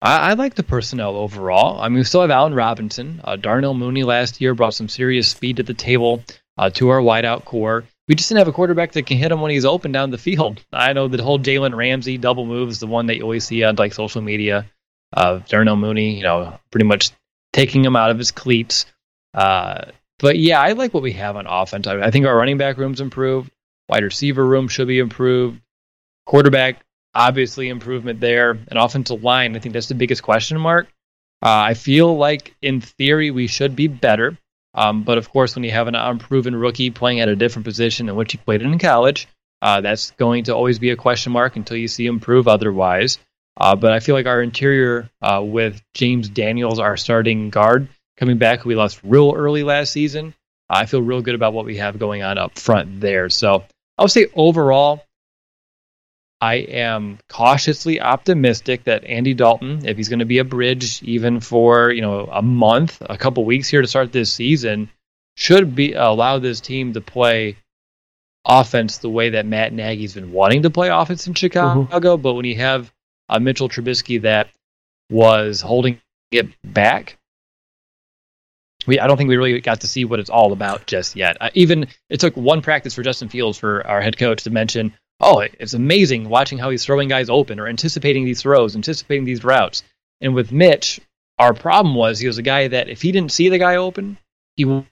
I, 0.02 0.30
I, 0.30 0.32
like 0.34 0.54
the 0.54 0.62
personnel 0.62 1.16
overall. 1.16 1.80
I 1.80 1.88
mean, 1.88 1.98
we 1.98 2.04
still 2.04 2.22
have 2.22 2.30
Allen 2.30 2.54
Robinson. 2.54 3.20
Uh, 3.22 3.36
Darnell 3.36 3.74
Mooney 3.74 4.02
last 4.02 4.40
year 4.40 4.54
brought 4.54 4.74
some 4.74 4.88
serious 4.88 5.28
speed 5.28 5.58
to 5.58 5.62
the 5.62 5.74
table 5.74 6.22
uh, 6.56 6.70
to 6.70 6.88
our 6.88 7.00
wideout 7.00 7.44
corps. 7.44 7.84
We 8.08 8.14
just 8.14 8.28
didn't 8.28 8.38
have 8.38 8.48
a 8.48 8.52
quarterback 8.52 8.92
that 8.92 9.06
can 9.06 9.18
hit 9.18 9.30
him 9.30 9.40
when 9.40 9.50
he's 9.50 9.64
open 9.64 9.92
down 9.92 10.10
the 10.10 10.18
field. 10.18 10.64
I 10.72 10.92
know 10.94 11.08
the 11.08 11.22
whole 11.22 11.38
Jalen 11.38 11.76
Ramsey 11.76 12.18
double 12.18 12.46
move 12.46 12.70
is 12.70 12.80
the 12.80 12.86
one 12.86 13.06
that 13.06 13.16
you 13.16 13.22
always 13.22 13.44
see 13.44 13.62
on 13.62 13.76
like 13.76 13.92
social 13.92 14.22
media. 14.22 14.66
Uh, 15.12 15.40
Darnell 15.48 15.76
Mooney, 15.76 16.16
you 16.16 16.22
know, 16.22 16.58
pretty 16.70 16.86
much 16.86 17.10
taking 17.52 17.84
him 17.84 17.96
out 17.96 18.10
of 18.10 18.18
his 18.18 18.30
cleats. 18.30 18.86
Uh, 19.34 19.86
but 20.18 20.38
yeah, 20.38 20.60
I 20.60 20.72
like 20.72 20.94
what 20.94 21.02
we 21.02 21.12
have 21.12 21.36
on 21.36 21.46
offense. 21.46 21.86
I, 21.86 22.00
I 22.00 22.10
think 22.10 22.26
our 22.26 22.36
running 22.36 22.58
back 22.58 22.78
room's 22.78 23.00
improved. 23.00 23.50
Wide 23.88 24.04
receiver 24.04 24.44
room 24.44 24.68
should 24.68 24.88
be 24.88 24.98
improved. 24.98 25.60
Quarterback 26.26 26.84
obviously 27.14 27.68
improvement 27.68 28.20
there. 28.20 28.50
An 28.50 28.76
offensive 28.76 29.22
line, 29.22 29.56
I 29.56 29.58
think 29.58 29.72
that's 29.72 29.88
the 29.88 29.94
biggest 29.94 30.22
question 30.22 30.58
mark. 30.58 30.88
Uh, 31.42 31.72
I 31.72 31.74
feel 31.74 32.16
like 32.16 32.54
in 32.60 32.80
theory 32.80 33.30
we 33.30 33.46
should 33.46 33.74
be 33.74 33.88
better. 33.88 34.38
Um, 34.74 35.02
but 35.02 35.18
of 35.18 35.30
course, 35.30 35.54
when 35.54 35.64
you 35.64 35.72
have 35.72 35.88
an 35.88 35.94
unproven 35.94 36.54
rookie 36.54 36.90
playing 36.90 37.20
at 37.20 37.28
a 37.28 37.36
different 37.36 37.64
position 37.64 38.06
than 38.06 38.16
what 38.16 38.30
he 38.30 38.38
played 38.38 38.62
in 38.62 38.78
college, 38.78 39.26
uh, 39.62 39.80
that's 39.80 40.12
going 40.12 40.44
to 40.44 40.54
always 40.54 40.78
be 40.78 40.90
a 40.90 40.96
question 40.96 41.32
mark 41.32 41.56
until 41.56 41.76
you 41.76 41.88
see 41.88 42.06
him 42.06 42.20
prove 42.20 42.46
otherwise. 42.46 43.18
Uh, 43.56 43.74
but 43.76 43.92
I 43.92 44.00
feel 44.00 44.14
like 44.14 44.26
our 44.26 44.42
interior 44.42 45.10
uh, 45.20 45.42
with 45.44 45.82
James 45.94 46.28
Daniels, 46.28 46.78
our 46.78 46.96
starting 46.96 47.50
guard, 47.50 47.88
coming 48.16 48.38
back, 48.38 48.64
we 48.64 48.76
lost 48.76 49.00
real 49.02 49.34
early 49.36 49.64
last 49.64 49.92
season. 49.92 50.34
I 50.68 50.86
feel 50.86 51.02
real 51.02 51.20
good 51.20 51.34
about 51.34 51.52
what 51.52 51.66
we 51.66 51.78
have 51.78 51.98
going 51.98 52.22
on 52.22 52.38
up 52.38 52.58
front 52.58 53.00
there. 53.00 53.28
So 53.28 53.64
I 53.98 54.02
would 54.02 54.12
say 54.12 54.28
overall, 54.34 55.02
I 56.40 56.55
am 56.55 57.18
cautiously 57.29 58.00
optimistic 58.00 58.85
that 58.85 59.05
Andy 59.05 59.35
Dalton, 59.35 59.87
if 59.87 59.96
he's 59.96 60.09
going 60.09 60.20
to 60.20 60.24
be 60.24 60.38
a 60.38 60.44
bridge 60.44 61.03
even 61.03 61.40
for 61.40 61.90
you 61.90 62.00
know 62.00 62.29
a 62.33 62.42
month, 62.42 63.03
a 63.09 63.18
couple 63.18 63.44
weeks 63.44 63.68
here 63.68 63.83
to 63.83 63.88
start 63.88 64.12
this 64.12 64.33
season, 64.33 64.90
should 65.35 65.74
be 65.74 65.92
allow 65.92 66.38
this 66.38 66.61
team 66.61 66.94
to 66.94 67.00
play 67.00 67.57
offense 68.44 68.98
the 68.98 69.11
way 69.11 69.31
that 69.31 69.44
Matt 69.44 69.72
Nagy's 69.72 70.14
been 70.14 70.33
wanting 70.33 70.62
to 70.62 70.70
play 70.70 70.88
offense 70.88 71.26
in 71.26 71.35
Chicago. 71.35 71.85
Mm-hmm. 71.85 72.22
But 72.22 72.35
when 72.35 72.46
you 72.46 72.57
have 72.57 72.90
a 73.29 73.38
Mitchell 73.38 73.68
Trubisky 73.68 74.22
that 74.22 74.48
was 75.11 75.61
holding 75.61 76.00
it 76.31 76.48
back, 76.64 77.18
we 78.87 78.98
I 78.98 79.07
don't 79.07 79.18
think 79.18 79.29
we 79.29 79.37
really 79.37 79.61
got 79.61 79.83
to 79.83 79.87
see 79.87 80.07
what 80.07 80.20
it's 80.20 80.31
all 80.31 80.53
about 80.53 80.87
just 80.87 81.16
yet. 81.16 81.37
Uh, 81.38 81.50
even 81.53 81.87
it 82.09 82.20
took 82.20 82.35
one 82.35 82.62
practice 82.62 82.94
for 82.94 83.03
Justin 83.03 83.29
Fields 83.29 83.59
for 83.59 83.87
our 83.87 84.00
head 84.00 84.16
coach 84.16 84.44
to 84.44 84.50
mention 84.50 84.94
oh, 85.20 85.40
it's 85.40 85.74
amazing 85.74 86.28
watching 86.28 86.59
how 86.59 86.70
he's 86.70 86.85
throwing 86.85 87.09
guys 87.09 87.28
open 87.28 87.61
or 87.61 87.68
anticipating 87.68 88.24
these 88.24 88.42
throws, 88.42 88.74
anticipating 88.74 89.24
these 89.24 89.44
routes. 89.44 89.83
And 90.20 90.35
with 90.35 90.52
Mitch, 90.52 91.00
our 91.38 91.54
problem 91.54 91.94
was 91.94 92.18
he 92.18 92.26
was 92.26 92.38
a 92.38 92.42
guy 92.42 92.68
that 92.68 92.88
if 92.88 93.02
he 93.02 93.12
didn't 93.12 93.33
see 93.33 93.48
the 93.48 93.59
guy 93.59 93.76
open, 93.76 94.18
he 94.56 94.64
wouldn't 94.64 94.87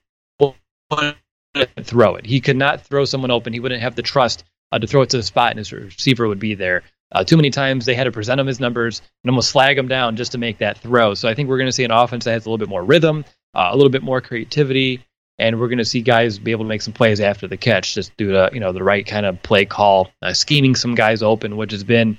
throw 1.83 2.15
it. 2.17 2.27
He 2.27 2.41
could 2.41 2.57
not 2.57 2.83
throw 2.83 3.05
someone 3.05 3.31
open. 3.31 3.53
He 3.53 3.61
wouldn't 3.61 3.83
have 3.83 3.95
the 3.95 4.03
trust 4.03 4.45
uh, 4.73 4.79
to 4.79 4.87
throw 4.87 5.03
it 5.03 5.11
to 5.11 5.17
the 5.17 5.23
spot, 5.23 5.51
and 5.51 5.59
his 5.59 5.73
receiver 5.73 6.29
would 6.29 6.39
be 6.39 6.55
there. 6.55 6.83
Uh, 7.11 7.25
too 7.25 7.37
many 7.37 7.51
times 7.51 7.87
they 7.87 7.95
had 7.95 8.05
to 8.05 8.13
present 8.13 8.41
him 8.41 8.47
his 8.47 8.61
numbers 8.61 9.01
and 9.25 9.31
almost 9.31 9.53
flag 9.53 9.79
him 9.79 9.89
down 9.89 10.17
just 10.17 10.33
to 10.33 10.39
make 10.39 10.59
that 10.59 10.79
throw. 10.79 11.15
So 11.15 11.29
I 11.29 11.35
think 11.35 11.49
we're 11.49 11.57
going 11.57 11.69
to 11.69 11.73
see 11.73 11.85
an 11.85 11.91
offense 11.91 12.25
that 12.25 12.33
has 12.33 12.45
a 12.45 12.49
little 12.51 12.59
bit 12.59 12.69
more 12.69 12.85
rhythm, 12.85 13.25
uh, 13.55 13.71
a 13.73 13.77
little 13.77 13.91
bit 13.91 14.03
more 14.03 14.21
creativity, 14.21 15.05
and 15.39 15.61
we're 15.61 15.69
going 15.69 15.79
to 15.79 15.85
see 15.85 16.01
guys 16.01 16.39
be 16.39 16.51
able 16.51 16.65
to 16.65 16.69
make 16.69 16.83
some 16.83 16.93
plays 16.93 17.21
after 17.21 17.47
the 17.47 17.57
catch 17.57 17.95
just 17.95 18.17
due 18.17 18.33
to 18.33 18.51
you 18.53 18.61
know 18.61 18.73
the 18.73 18.83
right 18.83 19.07
kind 19.07 19.27
of 19.27 19.43
play 19.43 19.65
call, 19.65 20.11
uh, 20.23 20.33
scheming 20.33 20.75
some 20.75 20.95
guys 20.95 21.23
open, 21.23 21.57
which 21.57 21.73
has 21.73 21.85
been 21.85 22.19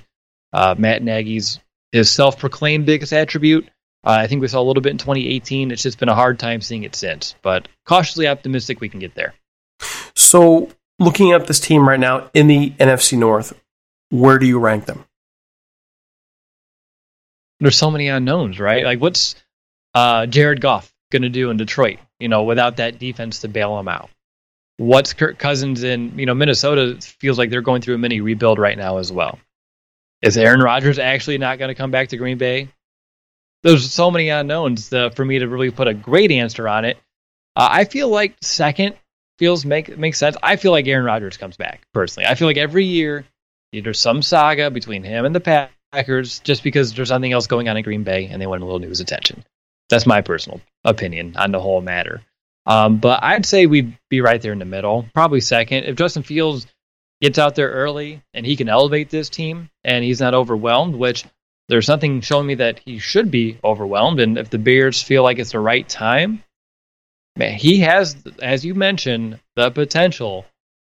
uh, 0.52 0.74
Matt 0.78 1.02
Nagy's 1.02 1.60
his 1.92 2.10
self-proclaimed 2.10 2.86
biggest 2.86 3.12
attribute. 3.12 3.68
Uh, 4.04 4.10
I 4.10 4.26
think 4.26 4.40
we 4.40 4.48
saw 4.48 4.60
a 4.60 4.64
little 4.64 4.82
bit 4.82 4.92
in 4.92 4.98
2018. 4.98 5.70
It's 5.70 5.82
just 5.82 5.98
been 5.98 6.08
a 6.08 6.14
hard 6.14 6.38
time 6.38 6.60
seeing 6.60 6.84
it 6.84 6.94
since, 6.94 7.34
but 7.42 7.68
cautiously 7.84 8.28
optimistic 8.28 8.80
we 8.80 8.88
can 8.88 9.00
get 9.00 9.14
there. 9.14 9.34
So, 10.14 10.70
looking 10.98 11.32
at 11.32 11.46
this 11.46 11.60
team 11.60 11.86
right 11.86 12.00
now 12.00 12.30
in 12.32 12.46
the 12.46 12.70
NFC 12.70 13.18
North, 13.18 13.52
where 14.10 14.38
do 14.38 14.46
you 14.46 14.58
rank 14.58 14.86
them? 14.86 15.04
There's 17.58 17.76
so 17.76 17.90
many 17.90 18.08
unknowns, 18.08 18.58
right? 18.58 18.84
Like, 18.84 19.00
what's 19.00 19.34
uh, 19.94 20.26
Jared 20.26 20.62
Goff 20.62 20.90
going 21.12 21.22
to 21.22 21.28
do 21.28 21.50
in 21.50 21.58
Detroit? 21.58 21.98
You 22.20 22.28
know, 22.28 22.44
without 22.44 22.76
that 22.76 22.98
defense 22.98 23.40
to 23.40 23.48
bail 23.48 23.76
them 23.76 23.88
out. 23.88 24.10
What's 24.76 25.12
Kirk 25.12 25.38
Cousins 25.38 25.82
in, 25.82 26.18
you 26.18 26.26
know, 26.26 26.34
Minnesota 26.34 26.96
feels 27.00 27.38
like 27.38 27.50
they're 27.50 27.60
going 27.60 27.82
through 27.82 27.96
a 27.96 27.98
mini 27.98 28.20
rebuild 28.20 28.58
right 28.58 28.78
now 28.78 28.98
as 28.98 29.10
well. 29.10 29.38
Is 30.22 30.36
Aaron 30.36 30.60
Rodgers 30.60 30.98
actually 30.98 31.38
not 31.38 31.58
going 31.58 31.68
to 31.68 31.74
come 31.74 31.90
back 31.90 32.08
to 32.08 32.16
Green 32.16 32.38
Bay? 32.38 32.68
There's 33.62 33.90
so 33.90 34.10
many 34.10 34.28
unknowns 34.28 34.88
for 34.88 35.24
me 35.24 35.38
to 35.38 35.48
really 35.48 35.70
put 35.70 35.88
a 35.88 35.94
great 35.94 36.30
answer 36.30 36.66
on 36.68 36.84
it. 36.84 36.96
Uh, 37.56 37.68
I 37.70 37.84
feel 37.84 38.08
like 38.08 38.36
second 38.42 38.96
feels 39.38 39.64
make 39.64 39.96
makes 39.98 40.18
sense. 40.18 40.36
I 40.42 40.56
feel 40.56 40.72
like 40.72 40.86
Aaron 40.86 41.04
Rodgers 41.04 41.36
comes 41.36 41.56
back 41.56 41.82
personally. 41.92 42.26
I 42.26 42.34
feel 42.34 42.48
like 42.48 42.56
every 42.56 42.84
year 42.84 43.24
there's 43.72 44.00
some 44.00 44.22
saga 44.22 44.70
between 44.70 45.02
him 45.02 45.24
and 45.24 45.34
the 45.34 45.68
Packers 45.92 46.40
just 46.40 46.62
because 46.62 46.94
there's 46.94 47.08
something 47.08 47.32
else 47.32 47.46
going 47.46 47.68
on 47.68 47.76
in 47.76 47.82
Green 47.82 48.02
Bay 48.02 48.26
and 48.26 48.40
they 48.40 48.46
want 48.46 48.62
a 48.62 48.64
little 48.64 48.80
news 48.80 49.00
attention. 49.00 49.44
That's 49.90 50.06
my 50.06 50.22
personal 50.22 50.60
opinion 50.84 51.36
on 51.36 51.52
the 51.52 51.60
whole 51.60 51.82
matter. 51.82 52.22
Um, 52.64 52.98
but 52.98 53.22
I'd 53.22 53.44
say 53.44 53.66
we'd 53.66 53.98
be 54.08 54.20
right 54.20 54.40
there 54.40 54.52
in 54.52 54.58
the 54.58 54.64
middle, 54.64 55.06
probably 55.12 55.40
second. 55.40 55.84
If 55.84 55.96
Justin 55.96 56.22
Fields 56.22 56.66
gets 57.20 57.38
out 57.38 57.54
there 57.54 57.70
early 57.70 58.22
and 58.32 58.46
he 58.46 58.56
can 58.56 58.68
elevate 58.68 59.10
this 59.10 59.28
team 59.28 59.68
and 59.84 60.04
he's 60.04 60.20
not 60.20 60.34
overwhelmed, 60.34 60.94
which 60.94 61.24
there's 61.68 61.86
something 61.86 62.20
showing 62.20 62.46
me 62.46 62.54
that 62.56 62.78
he 62.80 62.98
should 62.98 63.30
be 63.30 63.58
overwhelmed. 63.62 64.20
And 64.20 64.38
if 64.38 64.50
the 64.50 64.58
Bears 64.58 65.02
feel 65.02 65.22
like 65.22 65.38
it's 65.38 65.52
the 65.52 65.60
right 65.60 65.88
time, 65.88 66.42
man, 67.36 67.54
he 67.54 67.80
has, 67.80 68.16
as 68.40 68.64
you 68.64 68.74
mentioned, 68.74 69.38
the 69.56 69.70
potential 69.70 70.46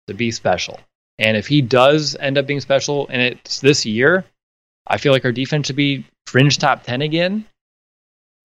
to 0.06 0.14
be 0.14 0.30
special. 0.30 0.80
And 1.18 1.36
if 1.36 1.46
he 1.46 1.62
does 1.62 2.16
end 2.18 2.38
up 2.38 2.46
being 2.46 2.60
special 2.60 3.08
and 3.08 3.20
it's 3.20 3.60
this 3.60 3.86
year, 3.86 4.24
I 4.86 4.98
feel 4.98 5.12
like 5.12 5.24
our 5.24 5.32
defense 5.32 5.66
should 5.66 5.76
be 5.76 6.06
fringe 6.26 6.58
top 6.58 6.84
10 6.84 7.02
again 7.02 7.46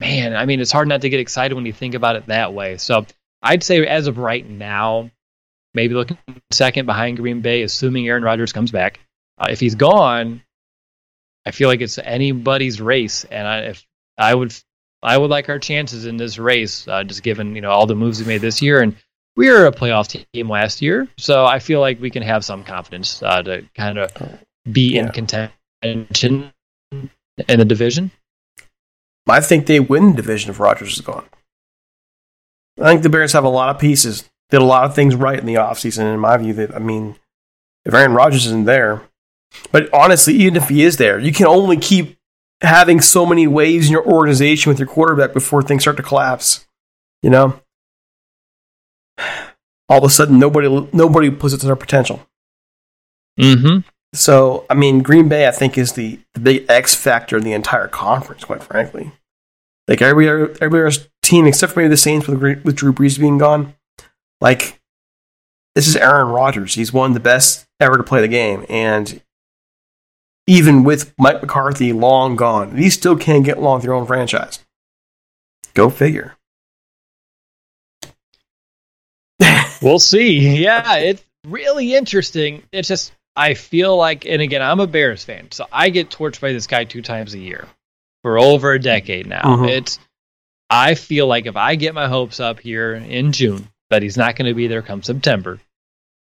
man, 0.02 0.36
I 0.36 0.46
mean, 0.46 0.60
it's 0.60 0.72
hard 0.72 0.88
not 0.88 1.02
to 1.02 1.10
get 1.10 1.20
excited 1.20 1.56
when 1.56 1.66
you 1.66 1.72
think 1.72 1.94
about 1.94 2.16
it 2.18 2.26
that 2.26 2.54
way. 2.54 2.78
So 2.78 3.06
I'd 3.42 3.64
say 3.64 3.86
as 3.86 4.08
of 4.08 4.18
right 4.18 4.48
now, 4.48 5.12
maybe 5.74 5.94
looking 5.94 6.18
second 6.52 6.88
behind 6.88 7.18
Green 7.18 7.42
Bay, 7.42 7.62
assuming 7.62 8.08
Aaron 8.08 8.24
Rodgers 8.24 8.52
comes 8.52 8.72
back. 8.72 9.00
Uh, 9.38 9.48
if 9.52 9.60
he's 9.60 9.76
gone, 9.76 10.42
I 11.46 11.52
feel 11.52 11.70
like 11.70 11.82
it's 11.82 11.98
anybody's 11.98 12.82
race, 12.82 13.24
and 13.26 13.48
I, 13.48 13.60
if 13.60 13.86
I 14.18 14.36
would, 14.36 14.54
I 15.02 15.18
would 15.18 15.30
like 15.30 15.50
our 15.50 15.60
chances 15.60 16.06
in 16.06 16.18
this 16.18 16.38
race, 16.38 16.88
uh, 16.88 17.04
just 17.04 17.24
given 17.24 17.56
you 17.56 17.62
know 17.62 17.72
all 17.72 17.86
the 17.86 17.96
moves 17.96 18.20
we 18.20 18.28
made 18.28 18.42
this 18.42 18.62
year, 18.62 18.82
and 18.82 18.96
we 19.36 19.50
were 19.50 19.66
a 19.66 19.72
playoff 19.72 20.24
team 20.34 20.50
last 20.50 20.82
year, 20.82 21.08
so 21.18 21.46
I 21.46 21.60
feel 21.60 21.80
like 21.80 22.02
we 22.02 22.10
can 22.10 22.22
have 22.24 22.44
some 22.44 22.64
confidence 22.64 23.24
uh, 23.24 23.42
to 23.42 23.66
kind 23.76 23.98
of 23.98 24.12
be 24.72 24.96
yeah. 24.96 25.06
in 25.06 25.10
contention 25.10 26.52
in 27.48 27.60
the 27.60 27.66
division. 27.66 28.12
I 29.28 29.42
think 29.42 29.66
they 29.66 29.80
win 29.80 30.12
the 30.12 30.18
division 30.18 30.50
if 30.50 30.60
Rodgers 30.60 30.94
is 30.94 31.02
gone. 31.02 31.26
I 32.80 32.90
think 32.90 33.04
the 33.04 33.10
Bears 33.10 33.34
have 33.34 33.44
a 33.44 33.50
lot 33.50 33.70
of 33.70 33.82
pieces, 33.82 34.30
did 34.50 34.62
a 34.62 34.66
lot 34.66 34.86
of 34.86 34.96
things 34.96 35.16
right 35.16 35.40
in 35.40 35.46
the 35.46 35.56
offseason. 35.56 36.14
In 36.14 36.20
my 36.20 36.38
view, 36.38 36.54
that 36.54 36.76
I 36.76 36.80
mean, 36.80 37.16
if 37.86 37.94
Aaron 37.94 38.14
Rodgers 38.14 38.46
isn't 38.48 38.66
there, 38.66 39.04
but 39.72 39.94
honestly, 39.94 40.34
even 40.36 40.56
if 40.56 40.70
he 40.70 40.84
is 40.84 40.98
there, 40.98 41.20
you 41.20 41.32
can 41.32 41.46
only 41.46 41.78
keep 41.78 42.18
having 42.62 43.02
so 43.02 43.26
many 43.26 43.48
waves 43.48 43.88
in 43.88 43.92
your 43.92 44.06
organization 44.06 44.70
with 44.70 44.80
your 44.80 44.88
quarterback 44.88 45.34
before 45.34 45.62
things 45.62 45.84
start 45.84 45.98
to 45.98 46.04
collapse. 46.04 46.66
You 47.22 47.30
know, 47.30 47.60
all 49.90 50.00
of 50.00 50.04
a 50.04 50.10
sudden, 50.10 50.40
nobody 50.40 50.68
nobody 50.94 51.30
puts 51.30 51.54
it 51.54 51.60
to 51.60 51.66
their 51.68 51.76
potential. 51.76 52.26
Mm 53.40 53.62
hmm. 53.62 53.90
So, 54.14 54.66
I 54.70 54.74
mean, 54.74 55.02
Green 55.02 55.30
Bay, 55.30 55.48
I 55.48 55.52
think, 55.52 55.78
is 55.78 55.94
the, 55.94 56.20
the 56.34 56.40
big 56.40 56.66
X 56.70 56.96
factor 56.96 57.38
in 57.38 57.44
the 57.44 57.54
entire 57.54 57.88
conference, 57.88 58.44
quite 58.44 58.64
frankly. 58.64 59.12
Like 59.88 60.02
every 60.02 60.30
every 60.30 60.86
other 60.86 60.98
team, 61.22 61.48
except 61.48 61.74
for 61.74 61.80
maybe 61.80 61.90
the 61.90 61.98
Saints 61.98 62.28
with, 62.28 62.42
with 62.64 62.76
Drew 62.76 62.94
Brees 62.94 63.20
being 63.20 63.38
gone, 63.38 63.74
like, 64.40 64.80
this 65.76 65.88
is 65.88 65.96
Aaron 65.96 66.28
Rodgers. 66.28 66.74
He's 66.74 66.92
one 66.92 67.12
of 67.12 67.14
the 67.14 67.22
best 67.22 67.66
ever 67.80 67.98
to 67.98 68.04
play 68.04 68.22
the 68.22 68.28
game. 68.28 68.66
And 68.70 69.22
even 70.48 70.84
with 70.84 71.14
Mike 71.18 71.42
McCarthy 71.42 71.94
long 71.94 72.36
gone, 72.36 72.76
he 72.76 72.90
still 72.90 73.16
can't 73.16 73.46
get 73.46 73.58
along 73.58 73.78
with 73.78 73.86
your 73.86 73.94
own 73.94 74.06
franchise. 74.06 74.60
Go 75.74 75.90
figure. 75.90 76.36
we'll 79.82 80.00
see. 80.00 80.62
Yeah, 80.62 80.98
it's 80.98 81.24
really 81.48 81.96
interesting. 81.96 82.64
It's 82.74 82.90
just 82.90 83.14
I 83.36 83.54
feel 83.54 83.96
like, 83.96 84.26
and 84.26 84.42
again, 84.42 84.62
I'm 84.62 84.80
a 84.80 84.88
Bears 84.88 85.24
fan, 85.24 85.52
so 85.52 85.66
I 85.72 85.90
get 85.90 86.10
torched 86.10 86.42
by 86.42 86.52
this 86.52 86.68
guy 86.68 86.84
two 86.84 87.02
times 87.02 87.34
a 87.34 87.40
year 87.40 87.68
for 88.24 88.38
over 88.38 88.74
a 88.74 88.80
decade 88.80 89.28
now. 89.28 89.42
Mm-hmm. 89.42 89.66
It's 89.66 90.00
I 90.70 90.96
feel 90.96 91.28
like 91.28 91.46
if 91.46 91.56
I 91.56 91.76
get 91.76 91.94
my 91.94 92.08
hopes 92.08 92.40
up 92.40 92.60
here 92.60 92.94
in 92.94 93.32
June 93.32 93.68
that 93.90 94.02
he's 94.02 94.18
not 94.18 94.36
going 94.36 94.48
to 94.48 94.56
be 94.56 94.68
there 94.68 94.82
come 94.82 95.04
September, 95.04 95.60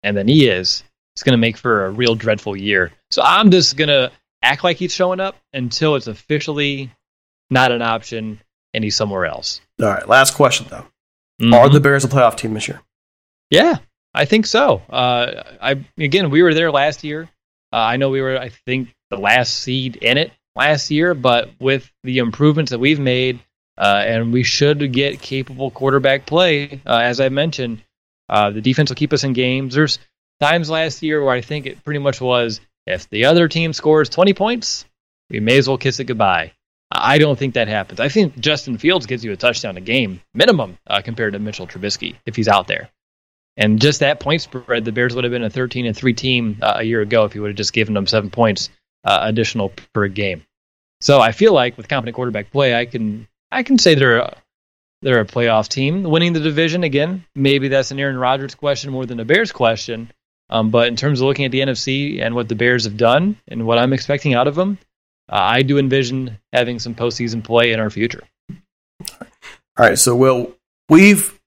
and 0.02 0.16
then 0.16 0.28
he 0.28 0.48
is, 0.48 0.82
it's 1.14 1.22
going 1.22 1.34
to 1.34 1.38
make 1.38 1.56
for 1.56 1.86
a 1.86 1.90
real 1.90 2.14
dreadful 2.14 2.56
year. 2.56 2.92
So 3.10 3.22
I'm 3.22 3.50
just 3.50 3.76
going 3.76 3.88
to 3.88 4.10
act 4.42 4.64
like 4.64 4.76
he's 4.76 4.94
showing 4.94 5.20
up 5.20 5.36
until 5.52 5.96
it's 5.96 6.06
officially 6.06 6.90
not 7.50 7.72
an 7.72 7.82
option 7.82 8.40
and 8.72 8.84
he's 8.84 8.96
somewhere 8.96 9.26
else. 9.26 9.60
All 9.80 9.88
right, 9.88 10.08
last 10.08 10.34
question 10.34 10.66
though. 10.70 10.86
Mm-hmm. 11.40 11.54
Are 11.54 11.68
the 11.68 11.80
Bears 11.80 12.04
a 12.04 12.08
playoff 12.08 12.36
team 12.36 12.54
this 12.54 12.68
year? 12.68 12.80
Yeah, 13.50 13.78
I 14.14 14.24
think 14.24 14.46
so. 14.46 14.82
Uh, 14.90 15.44
I 15.60 15.84
again, 15.98 16.30
we 16.30 16.42
were 16.42 16.54
there 16.54 16.70
last 16.70 17.04
year. 17.04 17.28
Uh, 17.72 17.76
I 17.76 17.96
know 17.96 18.10
we 18.10 18.20
were, 18.20 18.36
I 18.36 18.48
think, 18.48 18.94
the 19.10 19.16
last 19.16 19.54
seed 19.54 19.96
in 19.96 20.18
it 20.18 20.32
last 20.56 20.90
year, 20.90 21.14
but 21.14 21.50
with 21.60 21.90
the 22.02 22.18
improvements 22.18 22.70
that 22.70 22.80
we've 22.80 22.98
made, 22.98 23.40
uh, 23.78 24.02
and 24.04 24.32
we 24.32 24.42
should 24.42 24.92
get 24.92 25.20
capable 25.20 25.70
quarterback 25.70 26.26
play. 26.26 26.80
Uh, 26.84 26.98
as 26.98 27.20
I 27.20 27.28
mentioned, 27.28 27.82
uh, 28.28 28.50
the 28.50 28.60
defense 28.60 28.90
will 28.90 28.96
keep 28.96 29.12
us 29.12 29.24
in 29.24 29.32
games. 29.32 29.74
There's 29.74 29.98
times 30.40 30.68
last 30.68 31.02
year 31.02 31.22
where 31.24 31.34
I 31.34 31.40
think 31.40 31.66
it 31.66 31.84
pretty 31.84 32.00
much 32.00 32.20
was 32.20 32.60
if 32.86 33.08
the 33.10 33.26
other 33.26 33.48
team 33.48 33.72
scores 33.72 34.08
20 34.08 34.34
points, 34.34 34.84
we 35.28 35.40
may 35.40 35.58
as 35.58 35.68
well 35.68 35.78
kiss 35.78 36.00
it 36.00 36.04
goodbye. 36.04 36.52
I 36.92 37.18
don't 37.18 37.38
think 37.38 37.54
that 37.54 37.68
happens. 37.68 38.00
I 38.00 38.08
think 38.08 38.38
Justin 38.40 38.76
Fields 38.76 39.06
gives 39.06 39.24
you 39.24 39.30
a 39.32 39.36
touchdown 39.36 39.76
a 39.76 39.80
game 39.80 40.20
minimum 40.34 40.76
uh, 40.88 41.00
compared 41.02 41.34
to 41.34 41.38
Mitchell 41.38 41.68
Trubisky 41.68 42.16
if 42.26 42.34
he's 42.34 42.48
out 42.48 42.66
there. 42.66 42.90
And 43.56 43.80
just 43.80 44.00
that 44.00 44.20
point 44.20 44.42
spread, 44.42 44.84
the 44.84 44.92
Bears 44.92 45.14
would 45.14 45.24
have 45.24 45.32
been 45.32 45.44
a 45.44 45.50
13 45.50 45.86
and 45.86 45.96
three 45.96 46.14
team 46.14 46.58
uh, 46.62 46.74
a 46.76 46.82
year 46.82 47.00
ago 47.00 47.24
if 47.24 47.32
he 47.32 47.40
would 47.40 47.50
have 47.50 47.56
just 47.56 47.72
given 47.72 47.94
them 47.94 48.06
seven 48.06 48.30
points 48.30 48.70
uh, 49.04 49.20
additional 49.22 49.72
per 49.92 50.08
game. 50.08 50.44
So 51.00 51.20
I 51.20 51.32
feel 51.32 51.52
like 51.52 51.76
with 51.76 51.88
competent 51.88 52.14
quarterback 52.14 52.50
play, 52.50 52.74
I 52.74 52.86
can 52.86 53.26
I 53.50 53.62
can 53.62 53.78
say 53.78 53.94
they're 53.94 54.18
a, 54.18 54.36
they're 55.02 55.20
a 55.20 55.26
playoff 55.26 55.68
team. 55.68 56.04
Winning 56.04 56.32
the 56.32 56.40
division 56.40 56.84
again, 56.84 57.24
maybe 57.34 57.68
that's 57.68 57.90
an 57.90 57.98
Aaron 57.98 58.18
Rodgers 58.18 58.54
question 58.54 58.92
more 58.92 59.06
than 59.06 59.20
a 59.20 59.24
Bears 59.24 59.52
question. 59.52 60.10
Um, 60.50 60.70
but 60.70 60.88
in 60.88 60.96
terms 60.96 61.20
of 61.20 61.26
looking 61.26 61.44
at 61.44 61.52
the 61.52 61.60
NFC 61.60 62.20
and 62.20 62.34
what 62.34 62.48
the 62.48 62.54
Bears 62.54 62.84
have 62.84 62.96
done 62.96 63.36
and 63.48 63.66
what 63.66 63.78
I'm 63.78 63.92
expecting 63.92 64.34
out 64.34 64.48
of 64.48 64.56
them, 64.56 64.78
uh, 65.30 65.36
I 65.36 65.62
do 65.62 65.78
envision 65.78 66.38
having 66.52 66.78
some 66.78 66.94
postseason 66.94 67.42
play 67.42 67.72
in 67.72 67.80
our 67.80 67.88
future. 67.88 68.22
All 69.00 69.86
right, 69.86 69.98
so 69.98 70.14
Will, 70.16 70.54
we've 70.88 71.39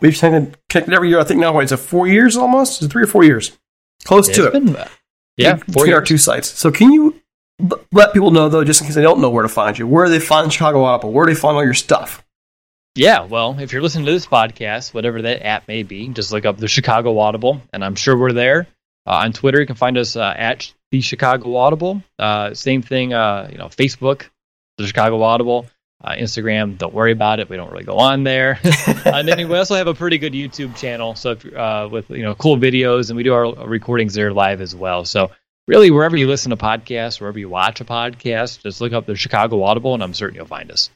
we've 0.00 0.18
connected, 0.18 0.58
connected 0.68 0.94
every 0.94 1.08
year. 1.08 1.20
I 1.20 1.24
think 1.24 1.40
now 1.40 1.58
it's 1.60 1.72
a 1.72 1.76
four 1.76 2.06
years 2.06 2.36
almost, 2.36 2.80
is 2.82 2.86
it 2.88 2.92
three 2.92 3.02
or 3.04 3.06
four 3.06 3.24
years, 3.24 3.56
close 4.04 4.28
Yeah, 4.28 4.34
to 4.34 4.46
it's 4.56 4.70
it. 4.70 4.76
uh, 4.76 4.88
yeah, 5.36 5.56
four 5.56 5.64
between 5.66 5.92
our 5.94 6.02
two 6.02 6.18
sites. 6.18 6.48
So 6.48 6.70
can 6.70 6.92
you 6.92 7.20
let 7.92 8.12
people 8.12 8.30
know 8.30 8.48
though, 8.48 8.64
just 8.64 8.80
in 8.80 8.86
case 8.86 8.94
they 8.96 9.02
don't 9.02 9.20
know 9.20 9.30
where 9.30 9.42
to 9.42 9.48
find 9.48 9.78
you, 9.78 9.86
where 9.86 10.08
they 10.08 10.20
find 10.20 10.52
Chicago 10.52 10.84
Audible? 10.84 11.12
Where 11.12 11.26
do 11.26 11.32
they 11.34 11.38
find 11.40 11.56
all 11.56 11.64
your 11.64 11.74
stuff? 11.74 12.24
Yeah, 12.96 13.22
well, 13.24 13.58
if 13.58 13.72
you're 13.72 13.82
listening 13.82 14.06
to 14.06 14.12
this 14.12 14.26
podcast, 14.26 14.94
whatever 14.94 15.20
that 15.22 15.44
app 15.44 15.66
may 15.66 15.82
be, 15.82 16.06
just 16.08 16.30
look 16.30 16.44
up 16.44 16.58
the 16.58 16.68
Chicago 16.68 17.18
Audible, 17.18 17.60
and 17.72 17.84
I'm 17.84 17.96
sure 17.96 18.16
we're 18.16 18.32
there. 18.32 18.68
Uh, 19.06 19.14
on 19.24 19.32
Twitter, 19.32 19.60
you 19.60 19.66
can 19.66 19.74
find 19.74 19.98
us 19.98 20.14
uh, 20.14 20.32
at 20.36 20.72
the 20.92 21.00
Chicago 21.00 21.56
Audible. 21.56 22.02
Uh, 22.20 22.54
same 22.54 22.82
thing, 22.82 23.12
uh, 23.12 23.48
you 23.50 23.58
know, 23.58 23.66
Facebook, 23.66 24.26
the 24.78 24.86
Chicago 24.86 25.20
Audible. 25.22 25.66
Uh, 26.02 26.12
Instagram, 26.12 26.76
don't 26.76 26.92
worry 26.92 27.12
about 27.12 27.40
it. 27.40 27.48
We 27.48 27.56
don't 27.56 27.72
really 27.72 27.84
go 27.84 27.96
on 27.96 28.24
there. 28.24 28.58
and 29.06 29.26
then 29.26 29.48
we 29.48 29.56
also 29.56 29.74
have 29.74 29.86
a 29.86 29.94
pretty 29.94 30.18
good 30.18 30.34
YouTube 30.34 30.76
channel, 30.76 31.14
so 31.14 31.30
if, 31.32 31.54
uh, 31.54 31.88
with 31.90 32.10
you 32.10 32.22
know 32.22 32.34
cool 32.34 32.56
videos, 32.56 33.08
and 33.08 33.16
we 33.16 33.22
do 33.22 33.32
our 33.32 33.66
recordings 33.66 34.12
there 34.14 34.32
live 34.32 34.60
as 34.60 34.74
well. 34.74 35.04
So 35.04 35.30
really, 35.66 35.90
wherever 35.90 36.16
you 36.16 36.26
listen 36.26 36.50
to 36.50 36.56
podcasts, 36.56 37.20
wherever 37.20 37.38
you 37.38 37.48
watch 37.48 37.80
a 37.80 37.84
podcast, 37.84 38.62
just 38.62 38.80
look 38.80 38.92
up 38.92 39.06
the 39.06 39.16
Chicago 39.16 39.62
Audible, 39.62 39.94
and 39.94 40.02
I'm 40.02 40.14
certain 40.14 40.36
you'll 40.36 40.46
find 40.46 40.70
us. 40.70 40.90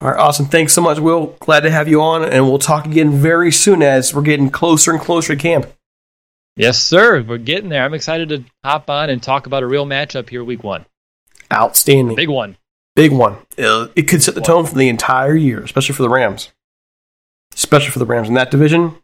All 0.00 0.10
right, 0.10 0.18
awesome. 0.18 0.46
Thanks 0.46 0.72
so 0.72 0.82
much, 0.82 0.98
Will. 0.98 1.36
Glad 1.40 1.60
to 1.60 1.70
have 1.70 1.88
you 1.88 2.00
on, 2.02 2.24
and 2.24 2.46
we'll 2.46 2.58
talk 2.58 2.84
again 2.84 3.12
very 3.12 3.50
soon 3.50 3.82
as 3.82 4.14
we're 4.14 4.22
getting 4.22 4.50
closer 4.50 4.92
and 4.92 5.00
closer 5.00 5.34
to 5.34 5.40
camp. 5.40 5.66
Yes, 6.56 6.80
sir. 6.80 7.22
We're 7.22 7.38
getting 7.38 7.68
there. 7.68 7.84
I'm 7.84 7.94
excited 7.94 8.28
to 8.28 8.44
hop 8.62 8.88
on 8.88 9.10
and 9.10 9.22
talk 9.22 9.46
about 9.46 9.62
a 9.62 9.66
real 9.66 9.86
matchup 9.86 10.28
here, 10.28 10.44
week 10.44 10.62
one. 10.62 10.84
Outstanding. 11.52 12.16
Big 12.16 12.28
one. 12.28 12.56
Big 12.96 13.12
one. 13.12 13.36
It, 13.56 13.92
it 13.96 14.02
could 14.02 14.22
set 14.22 14.34
the 14.34 14.40
tone 14.40 14.66
for 14.66 14.74
the 14.74 14.88
entire 14.88 15.34
year, 15.34 15.62
especially 15.62 15.94
for 15.94 16.02
the 16.02 16.08
Rams. 16.08 16.52
Especially 17.52 17.90
for 17.90 17.98
the 17.98 18.06
Rams 18.06 18.28
in 18.28 18.34
that 18.34 18.50
division. 18.50 18.96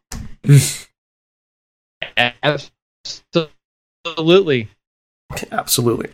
Absolutely. 2.16 3.24
Absolutely. 5.50 6.11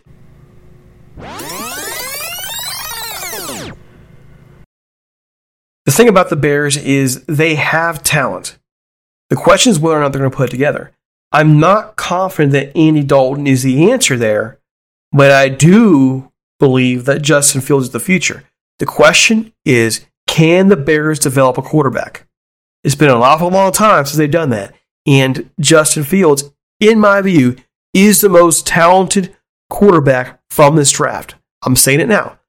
The 5.85 5.93
thing 5.93 6.09
about 6.09 6.29
the 6.29 6.35
Bears 6.35 6.77
is 6.77 7.23
they 7.25 7.55
have 7.55 8.03
talent. 8.03 8.57
The 9.29 9.35
question 9.35 9.71
is 9.71 9.79
whether 9.79 9.97
or 9.97 10.01
not 10.01 10.13
they're 10.13 10.19
going 10.19 10.31
to 10.31 10.37
put 10.37 10.49
it 10.49 10.51
together. 10.51 10.91
I'm 11.31 11.59
not 11.59 11.95
confident 11.95 12.53
that 12.53 12.77
Andy 12.77 13.03
Dalton 13.03 13.47
is 13.47 13.63
the 13.63 13.91
answer 13.91 14.17
there, 14.17 14.59
but 15.11 15.31
I 15.31 15.49
do 15.49 16.26
believe 16.59 17.05
that 17.05 17.21
Justin 17.21 17.61
Fields 17.61 17.87
is 17.87 17.91
the 17.91 17.99
future. 17.99 18.43
The 18.79 18.85
question 18.85 19.53
is 19.65 20.05
can 20.27 20.67
the 20.67 20.77
Bears 20.77 21.19
develop 21.19 21.57
a 21.57 21.61
quarterback? 21.61 22.27
It's 22.83 22.95
been 22.95 23.09
an 23.09 23.17
awful 23.17 23.49
long 23.49 23.71
time 23.71 24.05
since 24.05 24.17
they've 24.17 24.29
done 24.29 24.49
that. 24.51 24.75
And 25.05 25.49
Justin 25.59 26.03
Fields, 26.03 26.51
in 26.79 26.99
my 26.99 27.21
view, 27.21 27.55
is 27.93 28.21
the 28.21 28.29
most 28.29 28.67
talented 28.67 29.35
quarterback 29.69 30.39
from 30.49 30.75
this 30.75 30.91
draft. 30.91 31.35
I'm 31.63 31.75
saying 31.75 31.99
it 31.99 32.07
now. 32.07 32.39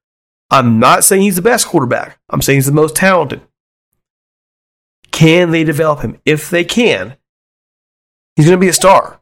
I'm 0.51 0.79
not 0.79 1.03
saying 1.03 1.23
he's 1.23 1.35
the 1.35 1.41
best 1.41 1.67
quarterback. 1.67 2.19
I'm 2.29 2.41
saying 2.41 2.57
he's 2.57 2.65
the 2.65 2.71
most 2.71 2.95
talented. 2.95 3.41
Can 5.11 5.51
they 5.51 5.63
develop 5.63 6.01
him? 6.01 6.19
If 6.25 6.49
they 6.49 6.63
can, 6.63 7.17
he's 8.35 8.45
going 8.45 8.57
to 8.57 8.63
be 8.63 8.69
a 8.69 8.73
star. 8.73 9.21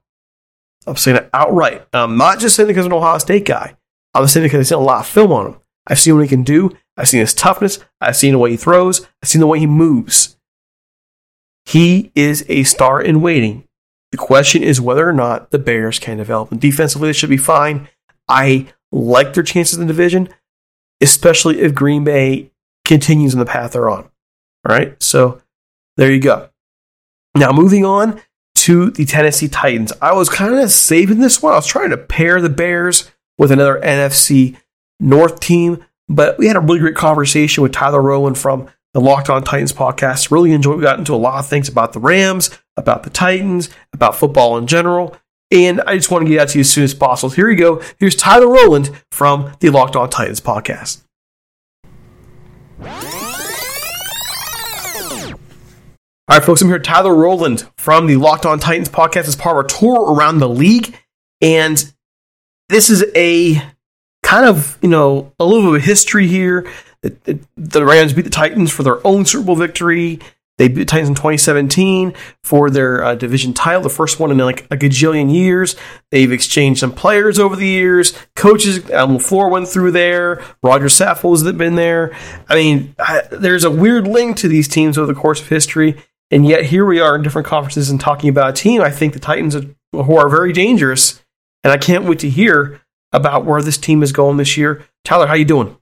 I'm 0.85 0.95
saying 0.95 1.17
it 1.17 1.29
outright. 1.33 1.85
I'm 1.93 2.17
not 2.17 2.39
just 2.39 2.55
saying 2.55 2.67
because 2.67 2.85
I'm 2.85 2.91
an 2.91 2.97
Ohio 2.97 3.17
State 3.17 3.45
guy. 3.45 3.75
I'm 4.17 4.27
saying 4.27 4.45
because 4.45 4.59
I've 4.59 4.67
seen 4.67 4.77
a 4.77 4.81
lot 4.81 5.01
of 5.01 5.07
film 5.07 5.31
on 5.31 5.47
him. 5.47 5.59
I've 5.87 5.99
seen 5.99 6.15
what 6.15 6.23
he 6.23 6.27
can 6.27 6.43
do. 6.43 6.75
I've 6.97 7.07
seen 7.07 7.19
his 7.19 7.33
toughness. 7.33 7.79
I've 8.01 8.17
seen 8.17 8.33
the 8.33 8.39
way 8.39 8.51
he 8.51 8.57
throws. 8.57 9.07
I've 9.21 9.29
seen 9.29 9.39
the 9.39 9.47
way 9.47 9.59
he 9.59 9.67
moves. 9.67 10.37
He 11.65 12.11
is 12.15 12.45
a 12.47 12.63
star 12.63 13.01
in 13.01 13.21
waiting. 13.21 13.65
The 14.11 14.17
question 14.17 14.63
is 14.63 14.79
whether 14.79 15.07
or 15.07 15.13
not 15.13 15.51
the 15.51 15.59
Bears 15.59 15.99
can 15.99 16.17
develop 16.17 16.51
him. 16.51 16.59
Defensively, 16.59 17.09
they 17.09 17.13
should 17.13 17.29
be 17.29 17.37
fine. 17.37 17.89
I 18.27 18.67
like 18.91 19.33
their 19.33 19.43
chances 19.43 19.77
in 19.77 19.85
the 19.85 19.93
division, 19.93 20.29
especially 21.01 21.59
if 21.59 21.75
Green 21.75 22.03
Bay 22.03 22.51
continues 22.85 23.33
on 23.33 23.39
the 23.39 23.45
path 23.45 23.73
they're 23.73 23.89
on. 23.89 24.03
All 24.67 24.75
right, 24.75 25.01
so 25.03 25.41
there 25.97 26.11
you 26.11 26.21
go. 26.21 26.49
Now, 27.35 27.51
moving 27.51 27.85
on 27.85 28.21
to 28.55 28.89
the 28.91 29.05
Tennessee 29.05 29.47
Titans. 29.47 29.93
I 30.01 30.13
was 30.13 30.29
kind 30.29 30.55
of 30.55 30.71
saving 30.71 31.19
this 31.19 31.41
one. 31.41 31.53
I 31.53 31.57
was 31.57 31.67
trying 31.67 31.91
to 31.91 31.97
pair 31.97 32.41
the 32.41 32.49
Bears 32.49 33.11
with 33.37 33.51
another 33.51 33.79
NFC 33.81 34.57
North 34.99 35.39
team, 35.39 35.85
but 36.09 36.37
we 36.37 36.47
had 36.47 36.55
a 36.55 36.59
really 36.59 36.79
great 36.79 36.95
conversation 36.95 37.61
with 37.63 37.71
Tyler 37.71 38.01
Rowland 38.01 38.37
from 38.37 38.67
the 38.93 39.01
Locked 39.01 39.29
On 39.29 39.43
Titans 39.43 39.73
podcast. 39.73 40.31
Really 40.31 40.51
enjoyed. 40.51 40.77
We 40.77 40.83
got 40.83 40.99
into 40.99 41.13
a 41.13 41.17
lot 41.17 41.39
of 41.39 41.47
things 41.47 41.69
about 41.69 41.93
the 41.93 41.99
Rams, 41.99 42.49
about 42.77 43.03
the 43.03 43.09
Titans, 43.09 43.69
about 43.93 44.15
football 44.15 44.57
in 44.57 44.67
general. 44.67 45.15
And 45.51 45.81
I 45.81 45.95
just 45.95 46.11
want 46.11 46.25
to 46.25 46.29
get 46.29 46.41
out 46.41 46.49
to 46.49 46.57
you 46.57 46.61
as 46.61 46.69
soon 46.69 46.83
as 46.83 46.93
possible. 46.93 47.29
Here 47.29 47.49
you 47.49 47.57
go. 47.57 47.81
Here's 47.99 48.15
Tyler 48.15 48.47
Rowland 48.47 48.91
from 49.11 49.53
the 49.59 49.69
Locked 49.69 49.95
On 49.95 50.09
Titans 50.09 50.41
podcast. 50.41 51.03
All 56.29 56.37
right, 56.37 56.43
folks, 56.43 56.61
I'm 56.61 56.67
here. 56.67 56.79
Tyler 56.79 57.15
Rowland 57.15 57.69
from 57.77 58.07
the 58.07 58.17
Locked 58.17 58.45
On 58.45 58.59
Titans 58.59 58.89
podcast 58.89 59.27
as 59.29 59.35
part 59.37 59.53
of 59.53 59.57
our 59.57 59.63
tour 59.63 60.13
around 60.13 60.39
the 60.39 60.49
league. 60.49 60.97
And 61.39 61.93
this 62.69 62.89
is 62.89 63.05
a 63.15 63.61
kind 64.23 64.45
of, 64.45 64.77
you 64.81 64.89
know, 64.89 65.33
a 65.39 65.45
little 65.45 65.71
bit 65.71 65.79
of 65.79 65.85
history 65.85 66.27
here. 66.27 66.69
The, 67.01 67.39
the 67.55 67.85
Rams 67.85 68.13
beat 68.13 68.23
the 68.23 68.29
Titans 68.29 68.71
for 68.71 68.83
their 68.83 69.05
own 69.05 69.25
Super 69.25 69.45
Bowl 69.45 69.55
victory. 69.55 70.19
They 70.57 70.67
beat 70.67 70.79
the 70.79 70.85
Titans 70.85 71.09
in 71.09 71.15
2017 71.15 72.13
for 72.43 72.69
their 72.69 73.03
uh, 73.03 73.15
division 73.15 73.53
title, 73.53 73.83
the 73.83 73.89
first 73.89 74.19
one 74.19 74.31
in 74.31 74.37
like 74.39 74.65
a 74.71 74.77
gajillion 74.77 75.31
years. 75.31 75.75
They've 76.11 76.31
exchanged 76.31 76.79
some 76.79 76.91
players 76.91 77.37
over 77.37 77.55
the 77.55 77.67
years. 77.67 78.13
Coaches, 78.35 78.79
um, 78.91 79.19
LaFleur 79.19 79.51
went 79.51 79.67
through 79.67 79.91
there. 79.91 80.43
Rodger 80.63 80.87
Saffold's 80.87 81.49
been 81.53 81.75
there. 81.75 82.17
I 82.49 82.55
mean, 82.55 82.95
I, 82.97 83.21
there's 83.31 83.63
a 83.63 83.71
weird 83.71 84.07
link 84.07 84.37
to 84.37 84.47
these 84.47 84.67
teams 84.67 84.97
over 84.97 85.11
the 85.11 85.19
course 85.19 85.39
of 85.41 85.47
history. 85.47 85.95
And 86.31 86.45
yet 86.45 86.65
here 86.65 86.85
we 86.85 86.99
are 86.99 87.15
in 87.15 87.21
different 87.21 87.47
conferences 87.47 87.89
and 87.89 88.01
talking 88.01 88.29
about 88.29 88.49
a 88.49 88.53
team. 88.53 88.81
I 88.81 88.89
think 88.89 89.13
the 89.13 89.19
Titans 89.19 89.55
are, 89.55 89.63
who 89.93 90.17
are 90.17 90.27
very 90.27 90.53
dangerous. 90.53 91.23
And 91.63 91.73
I 91.73 91.77
can't 91.77 92.05
wait 92.05 92.19
to 92.19 92.29
hear 92.29 92.81
about 93.11 93.45
where 93.45 93.61
this 93.61 93.77
team 93.77 94.03
is 94.03 94.11
going 94.11 94.37
this 94.37 94.57
year. 94.57 94.85
Tyler, 95.03 95.27
how 95.27 95.33
you 95.33 95.45
doing? 95.45 95.77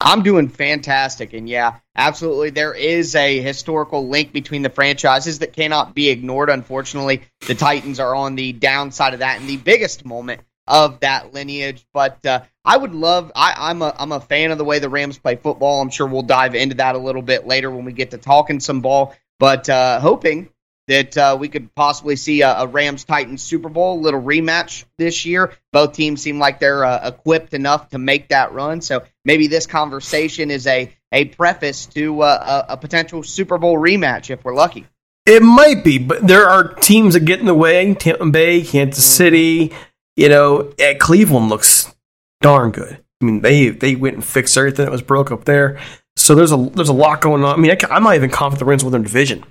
I'm 0.00 0.22
doing 0.22 0.48
fantastic. 0.48 1.32
And 1.32 1.48
yeah, 1.48 1.76
absolutely. 1.96 2.50
There 2.50 2.74
is 2.74 3.14
a 3.14 3.40
historical 3.40 4.08
link 4.08 4.32
between 4.32 4.62
the 4.62 4.68
franchises 4.68 5.38
that 5.38 5.52
cannot 5.52 5.94
be 5.94 6.10
ignored. 6.10 6.50
Unfortunately, 6.50 7.22
the 7.46 7.54
Titans 7.54 8.00
are 8.00 8.14
on 8.14 8.34
the 8.34 8.52
downside 8.52 9.14
of 9.14 9.20
that 9.20 9.40
and 9.40 9.48
the 9.48 9.56
biggest 9.56 10.04
moment 10.04 10.42
of 10.66 11.00
that 11.00 11.32
lineage. 11.32 11.86
But 11.92 12.24
uh, 12.26 12.42
I 12.64 12.76
would 12.76 12.94
love, 12.94 13.32
I, 13.34 13.54
I'm, 13.56 13.82
a, 13.82 13.94
I'm 13.98 14.12
a 14.12 14.20
fan 14.20 14.50
of 14.50 14.58
the 14.58 14.64
way 14.64 14.78
the 14.78 14.88
Rams 14.88 15.18
play 15.18 15.36
football. 15.36 15.80
I'm 15.80 15.90
sure 15.90 16.06
we'll 16.06 16.22
dive 16.22 16.54
into 16.54 16.76
that 16.76 16.96
a 16.96 16.98
little 16.98 17.22
bit 17.22 17.46
later 17.46 17.70
when 17.70 17.84
we 17.84 17.92
get 17.92 18.10
to 18.10 18.18
talking 18.18 18.60
some 18.60 18.80
ball. 18.80 19.14
But 19.38 19.68
uh, 19.68 20.00
hoping 20.00 20.50
that 20.88 21.16
uh, 21.16 21.36
we 21.38 21.48
could 21.48 21.74
possibly 21.74 22.16
see 22.16 22.42
a, 22.42 22.60
a 22.60 22.66
Rams 22.66 23.04
Titans 23.04 23.42
Super 23.42 23.68
Bowl 23.68 24.00
little 24.00 24.22
rematch 24.22 24.84
this 24.98 25.24
year. 25.24 25.52
Both 25.72 25.94
teams 25.94 26.20
seem 26.22 26.38
like 26.38 26.60
they're 26.60 26.84
uh, 26.84 27.08
equipped 27.08 27.54
enough 27.54 27.90
to 27.90 27.98
make 27.98 28.28
that 28.28 28.52
run. 28.52 28.80
So 28.80 29.02
maybe 29.24 29.46
this 29.46 29.66
conversation 29.66 30.50
is 30.50 30.66
a 30.66 30.92
a 31.12 31.26
preface 31.26 31.86
to 31.86 32.22
uh, 32.22 32.64
a, 32.68 32.72
a 32.72 32.76
potential 32.76 33.22
Super 33.22 33.56
Bowl 33.56 33.78
rematch 33.78 34.30
if 34.30 34.44
we're 34.44 34.54
lucky. 34.54 34.86
It 35.26 35.42
might 35.42 35.84
be, 35.84 35.98
but 35.98 36.26
there 36.26 36.50
are 36.50 36.74
teams 36.74 37.14
that 37.14 37.24
get 37.24 37.40
in 37.40 37.46
the 37.46 37.54
way. 37.54 37.94
Tampa 37.94 38.26
Bay, 38.26 38.62
Kansas 38.62 39.04
City, 39.04 39.72
you 40.16 40.28
know, 40.28 40.72
at 40.78 40.98
Cleveland 40.98 41.48
looks 41.48 41.94
darn 42.42 42.72
good. 42.72 43.00
I 43.22 43.24
mean, 43.24 43.40
they 43.40 43.70
they 43.70 43.96
went 43.96 44.16
and 44.16 44.24
fixed 44.24 44.56
everything 44.58 44.84
that 44.84 44.92
was 44.92 45.00
broke 45.00 45.30
up 45.30 45.44
there. 45.44 45.80
So 46.16 46.34
there's 46.34 46.52
a 46.52 46.56
there's 46.56 46.90
a 46.90 46.94
lot 46.94 47.22
going 47.22 47.42
on. 47.42 47.58
I 47.58 47.60
mean, 47.60 47.70
I, 47.70 47.96
am 47.96 48.02
not 48.02 48.16
even 48.16 48.28
confident 48.28 48.58
the 48.58 48.66
Rams 48.66 48.84
will 48.84 48.90
win 48.90 49.00
their 49.00 49.06
division. 49.06 49.44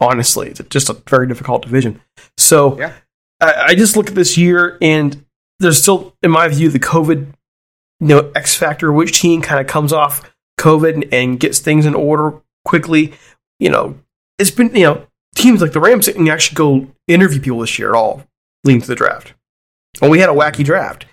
Honestly, 0.00 0.48
it's 0.48 0.60
just 0.68 0.90
a 0.90 0.94
very 1.08 1.26
difficult 1.26 1.62
division. 1.62 2.00
So 2.36 2.78
Yeah. 2.78 2.92
I, 3.40 3.52
I 3.68 3.74
just 3.74 3.96
look 3.96 4.08
at 4.08 4.14
this 4.14 4.36
year, 4.36 4.78
and 4.80 5.24
there's 5.58 5.80
still, 5.80 6.14
in 6.22 6.30
my 6.30 6.48
view, 6.48 6.68
the 6.68 6.78
COVID, 6.78 7.32
you 8.00 8.06
know, 8.06 8.30
X 8.34 8.54
factor. 8.54 8.92
Which 8.92 9.20
team 9.20 9.42
kind 9.42 9.60
of 9.60 9.66
comes 9.66 9.92
off 9.92 10.34
COVID 10.58 10.94
and, 10.94 11.14
and 11.14 11.40
gets 11.40 11.58
things 11.58 11.86
in 11.86 11.94
order 11.94 12.40
quickly? 12.64 13.14
You 13.58 13.70
know, 13.70 13.98
it's 14.38 14.50
been 14.50 14.74
you 14.74 14.84
know 14.84 15.06
teams 15.34 15.60
like 15.62 15.72
the 15.72 15.80
Rams 15.80 16.06
didn't 16.06 16.28
actually 16.28 16.56
go 16.56 16.88
interview 17.08 17.40
people 17.40 17.60
this 17.60 17.78
year 17.78 17.90
at 17.90 17.94
all 17.96 18.26
leading 18.64 18.82
to 18.82 18.88
the 18.88 18.94
draft. 18.94 19.34
Well, 20.00 20.10
we 20.10 20.18
had 20.18 20.28
a 20.28 20.34
wacky 20.34 20.64
draft. 20.64 21.06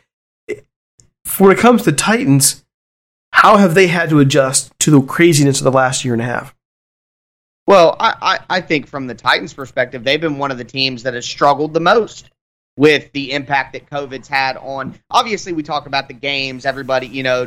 When 1.38 1.52
it 1.52 1.58
comes 1.58 1.84
to 1.84 1.92
Titans, 1.92 2.66
how 3.32 3.58
have 3.58 3.76
they 3.76 3.88
had 3.88 4.10
to 4.10 4.20
adjust 4.20 4.72
to 4.80 4.92
the 4.92 5.02
craziness 5.02 5.60
of 5.60 5.64
the 5.64 5.72
last 5.72 6.04
year 6.04 6.14
and 6.14 6.22
a 6.22 6.26
half? 6.26 6.54
Well, 7.66 7.96
I, 8.00 8.16
I, 8.22 8.58
I 8.58 8.62
think 8.62 8.88
from 8.88 9.08
the 9.08 9.16
Titans' 9.16 9.54
perspective, 9.54 10.04
they've 10.04 10.20
been 10.20 10.38
one 10.38 10.52
of 10.52 10.58
the 10.58 10.66
teams 10.66 11.04
that 11.04 11.14
has 11.14 11.26
struggled 11.26 11.74
the 11.74 11.80
most 11.80 12.30
with 12.76 13.12
the 13.14 13.32
impact 13.32 13.74
that 13.74 13.90
COVID's 13.90 14.28
had 14.28 14.58
on. 14.58 15.00
Obviously, 15.10 15.54
we 15.54 15.64
talk 15.64 15.86
about 15.86 16.08
the 16.08 16.14
games, 16.14 16.66
everybody, 16.66 17.08
you 17.08 17.24
know, 17.24 17.46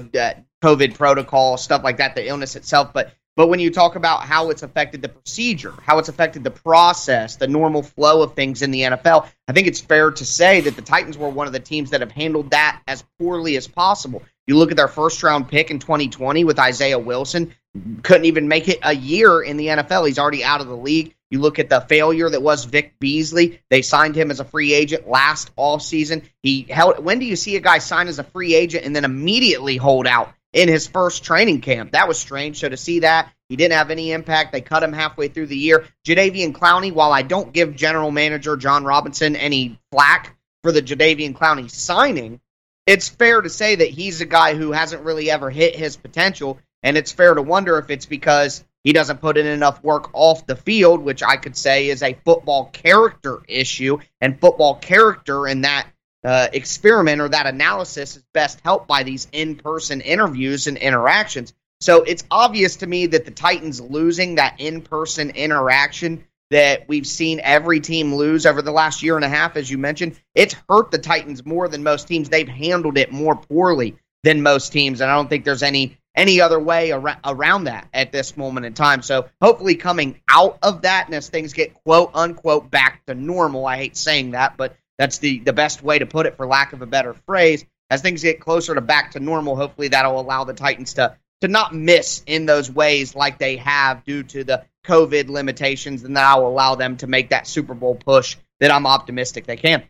COVID 0.63 0.95
protocol, 0.95 1.57
stuff 1.57 1.85
like 1.85 1.99
that, 1.99 2.15
the 2.15 2.27
illness 2.27 2.57
itself. 2.57 2.93
But 2.93 3.13
but 3.37 3.49
when 3.49 3.61
you 3.61 3.71
talk 3.71 3.97
about 3.97 4.23
how 4.23 4.49
it's 4.49 4.63
affected 4.63 5.03
the 5.03 5.11
procedure, 5.11 5.75
how 5.83 5.99
it's 5.99 6.09
affected 6.09 6.43
the 6.43 6.51
process, 6.51 7.37
the 7.37 7.47
normal 7.47 7.83
flow 7.83 8.23
of 8.23 8.33
things 8.33 8.63
in 8.63 8.71
the 8.71 8.81
NFL, 8.81 9.29
I 9.47 9.53
think 9.53 9.67
it's 9.67 9.81
fair 9.81 10.11
to 10.11 10.25
say 10.25 10.63
that 10.63 10.75
the 10.75 10.81
Titans 10.81 11.19
were 11.19 11.29
one 11.29 11.47
of 11.47 11.53
the 11.53 11.61
teams 11.61 11.91
that 11.91 12.01
have 12.01 12.11
handled 12.11 12.53
that 12.53 12.81
as 12.87 13.05
poorly 13.19 13.59
as 13.59 13.69
possible. 13.69 14.23
You 14.47 14.57
look 14.57 14.71
at 14.71 14.79
their 14.79 14.89
first 14.89 15.23
round 15.23 15.49
pick 15.49 15.71
in 15.71 15.81
2020 15.81 16.45
with 16.45 16.59
Isaiah 16.59 16.99
Wilson, 16.99 17.55
couldn't 18.03 18.27
even 18.27 18.49
make 18.49 18.69
it 18.69 18.79
a 18.83 18.95
year 18.95 19.43
in 19.43 19.57
the 19.57 19.67
NFL. 19.67 20.07
He's 20.07 20.19
already 20.19 20.45
out 20.45 20.61
of 20.61 20.69
the 20.69 20.77
league. 20.77 21.15
You 21.31 21.41
look 21.41 21.59
at 21.59 21.69
the 21.69 21.81
failure 21.81 22.31
that 22.31 22.43
was 22.43 22.65
Vic 22.65 22.95
Beasley. 23.01 23.61
They 23.69 23.83
signed 23.83 24.15
him 24.15 24.31
as 24.31 24.39
a 24.39 24.45
free 24.45 24.73
agent 24.75 25.09
last 25.09 25.51
all 25.57 25.81
season. 25.81 26.23
He 26.43 26.63
held. 26.63 27.05
When 27.05 27.19
do 27.19 27.25
you 27.25 27.37
see 27.37 27.57
a 27.57 27.61
guy 27.61 27.79
sign 27.79 28.09
as 28.09 28.19
a 28.19 28.25
free 28.25 28.55
agent 28.55 28.85
and 28.85 28.95
then 28.95 29.05
immediately 29.05 29.77
hold 29.77 30.07
out 30.07 30.33
in 30.53 30.69
his 30.69 30.87
first 30.87 31.25
training 31.25 31.63
camp? 31.63 31.93
That 31.93 32.07
was 32.07 32.19
strange. 32.19 32.61
So 32.61 32.69
to 32.69 32.77
see 32.77 33.01
that 33.01 33.33
he 33.49 33.57
didn't 33.57 33.77
have 33.77 33.91
any 33.91 34.13
impact, 34.13 34.53
they 34.53 34.61
cut 34.61 34.85
him 34.85 34.93
halfway 34.93 35.29
through 35.29 35.47
the 35.47 35.57
year. 35.57 35.85
Jadeveon 36.05 36.53
Clowney. 36.53 36.93
While 36.93 37.13
I 37.13 37.23
don't 37.23 37.53
give 37.53 37.75
general 37.75 38.13
manager 38.13 38.57
Jon 38.57 38.85
Robinson 38.85 39.35
any 39.35 39.81
flack 39.91 40.37
for 40.63 40.71
the 40.71 40.83
Jadeveon 40.83 41.35
Clowney 41.35 41.69
signing, 41.69 42.41
it's 42.87 43.09
fair 43.09 43.41
to 43.41 43.51
say 43.51 43.75
that 43.75 43.89
he's 43.89 44.21
a 44.21 44.27
guy 44.27 44.55
who 44.55 44.71
hasn't 44.71 45.03
really 45.03 45.29
ever 45.29 45.51
hit 45.51 45.75
his 45.75 45.97
potential. 45.97 46.61
And 46.87 46.97
it's 46.97 47.11
fair 47.11 47.35
to 47.35 47.43
wonder 47.43 47.79
if 47.79 47.91
it's 47.91 48.07
because 48.07 48.63
he 48.85 48.93
doesn't 48.93 49.21
put 49.21 49.37
in 49.37 49.45
enough 49.45 49.83
work 49.83 50.11
off 50.13 50.47
the 50.47 50.55
field, 50.55 51.03
which 51.03 51.21
I 51.21 51.35
could 51.35 51.57
say 51.57 51.89
is 51.89 52.01
a 52.01 52.17
football 52.25 52.67
character 52.67 53.41
issue. 53.49 53.99
And 54.21 54.41
football 54.41 54.77
character 54.77 55.49
in 55.49 55.63
that 55.63 55.89
uh, 56.23 56.47
experiment 56.53 57.21
or 57.21 57.29
that 57.29 57.49
analysis 57.49 58.19
is 58.19 58.25
best 58.33 58.61
helped 58.61 58.87
by 58.87 59.03
these 59.03 59.27
in 59.33 59.57
person 59.57 60.01
interviews 60.01 60.69
and 60.69 60.77
interactions. 60.77 61.53
So 61.81 62.05
it's 62.05 62.23
obvious 62.31 62.77
to 62.77 62.87
me 62.87 63.07
that 63.07 63.25
the 63.25 63.33
Titans 63.33 63.81
losing 63.81 64.37
that 64.37 64.61
in 64.61 64.81
person 64.81 65.31
interaction 65.31 66.25
that 66.53 66.87
we've 66.87 67.07
seen 67.07 67.41
every 67.43 67.81
team 67.81 68.15
lose 68.15 68.47
over 68.47 68.63
the 68.63 68.71
last 68.71 69.03
year 69.03 69.17
and 69.17 69.25
a 69.25 69.29
half, 69.29 69.57
as 69.57 69.69
you 69.69 69.77
mentioned, 69.77 70.21
it's 70.37 70.55
hurt 70.69 70.93
the 70.93 70.99
Titans 70.99 71.45
more 71.45 71.67
than 71.67 71.83
most 71.83 72.07
teams. 72.07 72.29
They've 72.29 72.47
handled 72.47 72.97
it 72.97 73.11
more 73.11 73.35
poorly 73.35 73.97
than 74.23 74.43
most 74.43 74.73
teams, 74.73 75.01
and 75.01 75.11
I 75.11 75.17
don't 75.17 75.29
think 75.29 75.45
there's 75.45 75.65
any 75.65 75.99
any 76.17 76.41
other 76.41 76.59
way 76.59 76.93
ar- 76.93 77.21
around 77.25 77.65
that 77.65 77.89
at 77.93 78.11
this 78.11 78.37
moment 78.37 78.67
in 78.67 78.75
time. 78.75 79.03
So 79.03 79.29
hopefully, 79.41 79.77
coming 79.77 80.21
out 80.29 80.59
of 80.63 80.83
that, 80.83 81.07
and 81.07 81.15
as 81.15 81.29
things 81.29 81.53
get 81.53 81.75
quote 81.85 82.11
unquote 82.15 82.71
back 82.71 83.05
to 83.07 83.15
normal, 83.15 83.67
I 83.67 83.77
hate 83.77 83.97
saying 83.97 84.33
that, 84.33 84.57
but 84.57 84.77
that's 84.99 85.19
the 85.19 85.41
the 85.41 85.53
best 85.53 85.83
way 85.83 85.99
to 85.99 86.07
put 86.07 86.27
it, 86.27 86.37
for 86.37 86.47
lack 86.47 86.73
of 86.73 86.83
a 86.83 86.87
better 86.87 87.15
phrase. 87.15 87.65
As 87.89 88.03
things 88.03 88.23
get 88.23 88.41
closer 88.41 88.75
to 88.75 88.81
back 88.81 89.13
to 89.13 89.21
normal, 89.21 89.55
hopefully 89.55 89.89
that'll 89.89 90.19
allow 90.19 90.45
the 90.45 90.55
Titans 90.55 90.95
to 90.95 91.17
to 91.43 91.49
not 91.49 91.75
miss 91.75 92.23
in 92.27 92.47
those 92.47 92.71
ways 92.71 93.15
like 93.15 93.39
they 93.39 93.57
have 93.57 94.05
due 94.05 94.23
to 94.23 94.43
the 94.43 94.65
COVID 94.87 95.29
limitations, 95.29 96.03
and 96.05 96.17
that 96.17 96.37
will 96.37 96.49
allow 96.49 96.75
them 96.77 96.97
to 96.99 97.07
make 97.07 97.31
that 97.31 97.47
Super 97.47 97.75
Bowl 97.75 97.95
push 97.95 98.37
that 98.61 98.71
I'm 98.71 98.87
optimistic 98.87 99.47
they 99.47 99.57
can. 99.57 99.83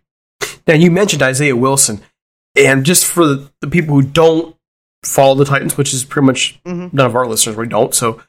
Now, 0.66 0.74
you 0.74 0.90
mentioned 0.90 1.22
Isaiah 1.22 1.54
Wilson, 1.54 2.02
and 2.56 2.84
just 2.84 3.04
for 3.04 3.26
the 3.60 3.68
people 3.70 3.94
who 3.94 4.02
don't 4.02 4.56
follow 5.06 5.34
the 5.34 5.44
Titans, 5.44 5.76
which 5.76 5.94
is 5.94 6.04
pretty 6.04 6.26
much 6.26 6.60
mm-hmm. 6.64 6.94
none 6.94 7.06
of 7.06 7.16
our 7.16 7.26
listeners, 7.26 7.56
we 7.56 7.66
don't. 7.66 7.94
So, 7.94 8.22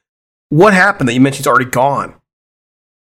what 0.49 0.73
happened 0.73 1.09
that 1.09 1.13
you 1.13 1.21
mentioned 1.21 1.39
he's 1.39 1.47
already 1.47 1.69
gone? 1.69 2.13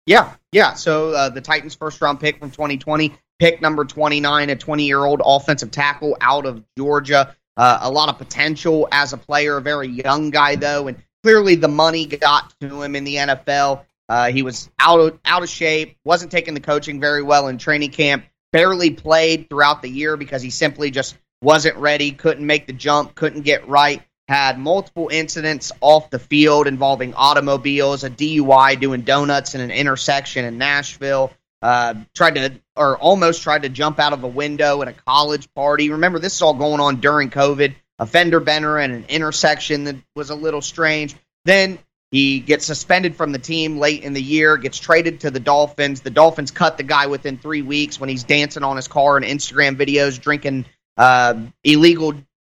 Yeah, 0.06 0.34
yeah. 0.52 0.74
So, 0.74 1.10
uh, 1.10 1.28
the 1.30 1.40
Titans' 1.40 1.74
first 1.74 2.00
round 2.00 2.20
pick 2.20 2.38
from 2.38 2.50
2020, 2.50 3.14
pick 3.38 3.62
number 3.62 3.84
29, 3.84 4.50
a 4.50 4.56
20 4.56 4.84
year 4.84 4.98
old 4.98 5.22
offensive 5.24 5.70
tackle 5.70 6.16
out 6.20 6.46
of 6.46 6.64
Georgia. 6.76 7.34
Uh, 7.56 7.78
a 7.82 7.90
lot 7.90 8.08
of 8.08 8.16
potential 8.16 8.88
as 8.92 9.12
a 9.12 9.16
player, 9.16 9.56
a 9.56 9.62
very 9.62 9.88
young 9.88 10.30
guy, 10.30 10.56
though, 10.56 10.86
and 10.88 10.96
clearly 11.22 11.56
the 11.56 11.68
money 11.68 12.06
got 12.06 12.54
to 12.60 12.82
him 12.82 12.96
in 12.96 13.04
the 13.04 13.16
NFL. 13.16 13.84
Uh, 14.08 14.30
he 14.30 14.42
was 14.42 14.70
out 14.78 14.98
of, 14.98 15.18
out 15.24 15.42
of 15.42 15.48
shape, 15.48 15.96
wasn't 16.04 16.32
taking 16.32 16.54
the 16.54 16.60
coaching 16.60 17.00
very 17.00 17.22
well 17.22 17.48
in 17.48 17.58
training 17.58 17.90
camp, 17.90 18.24
barely 18.52 18.90
played 18.90 19.48
throughout 19.48 19.82
the 19.82 19.88
year 19.88 20.16
because 20.16 20.42
he 20.42 20.50
simply 20.50 20.90
just 20.90 21.16
wasn't 21.42 21.76
ready, 21.76 22.12
couldn't 22.12 22.46
make 22.46 22.66
the 22.66 22.72
jump, 22.72 23.14
couldn't 23.14 23.42
get 23.42 23.68
right. 23.68 24.02
Had 24.28 24.58
multiple 24.58 25.08
incidents 25.10 25.72
off 25.80 26.10
the 26.10 26.20
field 26.20 26.68
involving 26.68 27.14
automobiles, 27.14 28.04
a 28.04 28.10
DUI 28.10 28.78
doing 28.78 29.00
donuts 29.00 29.54
in 29.54 29.60
an 29.60 29.70
intersection 29.72 30.44
in 30.44 30.58
Nashville. 30.58 31.32
Uh, 31.62 31.94
tried 32.14 32.36
to, 32.36 32.52
or 32.76 32.96
almost 32.96 33.42
tried 33.42 33.64
to 33.64 33.68
jump 33.68 33.98
out 33.98 34.12
of 34.12 34.24
a 34.24 34.28
window 34.28 34.80
at 34.80 34.88
a 34.88 34.92
college 34.92 35.52
party. 35.52 35.90
Remember, 35.90 36.18
this 36.18 36.34
is 36.34 36.42
all 36.42 36.54
going 36.54 36.80
on 36.80 37.00
during 37.00 37.28
COVID 37.28 37.74
a 38.00 38.06
fender 38.06 38.40
bender 38.40 38.78
and 38.78 38.94
an 38.94 39.04
intersection 39.10 39.84
that 39.84 39.96
was 40.16 40.30
a 40.30 40.34
little 40.34 40.62
strange. 40.62 41.14
Then 41.44 41.78
he 42.10 42.40
gets 42.40 42.64
suspended 42.64 43.14
from 43.14 43.30
the 43.30 43.38
team 43.38 43.78
late 43.78 44.02
in 44.02 44.14
the 44.14 44.22
year, 44.22 44.56
gets 44.56 44.78
traded 44.78 45.20
to 45.20 45.30
the 45.30 45.38
Dolphins. 45.38 46.00
The 46.00 46.10
Dolphins 46.10 46.50
cut 46.50 46.78
the 46.78 46.82
guy 46.82 47.06
within 47.06 47.36
three 47.36 47.60
weeks 47.60 48.00
when 48.00 48.08
he's 48.08 48.24
dancing 48.24 48.64
on 48.64 48.76
his 48.76 48.88
car 48.88 49.18
in 49.18 49.22
Instagram 49.22 49.76
videos, 49.76 50.18
drinking 50.18 50.64
uh, 50.96 51.34
illegal 51.64 52.14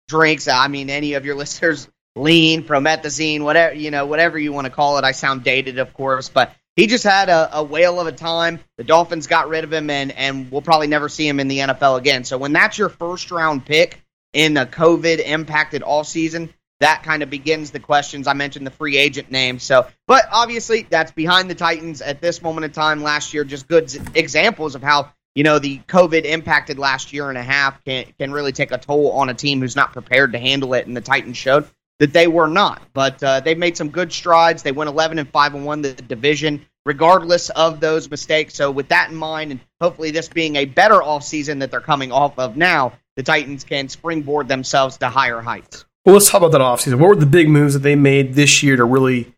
drinks. 0.09 0.49
I 0.49 0.69
mean, 0.69 0.91
any 0.91 1.15
of 1.15 1.25
your 1.25 1.35
listeners, 1.43 1.89
lean, 2.15 2.65
promethazine, 2.65 3.43
whatever 3.43 3.75
you 3.75 3.91
know, 3.91 4.07
whatever 4.07 4.39
you 4.39 4.53
want 4.53 4.67
to 4.67 4.71
call 4.71 4.99
it. 4.99 5.05
I 5.05 5.13
sound 5.13 5.45
dated, 5.45 5.79
of 5.79 5.95
course, 5.95 6.29
but 6.29 6.55
he 6.77 6.87
just 6.87 7.05
had 7.05 7.29
a, 7.29 7.59
a 7.59 7.63
whale 7.63 8.01
of 8.01 8.07
a 8.07 8.13
time. 8.13 8.61
The 8.79 8.85
Dolphins 8.85 9.27
got 9.27 9.49
rid 9.49 9.65
of 9.65 9.73
him, 9.73 9.91
and 9.91 10.13
and 10.13 10.51
we'll 10.51 10.63
probably 10.63 10.87
never 10.87 11.09
see 11.09 11.27
him 11.29 11.41
in 11.41 11.49
the 11.49 11.59
NFL 11.59 11.99
again. 11.99 12.25
So 12.25 12.39
when 12.39 12.53
that's 12.53 12.79
your 12.79 12.89
first 12.89 13.31
round 13.31 13.65
pick 13.67 14.03
in 14.33 14.57
a 14.57 14.67
COVID 14.67 15.25
impacted 15.25 15.83
all 15.83 16.05
season, 16.05 16.53
that 16.83 17.05
kind 17.05 17.23
of 17.23 17.31
begins 17.31 17.71
the 17.71 17.79
questions. 17.79 18.27
I 18.27 18.33
mentioned 18.33 18.67
the 18.67 18.73
free 18.73 18.97
agent 18.97 19.31
name. 19.31 19.61
So, 19.61 19.87
but 20.09 20.25
obviously 20.33 20.83
that's 20.83 21.13
behind 21.13 21.49
the 21.49 21.55
Titans 21.55 22.03
at 22.03 22.21
this 22.21 22.43
moment 22.43 22.65
in 22.65 22.73
time 22.73 23.03
last 23.03 23.33
year. 23.33 23.45
Just 23.45 23.69
good 23.69 23.95
examples 24.17 24.75
of 24.75 24.83
how, 24.83 25.13
you 25.35 25.45
know, 25.45 25.59
the 25.59 25.79
COVID 25.89 26.25
impacted 26.25 26.79
last 26.79 27.13
year 27.13 27.29
and 27.29 27.39
a 27.39 27.43
half 27.43 27.83
can, 27.85 28.07
can 28.19 28.33
really 28.33 28.53
take 28.53 28.71
a 28.71 28.79
toll 28.79 29.13
on 29.13 29.29
a 29.29 29.35
team 29.35 29.61
who's 29.61 29.77
not 29.77 29.93
prepared 29.93 30.33
to 30.33 30.39
handle 30.39 30.75
it. 30.75 30.87
And 30.87 30.97
the 30.97 31.01
Titans 31.01 31.37
showed 31.37 31.67
that 31.99 32.13
they 32.13 32.27
were 32.27 32.49
not. 32.49 32.83
But 32.93 33.23
uh, 33.23 33.41
they've 33.41 33.59
made 33.59 33.77
some 33.77 33.89
good 33.89 34.13
strides. 34.13 34.63
They 34.63 34.73
went 34.73 34.89
11 34.89 35.19
and 35.19 35.29
5 35.29 35.55
and 35.55 35.65
won 35.65 35.83
the 35.83 35.95
division 35.95 36.67
regardless 36.85 37.51
of 37.51 37.81
those 37.81 38.11
mistakes. 38.11 38.55
So, 38.55 38.71
with 38.71 38.89
that 38.89 39.11
in 39.11 39.17
mind, 39.17 39.53
and 39.53 39.61
hopefully 39.81 40.11
this 40.11 40.29
being 40.29 40.57
a 40.57 40.65
better 40.65 40.97
offseason 40.97 41.61
that 41.61 41.71
they're 41.71 41.81
coming 41.81 42.13
off 42.13 42.39
of 42.39 42.57
now, 42.57 42.93
the 43.17 43.23
Titans 43.23 43.65
can 43.65 43.89
springboard 43.89 44.49
themselves 44.49 44.97
to 44.99 45.09
higher 45.09 45.41
heights. 45.41 45.85
Well, 46.05 46.15
let's 46.15 46.29
talk 46.31 46.43
about 46.43 46.53
that 46.53 46.61
offseason. 46.61 46.99
What 46.99 47.09
were 47.09 47.17
the 47.17 47.27
big 47.27 47.49
moves 47.49 47.75
that 47.75 47.81
they 47.81 47.95
made 47.95 48.35
this 48.35 48.63
year 48.63 48.77
to 48.77 48.85
really 48.85 49.33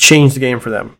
change 0.00 0.34
the 0.34 0.40
game 0.40 0.58
for 0.58 0.70
them? 0.70 0.96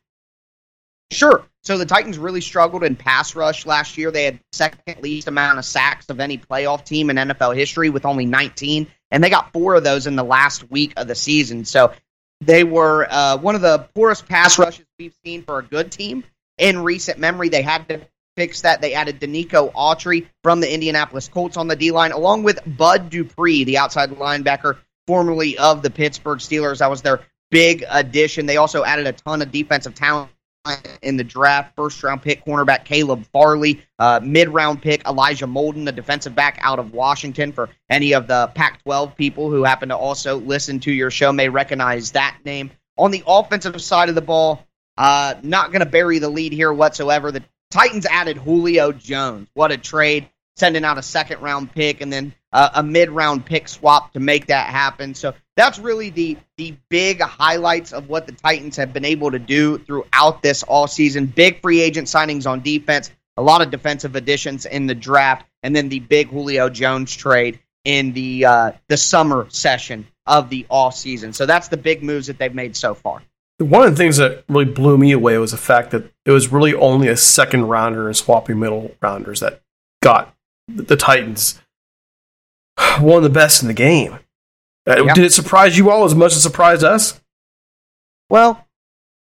Sure. 1.11 1.45
So 1.65 1.79
the 1.79 1.87
Titans 1.87 2.19
really 2.19 2.41
struggled 2.41 2.83
in 2.83 2.97
pass 2.97 3.37
rush 3.37 3.67
last 3.67 3.97
year. 3.97 4.11
They 4.11 4.25
had 4.25 4.41
second 4.51 5.01
least 5.01 5.29
amount 5.29 5.59
of 5.59 5.65
sacks 5.65 6.09
of 6.09 6.19
any 6.19 6.37
playoff 6.37 6.85
team 6.85 7.09
in 7.09 7.17
NFL 7.17 7.55
history 7.55 7.89
with 7.89 8.05
only 8.05 8.27
19, 8.27 8.89
and 9.13 9.23
they 9.23 9.31
got 9.31 9.53
four 9.53 9.77
of 9.77 9.85
those 9.85 10.09
in 10.09 10.17
the 10.17 10.25
last 10.25 10.69
week 10.71 10.95
of 10.97 11.07
the 11.07 11.15
season. 11.15 11.65
So 11.65 11.93
they 12.41 12.65
were 12.65 13.07
uh, 13.09 13.39
one 13.39 13.55
of 13.55 13.61
the 13.61 13.89
poorest 13.95 14.29
pass 14.29 14.59
rushes 14.59 14.85
we've 14.99 15.15
seen 15.25 15.45
for 15.45 15.61
a 15.61 15.63
good 15.63 15.93
team 15.93 16.25
in 16.59 16.83
recent 16.83 17.21
memory. 17.21 17.49
They 17.49 17.63
had 17.63 17.89
to 17.91 18.01
fix 18.37 18.63
that. 18.63 18.81
They 18.81 18.95
added 18.95 19.21
Denico 19.21 19.73
Autry 19.73 20.27
from 20.43 20.61
the 20.61 20.73
Indianapolis 20.73 21.29
Colts 21.29 21.57
on 21.57 21.69
the 21.69 21.77
D 21.77 21.93
line, 21.93 22.11
along 22.11 22.43
with 22.43 22.59
Bud 22.67 23.09
Dupree, 23.09 23.63
the 23.63 23.79
outside 23.79 24.11
linebacker, 24.11 24.79
formerly 25.07 25.59
of 25.59 25.83
the 25.83 25.91
Pittsburgh 25.91 26.39
Steelers. 26.39 26.79
That 26.79 26.91
was 26.91 27.03
their 27.03 27.21
big 27.53 27.85
addition. 27.89 28.47
They 28.47 28.57
also 28.57 28.83
added 28.83 29.07
a 29.07 29.13
ton 29.13 29.43
of 29.43 29.53
defensive 29.53 29.95
talent 29.95 30.31
in 31.03 31.17
the 31.17 31.25
draft. 31.25 31.75
First 31.77 32.03
round 32.03 32.23
pick 32.23 32.45
cornerback 32.45 32.85
Caleb 32.85 33.27
Farley, 33.33 33.83
uh, 33.99 34.21
mid 34.23 34.49
round 34.49 34.83
pick 34.83 35.07
Elijah 35.07 35.47
Molden, 35.47 35.85
the 35.85 35.93
defensive 35.93 36.35
back 36.35 36.59
out 36.61 36.79
of 36.79 36.93
Washington. 36.93 37.53
For 37.53 37.69
any 37.91 38.15
of 38.15 38.27
the 38.27 38.51
Pac 38.55 38.83
12 38.85 39.17
people 39.17 39.51
who 39.51 39.65
happen 39.65 39.89
to 39.89 39.97
also 39.97 40.37
listen 40.37 40.81
to 40.81 40.93
your 40.93 41.11
show, 41.11 41.33
may 41.33 41.49
recognize 41.49 42.13
that 42.13 42.39
name. 42.45 42.71
On 42.97 43.11
the 43.11 43.25
offensive 43.27 43.81
side 43.83 44.09
of 44.09 44.15
the 44.15 44.21
ball, 44.21 44.65
uh, 44.97 45.35
not 45.43 45.73
going 45.73 45.81
to 45.81 45.87
bury 45.87 46.19
the 46.19 46.29
lead 46.29 46.53
here 46.53 46.73
whatsoever. 46.73 47.33
The 47.33 47.43
Titans 47.71 48.07
added 48.07 48.37
Julio 48.37 48.93
Jones. 48.93 49.49
What 49.55 49.73
a 49.73 49.79
trade. 49.79 50.29
sending 50.57 50.85
out 50.85 50.99
a 50.99 51.03
second 51.03 51.41
round 51.41 51.73
pick 51.73 52.03
and 52.03 52.13
then 52.13 52.35
uh, 52.53 52.69
a 52.75 52.83
mid 52.83 53.11
round 53.11 53.45
pick 53.47 53.67
swap 53.67 54.13
to 54.13 54.21
make 54.21 54.47
that 54.47 54.69
happen. 54.69 55.15
So 55.15 55.35
that's 55.57 55.79
really 55.79 56.11
the 56.11 56.37
the 56.57 56.77
big 56.89 57.21
highlights 57.21 57.93
of 57.93 58.09
what 58.09 58.27
the 58.27 58.33
Titans 58.33 58.77
have 58.77 58.93
been 58.93 59.05
able 59.05 59.31
to 59.31 59.39
do 59.39 59.79
throughout 59.79 60.43
this 60.43 60.63
all 60.63 60.87
season. 60.87 61.27
Big 61.27 61.61
free 61.61 61.81
agent 61.81 62.09
signings 62.09 62.49
on 62.49 62.61
defense, 62.61 63.11
a 63.37 63.43
lot 63.43 63.63
of 63.63 63.71
defensive 63.71 64.17
additions 64.17 64.67
in 64.67 64.87
the 64.87 64.95
draft, 64.95 65.47
and 65.63 65.75
then 65.75 65.89
the 65.89 66.01
big 66.01 66.29
Julio 66.29 66.69
Jones 66.69 67.15
trade 67.15 67.59
in 67.85 68.13
the 68.13 68.45
uh, 68.45 68.73
the 68.89 68.97
summer 68.97 69.47
session 69.51 70.07
of 70.27 70.49
the 70.49 70.67
off 70.69 70.95
season. 70.95 71.33
So 71.33 71.47
that's 71.47 71.69
the 71.69 71.77
big 71.77 72.03
moves 72.03 72.29
that 72.29 72.39
they've 72.39 72.55
made 72.55 72.77
so 72.77 72.95
far. 72.95 73.23
One 73.59 73.87
of 73.87 73.91
the 73.91 73.97
things 73.97 74.17
that 74.17 74.45
really 74.49 74.65
blew 74.65 74.97
me 74.99 75.13
away 75.13 75.39
was 75.39 75.51
the 75.51 75.57
fact 75.57 75.91
that 75.91 76.11
it 76.25 76.31
was 76.31 76.51
really 76.51 76.75
only 76.75 77.09
a 77.09 77.17
second 77.17 77.69
rounder 77.69 78.07
and 78.07 78.17
swapping 78.17 78.59
middle 78.59 78.95
rounders 79.01 79.41
that 79.41 79.61
got 80.03 80.35
the 80.69 80.97
Titans 80.97 81.61
one 83.01 83.19
of 83.19 83.23
the 83.23 83.31
best 83.31 83.63
in 83.63 83.69
the 83.69 83.75
game. 83.75 84.19
Uh, 84.89 85.05
Yeah. 85.05 85.15
Did 85.15 85.25
it 85.25 85.33
surprise 85.33 85.77
you 85.77 85.91
all 85.91 86.05
as 86.05 86.15
much 86.15 86.33
as 86.33 86.39
it 86.39 86.41
surprised 86.41 86.85
us? 86.85 87.21
Well, 88.29 88.67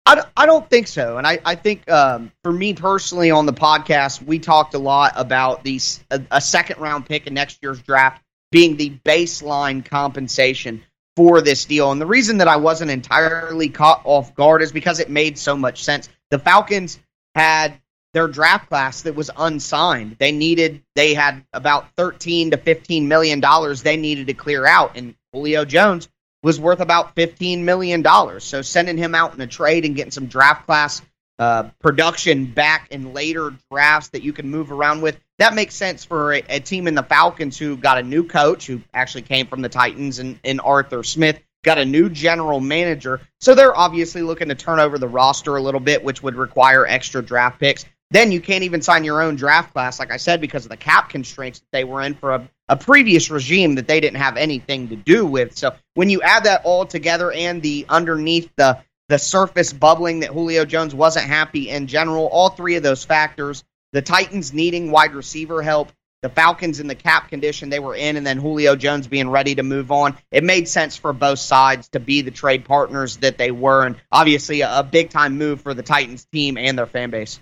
I, 0.07 0.25
I 0.37 0.47
don't 0.47 0.69
think 0.71 0.87
so. 0.87 1.19
And 1.19 1.27
I, 1.27 1.39
I 1.45 1.55
think 1.55 1.91
um, 1.91 2.33
for 2.43 2.53
me 2.53 2.75
personally 2.75 3.31
on 3.31 3.47
the 3.47 3.53
podcast, 3.53 4.23
we 4.23 4.39
talked 4.39 4.75
a 4.75 4.79
lot 4.79 5.13
about 5.17 5.65
these 5.65 6.03
a, 6.11 6.21
a 6.31 6.41
second 6.41 6.81
round 6.81 7.07
pick 7.07 7.27
in 7.27 7.35
next 7.35 7.59
year's 7.63 7.83
draft 7.83 8.23
being 8.51 8.77
the 8.77 8.91
baseline 9.05 9.85
compensation 9.85 10.83
for 11.17 11.41
this 11.41 11.65
deal. 11.65 11.93
And 11.93 12.01
the 12.01 12.07
reason 12.07 12.39
that 12.39 12.49
I 12.49 12.57
wasn't 12.57 12.91
entirely 12.91 13.69
caught 13.69 14.01
off 14.05 14.35
guard 14.35 14.63
is 14.63 14.73
because 14.73 15.01
it 15.01 15.11
made 15.11 15.37
so 15.37 15.57
much 15.57 15.85
sense. 15.85 16.09
The 16.31 16.39
Falcons 16.39 16.99
had 17.35 17.79
their 18.15 18.29
draft 18.29 18.69
class 18.69 19.03
that 19.03 19.15
was 19.15 19.31
unsigned. 19.37 20.17
They 20.19 20.33
needed 20.33 20.83
they 20.95 21.15
had 21.15 21.45
about 21.53 21.89
13 21.97 22.53
to 22.53 22.57
15 22.57 23.09
million 23.09 23.41
dollars 23.41 23.83
they 23.83 23.97
needed 23.97 24.29
to 24.29 24.35
clear 24.35 24.65
out 24.65 24.97
and 24.97 25.15
Julio 25.39 25.64
Jones 25.64 26.09
was 26.43 26.59
worth 26.61 26.80
about 26.80 27.14
$15 27.14 27.61
million. 27.61 28.05
So 28.41 28.62
sending 28.62 28.97
him 28.97 29.14
out 29.14 29.34
in 29.34 29.41
a 29.41 29.47
trade 29.47 29.84
and 29.84 29.95
getting 29.95 30.11
some 30.11 30.26
draft 30.26 30.66
class 30.66 31.01
uh, 31.39 31.70
production 31.80 32.47
back 32.47 32.89
in 32.91 33.14
later 33.14 33.55
drafts 33.70 34.09
that 34.09 34.22
you 34.22 34.32
can 34.32 34.51
move 34.51 34.72
around 34.72 35.01
with, 35.01 35.18
that 35.39 35.55
makes 35.55 35.76
sense 35.76 36.05
for 36.05 36.34
a, 36.34 36.43
a 36.49 36.61
team 36.61 36.89
in 36.89 36.97
the 36.97 37.03
Falcons 37.05 37.57
who 37.57 37.76
got 37.76 37.99
a 37.99 38.03
new 38.03 38.24
coach 38.24 38.66
who 38.66 38.80
actually 38.93 39.22
came 39.22 39.47
from 39.47 39.62
the 39.62 39.68
Titans 39.68 40.18
and, 40.18 40.41
and 40.43 40.61
Arthur 40.61 41.05
Smith, 41.05 41.41
got 41.62 41.78
a 41.78 41.84
new 41.84 42.09
general 42.09 42.59
manager. 42.59 43.20
So 43.41 43.55
they're 43.55 43.76
obviously 43.76 44.22
looking 44.22 44.49
to 44.49 44.57
turn 44.57 44.80
over 44.80 44.99
the 44.99 45.07
roster 45.07 45.55
a 45.55 45.62
little 45.62 45.80
bit, 45.80 46.03
which 46.03 46.22
would 46.24 46.34
require 46.34 46.84
extra 46.84 47.22
draft 47.22 47.61
picks. 47.61 47.84
Then 48.11 48.33
you 48.33 48.41
can't 48.41 48.65
even 48.65 48.81
sign 48.81 49.05
your 49.05 49.21
own 49.21 49.37
draft 49.37 49.75
class, 49.75 49.99
like 49.99 50.11
I 50.11 50.17
said, 50.17 50.41
because 50.41 50.65
of 50.65 50.71
the 50.71 50.77
cap 50.77 51.11
constraints 51.11 51.61
that 51.61 51.69
they 51.73 51.85
were 51.85 52.01
in 52.01 52.15
for 52.15 52.35
a, 52.35 52.49
a 52.69 52.77
previous 52.77 53.31
regime 53.31 53.75
that 53.75 53.87
they 53.87 54.01
didn't 54.01 54.21
have 54.21 54.37
anything 54.37 54.89
to 54.89 54.97
do 54.97 55.27
with. 55.27 55.57
So 55.57 55.75
when 55.95 56.09
you 56.09 56.23
add 56.23 56.45
that 56.45 56.63
all 56.65 56.87
together 56.87 57.31
and 57.31 57.61
the 57.61 57.85
underneath 57.89 58.51
the 58.57 58.79
the 59.09 59.19
surface 59.19 59.73
bubbling 59.73 60.21
that 60.21 60.31
Julio 60.31 60.67
Jones 60.67 60.95
wasn't 60.95 61.27
happy 61.27 61.71
in 61.71 61.87
general, 61.87 62.27
all 62.27 62.51
three 62.51 62.77
of 62.77 62.83
those 62.83 63.05
factors, 63.05 63.65
the 63.93 64.03
Titans 64.03 64.53
needing 64.53 64.91
wide 64.91 65.15
receiver 65.15 65.63
help, 65.63 65.91
the 66.21 66.29
Falcons 66.29 66.81
in 66.81 66.89
the 66.89 66.95
cap 66.95 67.29
condition 67.29 67.71
they 67.71 67.79
were 67.79 67.95
in, 67.95 68.17
and 68.17 68.27
then 68.27 68.39
Julio 68.39 68.77
Jones 68.77 69.07
being 69.07 69.31
ready 69.31 69.55
to 69.55 69.63
move 69.63 69.91
on, 69.91 70.17
it 70.31 70.45
made 70.45 70.69
sense 70.69 70.97
for 70.97 71.13
both 71.13 71.39
sides 71.39 71.89
to 71.91 72.01
be 72.01 72.23
the 72.23 72.31
trade 72.31 72.65
partners 72.65 73.17
that 73.19 73.39
they 73.39 73.51
were, 73.51 73.87
and 73.87 73.97
obviously 74.13 74.61
a, 74.61 74.81
a 74.81 74.83
big 74.83 75.11
time 75.11 75.39
move 75.39 75.63
for 75.63 75.73
the 75.73 75.83
Titans 75.83 76.27
team 76.27 76.59
and 76.59 76.77
their 76.77 76.87
fan 76.87 77.11
base. 77.11 77.41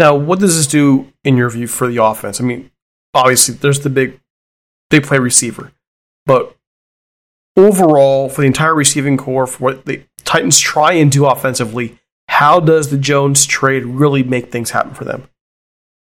Now, 0.00 0.14
what 0.14 0.38
does 0.38 0.56
this 0.56 0.66
do 0.66 1.12
in 1.24 1.36
your 1.36 1.50
view 1.50 1.66
for 1.66 1.86
the 1.86 2.02
offense? 2.02 2.40
I 2.40 2.44
mean, 2.44 2.70
obviously, 3.12 3.54
there's 3.56 3.80
the 3.80 3.90
big, 3.90 4.18
big 4.88 5.02
play 5.02 5.18
receiver, 5.18 5.72
but 6.24 6.56
overall, 7.54 8.30
for 8.30 8.40
the 8.40 8.46
entire 8.46 8.74
receiving 8.74 9.18
corps, 9.18 9.46
for 9.46 9.58
what 9.58 9.84
the 9.84 10.02
Titans 10.24 10.58
try 10.58 10.94
and 10.94 11.12
do 11.12 11.26
offensively, 11.26 11.98
how 12.28 12.60
does 12.60 12.88
the 12.88 12.96
Jones 12.96 13.44
trade 13.44 13.84
really 13.84 14.22
make 14.22 14.50
things 14.50 14.70
happen 14.70 14.94
for 14.94 15.04
them? 15.04 15.28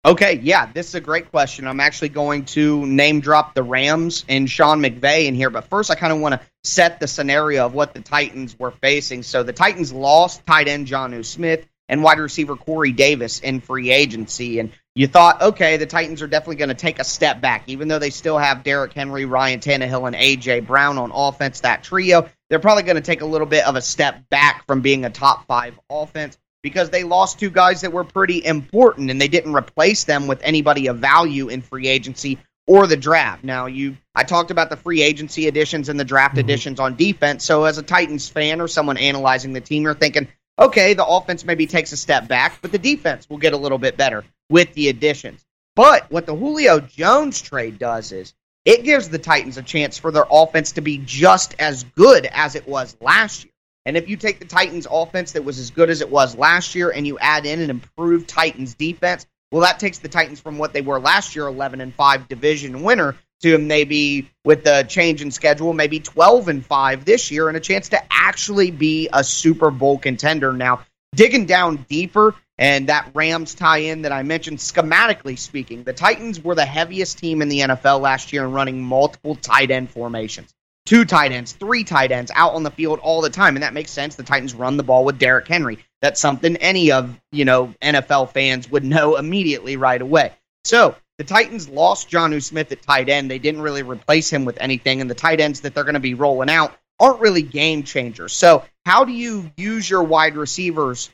Okay, 0.04 0.42
yeah, 0.44 0.70
this 0.74 0.90
is 0.90 0.96
a 0.96 1.02
great 1.02 1.32
question. 1.32 1.66
I'm 1.66 1.80
actually 1.80 2.10
going 2.10 2.44
to 2.46 2.86
name 2.86 3.22
drop 3.22 3.54
the 3.54 3.64
Rams 3.64 4.26
and 4.28 4.50
Sean 4.50 4.82
McVay 4.82 5.28
in 5.28 5.34
here, 5.34 5.50
but 5.50 5.64
first 5.70 5.92
I 5.92 5.96
kind 5.96 6.12
of 6.12 6.20
want 6.20 6.34
to 6.34 6.42
set 6.66 7.00
the 7.00 7.08
scenario 7.08 7.66
of 7.66 7.74
what 7.74 7.94
the 7.94 8.02
Titans 8.02 8.60
were 8.60 8.72
facing. 8.72 9.24
So 9.24 9.44
the 9.44 9.54
Titans 9.54 9.94
lost 9.94 10.46
tight 10.46 10.68
end 10.68 10.88
Jonnu 10.88 11.24
Smith 11.24 11.66
and 11.90 12.04
wide 12.04 12.20
receiver 12.20 12.56
Corey 12.56 12.92
Davis 12.92 13.40
in 13.40 13.62
free 13.62 13.92
agency, 13.92 14.60
and 14.60 14.72
you 14.96 15.08
thought, 15.08 15.42
okay, 15.42 15.78
the 15.78 15.86
Titans 15.86 16.22
are 16.22 16.28
definitely 16.28 16.56
going 16.56 16.70
to 16.70 16.76
take 16.76 17.00
a 17.00 17.04
step 17.04 17.40
back, 17.40 17.64
even 17.68 17.88
though 17.88 18.00
they 18.00 18.10
still 18.10 18.38
have 18.38 18.64
Derrick 18.64 18.94
Henry, 18.94 19.26
Ryan 19.26 19.60
Tannehill, 19.60 20.08
and 20.08 20.16
AJ 20.16 20.66
Brown 20.66 20.98
on 20.98 21.12
offense. 21.14 21.62
That 21.62 21.84
trio, 21.84 22.28
they're 22.50 22.60
probably 22.60 22.84
going 22.84 22.96
to 22.96 23.02
take 23.02 23.22
a 23.22 23.26
little 23.26 23.48
bit 23.48 23.66
of 23.66 23.76
a 23.76 23.82
step 23.82 24.28
back 24.30 24.66
from 24.66 24.82
being 24.82 25.06
a 25.06 25.10
top 25.10 25.46
five 25.46 25.80
offense 25.90 26.38
because 26.64 26.90
they 26.90 27.04
lost 27.04 27.40
two 27.40 27.50
guys 27.50 27.82
that 27.82 27.94
were 27.94 28.04
pretty 28.04 28.44
important 28.44 29.12
and 29.12 29.22
they 29.22 29.28
didn't 29.28 29.54
replace 29.54 30.04
them 30.04 30.28
with 30.28 30.42
anybody 30.42 30.88
of 30.88 30.98
value 30.98 31.50
in 31.50 31.62
free 31.62 31.88
agency 31.88 32.40
or 32.66 32.88
the 32.88 32.98
draft. 32.98 33.44
Now, 33.44 33.68
you 33.68 33.98
I 34.14 34.24
talked 34.24 34.52
about 34.52 34.70
the 34.70 34.78
free 34.78 35.02
agency 35.02 35.48
additions 35.48 35.90
and 35.90 36.00
the 36.00 36.04
draft 36.04 36.34
mm-hmm. 36.34 36.40
additions 36.40 36.80
on 36.80 36.96
defense. 36.96 37.46
So 37.46 37.64
as 37.64 37.78
a 37.78 37.84
Titans 37.84 38.28
fan 38.28 38.60
or 38.62 38.68
someone 38.68 38.98
analyzing 38.98 39.54
the 39.54 39.62
team, 39.62 39.84
you're 39.84 39.94
thinking, 39.94 40.28
okay, 40.60 40.94
the 40.94 41.06
offense 41.06 41.46
maybe 41.46 41.68
takes 41.68 41.92
a 41.92 41.98
step 41.98 42.28
back, 42.28 42.60
but 42.62 42.72
the 42.72 42.78
defense 42.78 43.30
will 43.30 43.38
get 43.38 43.54
a 43.54 43.58
little 43.58 43.78
bit 43.78 43.98
better 43.98 44.24
with 44.50 44.74
the 44.74 44.90
additions. 44.90 45.46
But 45.76 46.10
what 46.10 46.26
the 46.26 46.36
Julio 46.36 46.80
Jones 46.80 47.42
trade 47.42 47.78
does 47.78 48.12
is 48.12 48.34
it 48.66 48.84
gives 48.84 49.10
the 49.10 49.20
Titans 49.20 49.58
a 49.58 49.64
chance 49.64 49.98
for 49.98 50.12
their 50.12 50.26
offense 50.30 50.74
to 50.74 50.82
be 50.82 50.98
just 50.98 51.56
as 51.60 51.84
good 51.96 52.26
as 52.26 52.56
it 52.56 52.68
was 52.68 52.98
last 53.00 53.46
year. 53.46 53.54
And 53.86 53.96
if 53.96 54.10
you 54.10 54.18
take 54.18 54.40
the 54.40 54.46
Titans 54.46 54.88
offense 54.90 55.32
that 55.34 55.46
was 55.46 55.60
as 55.60 55.72
good 55.72 55.90
as 55.90 56.02
it 56.02 56.10
was 56.10 56.36
last 56.36 56.76
year 56.76 56.90
and 56.90 57.08
you 57.08 57.18
add 57.20 57.46
in 57.46 57.62
an 57.62 57.70
improved 57.70 58.28
Titans 58.28 58.74
defense, 58.74 59.26
well 59.52 59.62
that 59.62 59.80
takes 59.80 60.00
the 60.00 60.10
Titans 60.10 60.42
from 60.42 60.58
what 60.58 60.74
they 60.74 60.82
were 60.82 61.00
last 61.00 61.36
year 61.36 61.48
11 61.48 61.80
and 61.80 61.94
5 61.94 62.28
division 62.28 62.84
winner 62.84 63.16
to 63.42 63.58
maybe 63.58 64.30
with 64.44 64.64
the 64.64 64.84
change 64.88 65.22
in 65.22 65.32
schedule 65.32 65.74
maybe 65.74 66.00
12 66.00 66.48
and 66.48 66.66
5 66.66 67.06
this 67.06 67.32
year 67.32 67.48
and 67.48 67.58
a 67.58 67.62
chance 67.62 67.90
to 67.90 68.02
actually 68.12 68.72
be 68.72 69.10
a 69.14 69.24
Super 69.24 69.72
Bowl 69.72 69.98
contender. 69.98 70.54
Now, 70.54 70.82
digging 71.16 71.46
down 71.46 71.86
deeper 71.90 72.36
and 72.58 72.90
that 72.90 73.12
Rams 73.14 73.54
tie 73.54 73.80
in 73.80 74.02
that 74.02 74.12
I 74.12 74.24
mentioned, 74.24 74.58
schematically 74.58 75.38
speaking, 75.38 75.84
the 75.84 75.94
Titans 75.94 76.44
were 76.44 76.56
the 76.56 76.66
heaviest 76.66 77.20
team 77.20 77.42
in 77.42 77.50
the 77.50 77.60
NFL 77.60 78.02
last 78.02 78.34
year 78.34 78.46
in 78.46 78.52
running 78.52 78.84
multiple 78.84 79.36
tight 79.36 79.70
end 79.70 79.92
formations. 79.92 80.54
Two 80.88 81.06
tight 81.06 81.34
ends, 81.34 81.52
three 81.52 81.84
tight 81.84 82.12
ends 82.12 82.32
out 82.34 82.54
on 82.54 82.64
the 82.64 82.72
field 82.72 83.00
all 83.00 83.22
the 83.22 83.30
time. 83.30 83.56
And 83.56 83.64
that 83.64 83.74
makes 83.74 83.92
sense. 83.92 84.16
The 84.16 84.24
Titans 84.24 84.56
run 84.56 84.78
the 84.78 84.84
ball 84.84 85.04
with 85.04 85.20
Derrick 85.20 85.48
Henry. 85.48 85.80
That's 86.02 86.20
something 86.20 86.56
any 86.58 86.92
of, 86.92 87.20
you 87.32 87.46
know, 87.46 87.74
NFL 87.82 88.32
fans 88.32 88.72
would 88.72 88.86
know 88.86 89.18
immediately 89.18 89.76
right 89.76 90.02
away. 90.02 90.32
So 90.64 90.96
the 91.18 91.24
Titans 91.24 91.68
lost 91.68 92.10
Jonnu 92.10 92.44
Smith 92.44 92.72
at 92.72 92.82
tight 92.82 93.10
end. 93.10 93.30
They 93.30 93.40
didn't 93.40 93.62
really 93.62 93.84
replace 93.84 94.32
him 94.32 94.46
with 94.46 94.58
anything. 94.62 95.02
And 95.02 95.10
the 95.10 95.16
tight 95.16 95.40
ends 95.40 95.62
that 95.62 95.74
they're 95.74 95.84
going 95.84 95.96
to 95.96 96.00
be 96.00 96.14
rolling 96.14 96.50
out 96.50 96.78
aren't 97.00 97.20
really 97.20 97.42
game 97.42 97.84
changers. 97.84 98.34
So 98.34 98.64
how 98.86 99.06
do 99.06 99.12
you 99.12 99.52
use 99.58 99.90
your 99.90 100.04
wide 100.04 100.36
receivers 100.36 101.10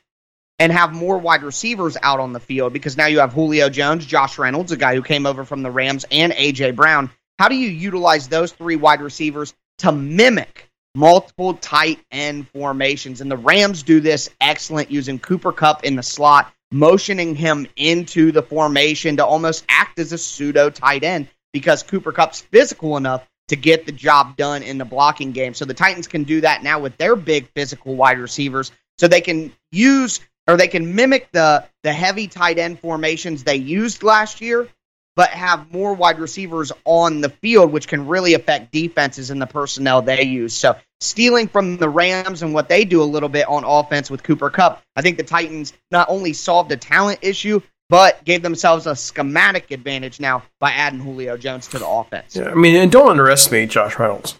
and 0.59 0.71
have 0.71 0.93
more 0.93 1.17
wide 1.17 1.43
receivers 1.43 1.97
out 2.01 2.19
on 2.19 2.33
the 2.33 2.39
field 2.39 2.73
because 2.73 2.95
now 2.95 3.07
you 3.07 3.19
have 3.19 3.33
Julio 3.33 3.69
Jones, 3.69 4.05
Josh 4.05 4.37
Reynolds, 4.37 4.71
a 4.71 4.77
guy 4.77 4.95
who 4.95 5.01
came 5.01 5.25
over 5.25 5.45
from 5.45 5.63
the 5.63 5.71
Rams, 5.71 6.05
and 6.11 6.31
AJ 6.33 6.75
Brown. 6.75 7.09
How 7.39 7.47
do 7.47 7.55
you 7.55 7.69
utilize 7.69 8.27
those 8.27 8.51
three 8.51 8.75
wide 8.75 9.01
receivers 9.01 9.53
to 9.79 9.91
mimic 9.91 10.69
multiple 10.95 11.55
tight 11.55 11.99
end 12.11 12.47
formations? 12.49 13.21
And 13.21 13.31
the 13.31 13.37
Rams 13.37 13.83
do 13.83 13.99
this 13.99 14.29
excellent 14.39 14.91
using 14.91 15.19
Cooper 15.19 15.51
Kupp 15.51 15.83
in 15.83 15.95
the 15.95 16.03
slot, 16.03 16.53
motioning 16.73 17.35
him 17.35 17.67
into 17.75 18.31
the 18.31 18.41
formation 18.41 19.17
to 19.17 19.25
almost 19.25 19.63
act 19.69 19.99
as 19.99 20.11
a 20.11 20.17
pseudo 20.17 20.69
tight 20.69 21.03
end 21.03 21.27
because 21.53 21.83
Cooper 21.83 22.11
Kupp's 22.11 22.41
physical 22.41 22.97
enough 22.97 23.25
to 23.49 23.55
get 23.55 23.85
the 23.85 23.91
job 23.91 24.35
done 24.35 24.63
in 24.63 24.77
the 24.77 24.85
blocking 24.85 25.31
game. 25.31 25.53
So 25.53 25.65
the 25.65 25.73
Titans 25.73 26.07
can 26.07 26.23
do 26.23 26.41
that 26.41 26.63
now 26.63 26.79
with 26.79 26.97
their 26.97 27.15
big 27.15 27.47
physical 27.55 27.95
wide 27.95 28.17
receivers. 28.17 28.71
So 28.97 29.07
they 29.07 29.21
can 29.21 29.53
use 29.71 30.19
or 30.47 30.57
they 30.57 30.67
can 30.67 30.95
mimic 30.95 31.31
the 31.31 31.65
the 31.83 31.93
heavy 31.93 32.27
tight 32.27 32.57
end 32.57 32.79
formations 32.79 33.43
they 33.43 33.55
used 33.55 34.03
last 34.03 34.41
year, 34.41 34.67
but 35.15 35.29
have 35.29 35.71
more 35.71 35.93
wide 35.93 36.19
receivers 36.19 36.71
on 36.85 37.21
the 37.21 37.29
field, 37.29 37.71
which 37.71 37.87
can 37.87 38.07
really 38.07 38.33
affect 38.33 38.71
defenses 38.71 39.29
and 39.29 39.41
the 39.41 39.45
personnel 39.45 40.01
they 40.01 40.23
use. 40.23 40.53
So 40.53 40.75
stealing 41.01 41.47
from 41.47 41.77
the 41.77 41.89
Rams 41.89 42.41
and 42.41 42.53
what 42.53 42.69
they 42.69 42.85
do 42.85 43.01
a 43.01 43.05
little 43.05 43.29
bit 43.29 43.47
on 43.47 43.63
offense 43.63 44.09
with 44.09 44.23
Cooper 44.23 44.49
Kupp, 44.49 44.81
I 44.95 45.01
think 45.01 45.17
the 45.17 45.23
Titans 45.23 45.73
not 45.91 46.09
only 46.09 46.33
solved 46.33 46.71
a 46.71 46.77
talent 46.77 47.19
issue, 47.21 47.61
but 47.89 48.23
gave 48.25 48.41
themselves 48.41 48.87
a 48.87 48.95
schematic 48.95 49.69
advantage 49.69 50.19
now 50.19 50.43
by 50.59 50.71
adding 50.71 50.99
Julio 50.99 51.37
Jones 51.37 51.67
to 51.67 51.79
the 51.79 51.87
offense. 51.87 52.35
Yeah, 52.35 52.49
I 52.49 52.55
mean, 52.55 52.75
and 52.75 52.91
don't 52.91 53.09
underestimate 53.09 53.69
Josh 53.69 53.99
Reynolds. 53.99 54.39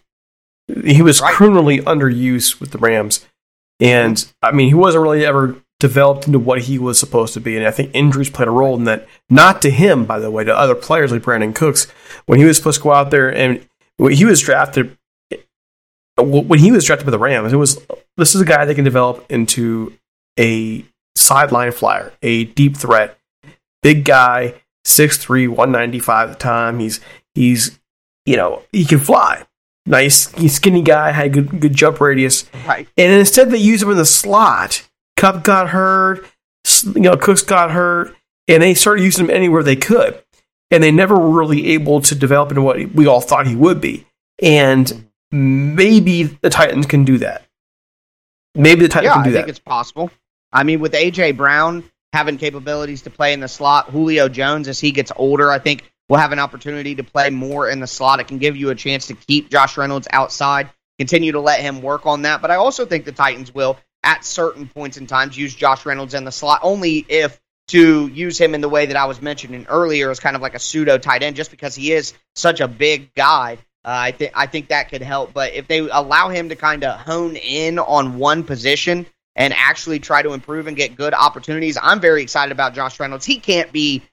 He 0.86 1.02
was 1.02 1.22
Right. 1.22 1.36
criminally 1.36 1.80
underused 1.80 2.60
with 2.60 2.72
the 2.72 2.78
Rams. 2.78 3.26
And 3.80 4.26
I 4.42 4.52
mean, 4.54 4.70
he 4.70 4.74
wasn't 4.74 5.04
really 5.04 5.26
ever 5.26 5.58
developed 5.80 6.28
into 6.28 6.40
what 6.40 6.62
he 6.62 6.80
was 6.80 6.98
supposed 7.00 7.34
to 7.34 7.42
be. 7.42 7.58
And 7.58 7.68
I 7.68 7.72
think 7.72 7.92
injuries 7.94 8.30
played 8.30 8.48
a 8.48 8.52
role 8.52 8.76
in 8.76 8.86
that. 8.86 9.08
Not 9.30 9.62
to 9.64 9.70
him, 9.70 10.06
by 10.06 10.20
the 10.20 10.32
way, 10.32 10.44
to 10.44 10.56
other 10.56 10.76
players 10.76 11.12
like 11.12 11.22
Brandin 11.22 11.54
Cooks, 11.54 11.90
when 12.26 12.40
he 12.40 12.46
was 12.46 12.58
supposed 12.58 12.80
to 12.80 12.84
go 12.84 12.94
out 12.94 13.12
there 13.12 13.34
and 13.34 13.68
when 13.98 14.14
he 14.14 14.26
was 14.26 14.40
drafted. 14.40 14.98
When 16.16 16.60
he 16.60 16.72
was 16.72 16.86
drafted 16.86 17.08
by 17.08 17.12
the 17.12 17.18
Rams, 17.18 17.54
it 17.54 17.58
was 17.58 17.84
this 18.18 18.36
is 18.36 18.42
a 18.42 18.46
guy 18.46 18.66
that 18.66 18.76
can 18.76 18.84
develop 18.84 19.26
into 19.30 19.98
a 20.40 20.86
sideline 21.16 21.72
flyer, 21.72 22.14
a 22.22 22.46
deep 22.46 22.78
threat, 22.78 23.18
big 23.82 24.06
guy, 24.06 24.62
6'3", 24.86 25.48
195 25.48 26.30
at 26.30 26.34
the 26.34 26.40
time. 26.40 26.80
He's 26.80 27.00
he's 27.34 27.80
you 28.26 28.38
know 28.38 28.62
he 28.72 28.86
can 28.86 29.00
fly. 29.00 29.46
Nice, 29.86 30.30
skinny 30.54 30.82
guy, 30.82 31.12
had 31.12 31.34
good 31.34 31.60
good 31.60 31.74
jump 31.74 32.00
radius. 32.00 32.46
Right. 32.66 32.88
And 32.98 33.12
instead 33.12 33.50
they 33.50 33.58
used 33.58 33.84
him 33.84 33.90
in 33.90 33.98
the 33.98 34.06
slot. 34.06 34.88
Kupp 35.18 35.44
got 35.44 35.70
hurt, 35.70 36.26
you 36.84 37.02
know, 37.02 37.18
Cooks 37.18 37.42
got 37.42 37.72
hurt, 37.72 38.16
and 38.48 38.62
they 38.64 38.74
started 38.74 39.04
using 39.04 39.26
him 39.26 39.32
anywhere 39.32 39.64
they 39.64 39.76
could. 39.76 40.22
And 40.72 40.84
they 40.84 40.92
never 40.92 41.18
were 41.18 41.30
really 41.30 41.68
able 41.74 42.02
to 42.02 42.16
develop 42.16 42.50
into 42.50 42.62
what 42.62 42.94
we 42.94 43.06
all 43.06 43.22
thought 43.22 43.46
he 43.46 43.56
would 43.56 43.80
be. 43.80 44.08
And 44.42 45.08
maybe 45.32 46.24
the 46.24 46.50
Titans 46.50 46.88
can 46.88 47.04
do 47.06 47.20
that. 47.20 47.46
Maybe 48.56 48.82
the 48.82 48.88
Titans 48.88 49.10
yeah, 49.10 49.14
can 49.14 49.24
do 49.24 49.32
that. 49.32 49.38
I 49.38 49.42
that. 49.42 49.46
think 49.46 49.50
it's 49.50 49.60
possible. 49.60 50.10
I 50.52 50.64
mean, 50.64 50.80
with 50.80 50.94
AJ 50.94 51.38
Brown 51.38 51.84
having 52.12 52.38
capabilities 52.38 53.04
to 53.04 53.10
play 53.10 53.34
in 53.34 53.40
the 53.40 53.48
slot, 53.48 53.90
Julio 53.90 54.30
Jones 54.30 54.68
as 54.68 54.80
he 54.80 54.92
gets 54.92 55.12
older, 55.16 55.52
I 55.52 55.60
think 55.60 55.92
will 56.10 56.18
have 56.18 56.32
an 56.32 56.40
opportunity 56.40 56.96
to 56.96 57.04
play 57.04 57.30
more 57.30 57.70
in 57.70 57.80
the 57.80 57.88
slot. 57.88 58.20
It 58.20 58.28
can 58.28 58.38
give 58.38 58.56
you 58.56 58.70
a 58.70 58.76
chance 58.76 59.08
to 59.08 59.16
keep 59.16 59.50
Josh 59.50 59.78
Reynolds 59.78 60.08
outside, 60.12 60.70
continue 61.00 61.32
to 61.32 61.40
let 61.40 61.62
him 61.62 61.82
work 61.82 62.06
on 62.06 62.24
that. 62.24 62.42
But 62.42 62.52
I 62.52 62.56
also 62.56 62.86
think 62.86 63.06
the 63.06 63.12
Titans 63.12 63.54
will, 63.54 63.78
at 64.04 64.26
certain 64.26 64.68
points 64.68 64.98
in 64.98 65.08
times, 65.08 65.38
use 65.38 65.56
Josh 65.56 65.86
Reynolds 65.86 66.14
in 66.14 66.26
the 66.26 66.32
slot 66.32 66.60
only 66.64 67.06
if 67.08 67.40
to 67.70 68.08
use 68.08 68.38
him 68.38 68.56
in 68.56 68.62
the 68.62 68.70
way 68.70 68.88
that 68.88 68.98
I 68.98 69.06
was 69.06 69.22
mentioning 69.22 69.66
earlier 69.70 70.12
as 70.12 70.20
kind 70.20 70.36
of 70.36 70.42
like 70.42 70.56
a 70.56 70.60
pseudo 70.60 70.98
tight 70.98 71.24
end, 71.24 71.36
just 71.36 71.52
because 71.52 71.76
he 71.76 71.92
is 71.94 72.14
such 72.36 72.60
a 72.60 72.68
big 72.68 73.14
guy. 73.14 73.58
Uh, 73.86 73.92
I 73.92 74.12
think 74.12 74.32
I 74.36 74.48
think 74.48 74.70
that 74.70 74.90
could 74.90 75.02
help. 75.02 75.34
But 75.34 75.54
if 75.54 75.68
they 75.68 75.80
allow 75.80 76.30
him 76.30 76.50
to 76.50 76.56
kind 76.56 76.84
of 76.84 77.00
hone 77.00 77.36
in 77.36 77.80
on 77.80 78.18
one 78.18 78.44
position 78.44 79.06
and 79.36 79.54
actually 79.54 80.00
try 80.00 80.22
to 80.22 80.34
improve 80.34 80.68
and 80.68 80.78
get 80.78 80.96
good 80.96 81.14
opportunities, 81.14 81.78
I'm 81.82 82.00
very 82.00 82.22
excited 82.22 82.52
about 82.52 82.76
Josh 82.76 83.00
Reynolds. 83.00 83.26
He 83.26 83.40
can't 83.40 83.72
be 83.72 84.04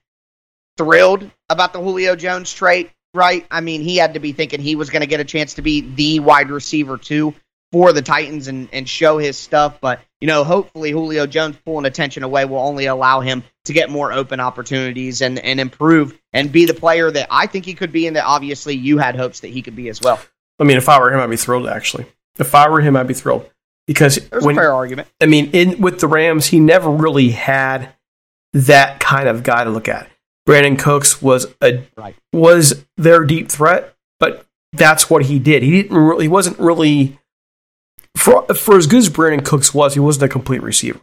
thrilled 0.77 1.29
about 1.49 1.73
the 1.73 1.81
Julio 1.81 2.15
Jones 2.15 2.51
trade, 2.53 2.91
right? 3.13 3.45
I 3.51 3.61
mean, 3.61 3.81
he 3.81 3.97
had 3.97 4.15
to 4.15 4.19
be 4.19 4.31
thinking 4.31 4.61
he 4.61 4.75
was 4.75 4.89
going 4.89 5.01
to 5.01 5.07
get 5.07 5.19
a 5.19 5.25
chance 5.25 5.55
to 5.55 5.61
be 5.61 5.81
the 5.81 6.19
wide 6.21 6.49
receiver 6.49 6.97
too 6.97 7.33
for 7.71 7.93
the 7.93 8.01
Titans 8.01 8.47
and, 8.47 8.69
and 8.71 8.87
show 8.87 9.17
his 9.17 9.37
stuff. 9.37 9.79
But, 9.81 10.01
you 10.19 10.27
know, 10.27 10.43
hopefully 10.43 10.91
Julio 10.91 11.25
Jones 11.25 11.55
pulling 11.65 11.85
attention 11.85 12.23
away 12.23 12.45
will 12.45 12.59
only 12.59 12.85
allow 12.85 13.21
him 13.21 13.43
to 13.65 13.73
get 13.73 13.89
more 13.89 14.11
open 14.11 14.39
opportunities 14.39 15.21
and, 15.21 15.39
and 15.39 15.59
improve 15.59 16.19
and 16.33 16.51
be 16.51 16.65
the 16.65 16.73
player 16.73 17.09
that 17.09 17.27
I 17.31 17.47
think 17.47 17.65
he 17.65 17.73
could 17.73 17.91
be 17.91 18.07
and 18.07 18.15
that 18.15 18.25
obviously 18.25 18.75
you 18.75 18.97
had 18.97 19.15
hopes 19.15 19.41
that 19.41 19.49
he 19.49 19.61
could 19.61 19.75
be 19.75 19.89
as 19.89 20.01
well. 20.01 20.19
I 20.59 20.63
mean, 20.63 20.77
if 20.77 20.89
I 20.89 20.99
were 20.99 21.11
him, 21.11 21.19
I'd 21.19 21.29
be 21.29 21.37
thrilled, 21.37 21.67
actually. 21.67 22.05
If 22.39 22.53
I 22.53 22.69
were 22.69 22.81
him, 22.81 22.95
I'd 22.95 23.07
be 23.07 23.13
thrilled. 23.13 23.49
Because 23.87 24.17
There's 24.29 24.43
when, 24.43 24.55
a 24.55 24.61
fair 24.61 24.73
argument. 24.73 25.07
I 25.19 25.25
mean, 25.25 25.49
in 25.51 25.81
with 25.81 25.99
the 25.99 26.07
Rams, 26.07 26.47
he 26.47 26.59
never 26.59 26.89
really 26.89 27.31
had 27.31 27.89
that 28.53 28.99
kind 28.99 29.27
of 29.27 29.43
guy 29.43 29.63
to 29.63 29.69
look 29.69 29.89
at. 29.89 30.07
Brandin 30.47 30.77
Cooks 30.77 31.21
was 31.21 31.47
a 31.61 31.83
right. 31.95 32.15
was 32.31 32.85
their 32.97 33.25
deep 33.25 33.49
threat, 33.49 33.95
but 34.19 34.45
that's 34.73 35.09
what 35.09 35.25
he 35.25 35.39
did. 35.39 35.63
He 35.63 35.81
didn't 35.81 35.97
really, 35.97 36.25
he 36.25 36.29
wasn't 36.29 36.59
really 36.59 37.19
for 38.17 38.45
for 38.53 38.77
as 38.77 38.87
good 38.87 38.99
as 38.99 39.09
Brandin 39.09 39.45
Cooks 39.45 39.73
was, 39.73 39.93
he 39.93 39.99
wasn't 39.99 40.25
a 40.25 40.29
complete 40.29 40.61
receiver. 40.61 40.99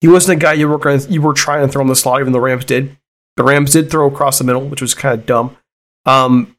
He 0.00 0.08
wasn't 0.08 0.38
a 0.38 0.40
guy 0.42 0.52
you 0.54 0.68
were 0.68 0.78
going 0.78 1.00
you 1.10 1.22
were 1.22 1.32
trying 1.32 1.66
to 1.66 1.72
throw 1.72 1.82
in 1.82 1.88
the 1.88 1.96
slot. 1.96 2.20
Even 2.20 2.32
the 2.32 2.40
Rams 2.40 2.64
did. 2.64 2.96
The 3.36 3.42
Rams 3.42 3.72
did 3.72 3.90
throw 3.90 4.06
across 4.06 4.38
the 4.38 4.44
middle, 4.44 4.62
which 4.62 4.80
was 4.80 4.94
kind 4.94 5.18
of 5.18 5.26
dumb. 5.26 5.56
Um, 6.06 6.56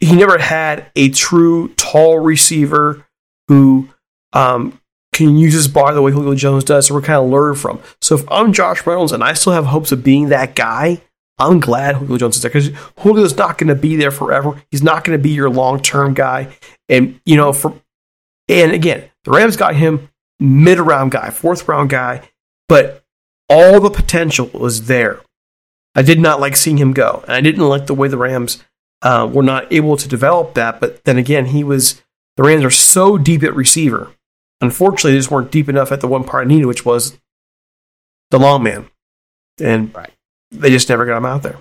he 0.00 0.14
never 0.14 0.38
had 0.38 0.86
a 0.96 1.08
true 1.10 1.68
tall 1.76 2.18
receiver 2.18 3.06
who 3.48 3.88
um, 4.32 4.80
can 5.12 5.38
use 5.38 5.54
his 5.54 5.68
bar 5.68 5.94
the 5.94 6.02
way 6.02 6.12
Julio 6.12 6.34
Jones 6.34 6.64
does, 6.64 6.86
so 6.86 6.94
we're 6.94 7.02
kind 7.02 7.24
of 7.24 7.30
learn 7.30 7.54
from. 7.54 7.80
So 8.02 8.16
if 8.16 8.30
I'm 8.30 8.52
Josh 8.52 8.86
Reynolds 8.86 9.12
and 9.12 9.22
I 9.22 9.32
still 9.34 9.52
have 9.52 9.66
hopes 9.66 9.92
of 9.92 10.04
being 10.04 10.28
that 10.28 10.54
guy, 10.54 11.00
I'm 11.38 11.60
glad 11.60 11.96
Julio 11.96 12.18
Jones 12.18 12.36
is 12.36 12.42
there 12.42 12.50
because 12.50 12.70
Julio's 13.00 13.36
not 13.36 13.56
going 13.58 13.68
to 13.68 13.74
be 13.74 13.96
there 13.96 14.10
forever. 14.10 14.60
He's 14.70 14.82
not 14.82 15.04
going 15.04 15.16
to 15.16 15.22
be 15.22 15.30
your 15.30 15.50
long 15.50 15.80
term 15.80 16.14
guy. 16.14 16.54
And, 16.88 17.20
you 17.24 17.36
know, 17.36 17.52
for, 17.52 17.80
and 18.48 18.72
again, 18.72 19.10
the 19.24 19.30
Rams 19.30 19.56
got 19.56 19.74
him 19.74 20.10
mid 20.38 20.78
round 20.78 21.12
guy, 21.12 21.30
fourth 21.30 21.66
round 21.68 21.90
guy, 21.90 22.28
but 22.68 23.04
all 23.48 23.80
the 23.80 23.90
potential 23.90 24.50
was 24.52 24.86
there. 24.86 25.20
I 25.94 26.02
did 26.02 26.18
not 26.18 26.40
like 26.40 26.56
seeing 26.56 26.78
him 26.78 26.92
go. 26.92 27.22
And 27.24 27.32
I 27.32 27.40
didn't 27.40 27.68
like 27.68 27.86
the 27.86 27.94
way 27.94 28.08
the 28.08 28.18
Rams 28.18 28.62
uh, 29.02 29.30
were 29.32 29.42
not 29.42 29.72
able 29.72 29.96
to 29.96 30.08
develop 30.08 30.54
that. 30.54 30.80
But 30.80 31.04
then 31.04 31.18
again, 31.18 31.46
he 31.46 31.62
was, 31.62 32.02
the 32.36 32.42
Rams 32.42 32.64
are 32.64 32.70
so 32.70 33.16
deep 33.16 33.42
at 33.42 33.54
receiver 33.54 34.10
Unfortunately, 34.64 35.12
they 35.12 35.18
just 35.18 35.30
weren't 35.30 35.50
deep 35.50 35.68
enough 35.68 35.92
at 35.92 36.00
the 36.00 36.08
one 36.08 36.24
part 36.24 36.46
I 36.46 36.48
needed, 36.48 36.64
which 36.64 36.86
was 36.86 37.18
the 38.30 38.38
long 38.38 38.62
man. 38.62 38.88
And 39.60 39.94
right. 39.94 40.10
they 40.50 40.70
just 40.70 40.88
never 40.88 41.04
got 41.04 41.18
him 41.18 41.26
out 41.26 41.42
there. 41.42 41.58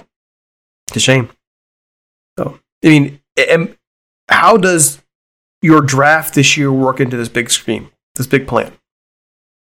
It's 0.88 0.96
a 0.96 1.00
shame. 1.02 1.30
So, 2.40 2.60
I 2.84 2.88
mean, 2.88 3.20
and 3.38 3.78
how 4.30 4.56
does 4.56 5.03
your 5.64 5.82
draft 5.82 6.36
this 6.36 6.58
year 6.58 6.72
work 6.72 7.00
into 7.00 7.18
this 7.18 7.30
big 7.30 7.50
scheme, 7.50 7.90
this 8.16 8.28
big 8.28 8.48
plan? 8.48 8.74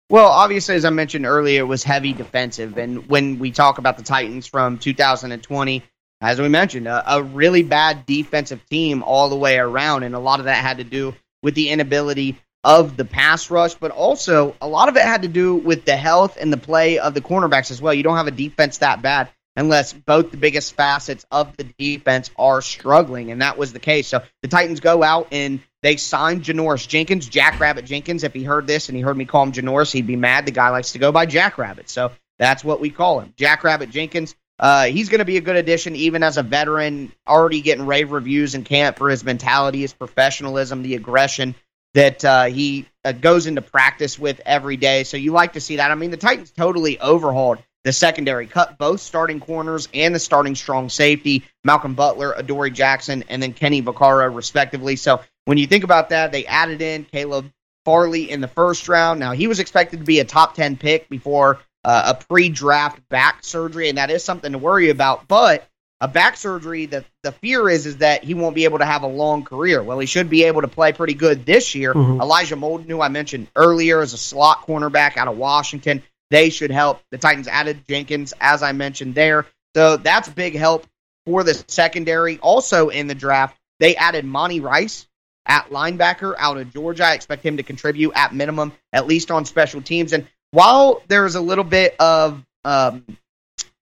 Well, 0.09 0.27
obviously, 0.27 0.75
as 0.75 0.85
I 0.85 0.89
mentioned 0.89 1.25
earlier, 1.25 1.61
it 1.61 1.65
was 1.65 1.83
heavy 1.83 2.13
defensive. 2.13 2.77
And 2.77 3.07
when 3.07 3.39
we 3.39 3.51
talk 3.51 3.77
about 3.77 3.97
the 3.97 4.03
Titans 4.03 4.47
from 4.47 4.77
2020, 4.77 5.83
as 6.19 6.41
we 6.41 6.49
mentioned, 6.49 6.87
a, 6.87 7.15
a 7.15 7.23
really 7.23 7.63
bad 7.63 8.05
defensive 8.05 8.61
team 8.69 9.03
all 9.03 9.29
the 9.29 9.35
way 9.35 9.57
around. 9.57 10.03
And 10.03 10.15
a 10.15 10.19
lot 10.19 10.39
of 10.39 10.45
that 10.45 10.63
had 10.63 10.77
to 10.77 10.83
do 10.83 11.15
with 11.41 11.55
the 11.55 11.69
inability 11.69 12.37
of 12.63 12.97
the 12.97 13.05
pass 13.05 13.51
rush, 13.51 13.75
but 13.75 13.91
also 13.91 14.55
a 14.61 14.67
lot 14.67 14.89
of 14.89 14.95
it 14.95 15.03
had 15.03 15.23
to 15.23 15.27
do 15.27 15.55
with 15.55 15.85
the 15.85 15.97
health 15.97 16.37
and 16.39 16.51
the 16.51 16.57
play 16.57 16.97
of 16.97 17.13
the 17.13 17.21
cornerbacks 17.21 17.71
as 17.71 17.81
well. 17.81 17.93
You 17.93 18.03
don't 18.03 18.17
have 18.17 18.27
a 18.27 18.31
defense 18.31 18.79
that 18.79 19.01
bad 19.01 19.29
unless 19.55 19.93
both 19.93 20.31
the 20.31 20.37
biggest 20.37 20.75
facets 20.75 21.25
of 21.31 21.55
the 21.57 21.63
defense 21.63 22.31
are 22.37 22.61
struggling, 22.61 23.31
and 23.31 23.41
that 23.41 23.57
was 23.57 23.73
the 23.73 23.79
case. 23.79 24.07
So 24.07 24.21
the 24.41 24.47
Titans 24.47 24.79
go 24.79 25.03
out 25.03 25.27
and 25.31 25.59
they 25.81 25.97
signed 25.97 26.43
Janoris 26.43 26.87
Jenkins, 26.87 27.27
Jackrabbit 27.27 27.85
Jenkins. 27.85 28.23
If 28.23 28.33
he 28.33 28.43
heard 28.43 28.67
this 28.67 28.89
and 28.89 28.95
he 28.95 29.01
heard 29.01 29.17
me 29.17 29.25
call 29.25 29.43
him 29.43 29.51
Janoris, 29.51 29.91
he'd 29.91 30.07
be 30.07 30.15
mad. 30.15 30.45
The 30.45 30.51
guy 30.51 30.69
likes 30.69 30.93
to 30.93 30.99
go 30.99 31.11
by 31.11 31.25
Jackrabbit, 31.25 31.89
so 31.89 32.11
that's 32.39 32.63
what 32.63 32.79
we 32.79 32.89
call 32.89 33.19
him, 33.19 33.33
Jackrabbit 33.37 33.89
Jenkins. 33.89 34.35
Uh, 34.59 34.85
he's 34.85 35.09
going 35.09 35.19
to 35.19 35.25
be 35.25 35.37
a 35.37 35.41
good 35.41 35.55
addition, 35.55 35.95
even 35.95 36.23
as 36.23 36.37
a 36.37 36.43
veteran, 36.43 37.11
already 37.27 37.61
getting 37.61 37.85
rave 37.85 38.11
reviews 38.11 38.55
in 38.55 38.63
camp 38.63 38.97
for 38.97 39.09
his 39.09 39.23
mentality, 39.23 39.81
his 39.81 39.93
professionalism, 39.93 40.83
the 40.83 40.95
aggression 40.95 41.55
that 41.93 42.23
uh, 42.23 42.45
he 42.45 42.87
uh, 43.03 43.11
goes 43.11 43.45
into 43.47 43.61
practice 43.61 44.17
with 44.17 44.41
every 44.45 44.77
day. 44.77 45.03
So 45.03 45.17
you 45.17 45.31
like 45.31 45.53
to 45.53 45.61
see 45.61 45.77
that. 45.77 45.91
I 45.91 45.95
mean, 45.95 46.11
the 46.11 46.17
Titans 46.17 46.51
totally 46.51 46.99
overhauled 46.99 47.59
the 47.83 47.91
secondary, 47.91 48.47
cut 48.47 48.77
both 48.77 49.01
starting 49.01 49.39
corners 49.39 49.89
and 49.93 50.15
the 50.15 50.19
starting 50.19 50.55
strong 50.55 50.89
safety, 50.89 51.43
Malcolm 51.63 51.95
Butler, 51.95 52.33
Adoree 52.33 52.71
Jackson, 52.71 53.23
and 53.29 53.43
then 53.43 53.53
Kenny 53.53 53.81
Vaccaro, 53.81 54.33
respectively. 54.33 54.95
So 54.95 55.21
when 55.45 55.57
you 55.57 55.67
think 55.67 55.83
about 55.83 56.09
that, 56.09 56.31
they 56.31 56.45
added 56.45 56.81
in 56.81 57.03
Caleb 57.05 57.51
Farley 57.85 58.31
in 58.31 58.41
the 58.41 58.47
first 58.47 58.87
round. 58.87 59.19
Now, 59.19 59.31
he 59.31 59.47
was 59.47 59.59
expected 59.59 59.99
to 59.99 60.05
be 60.05 60.19
a 60.19 60.25
top 60.25 60.55
10 60.55 60.77
pick 60.77 61.09
before 61.09 61.59
uh, 61.83 62.15
a 62.15 62.23
pre 62.23 62.49
draft 62.49 63.07
back 63.09 63.43
surgery, 63.43 63.89
and 63.89 63.97
that 63.97 64.09
is 64.09 64.23
something 64.23 64.53
to 64.53 64.57
worry 64.57 64.89
about. 64.89 65.27
But 65.27 65.67
a 65.99 66.07
back 66.07 66.37
surgery, 66.37 66.85
the, 66.85 67.05
the 67.23 67.31
fear 67.31 67.69
is 67.69 67.85
is 67.85 67.97
that 67.97 68.23
he 68.23 68.33
won't 68.33 68.55
be 68.55 68.65
able 68.65 68.79
to 68.79 68.85
have 68.85 69.03
a 69.03 69.07
long 69.07 69.43
career. 69.43 69.83
Well, 69.83 69.99
he 69.99 70.05
should 70.05 70.29
be 70.29 70.43
able 70.45 70.61
to 70.61 70.67
play 70.67 70.93
pretty 70.93 71.13
good 71.13 71.45
this 71.45 71.75
year. 71.75 71.93
Mm-hmm. 71.93 72.21
Elijah 72.21 72.55
Molden, 72.55 72.89
who 72.89 73.01
I 73.01 73.09
mentioned 73.09 73.47
earlier, 73.55 74.01
is 74.01 74.13
a 74.13 74.17
slot 74.17 74.65
cornerback 74.65 75.17
out 75.17 75.27
of 75.27 75.37
Washington. 75.37 76.03
They 76.33 76.49
should 76.49 76.71
help. 76.71 76.99
The 77.11 77.19
Titans 77.19 77.47
added 77.47 77.85
Jenkins, 77.87 78.33
as 78.41 78.63
I 78.63 78.71
mentioned 78.71 79.13
there. 79.13 79.45
So 79.75 79.97
that's 79.97 80.27
big 80.27 80.55
help 80.55 80.87
for 81.27 81.43
the 81.43 81.53
secondary. 81.67 82.39
Also 82.39 82.89
in 82.89 83.05
the 83.05 83.13
draft, 83.13 83.55
they 83.79 83.95
added 83.95 84.25
Monty 84.25 84.59
Rice 84.59 85.05
at 85.45 85.69
linebacker 85.69 86.33
out 86.39 86.57
of 86.57 86.73
Georgia. 86.73 87.05
I 87.05 87.13
expect 87.13 87.45
him 87.45 87.57
to 87.57 87.63
contribute 87.63 88.13
at 88.15 88.33
minimum, 88.33 88.73
at 88.91 89.05
least 89.05 89.29
on 89.29 89.45
special 89.45 89.83
teams. 89.83 90.11
And 90.11 90.27
while 90.49 91.03
there's 91.07 91.35
a 91.35 91.41
little 91.41 91.63
bit 91.63 91.95
of, 91.99 92.43
um, 92.65 93.05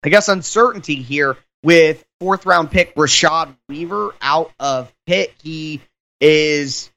I 0.03 0.09
guess, 0.09 0.27
uncertainty 0.27 0.95
here 0.95 1.37
with 1.63 2.03
fourth 2.19 2.45
round 2.45 2.71
pick 2.71 2.93
Rashad 2.95 3.55
Weaver 3.69 4.15
out 4.21 4.51
of 4.59 4.93
Pitt. 5.07 5.33
He 5.41 5.81
is 6.19 6.91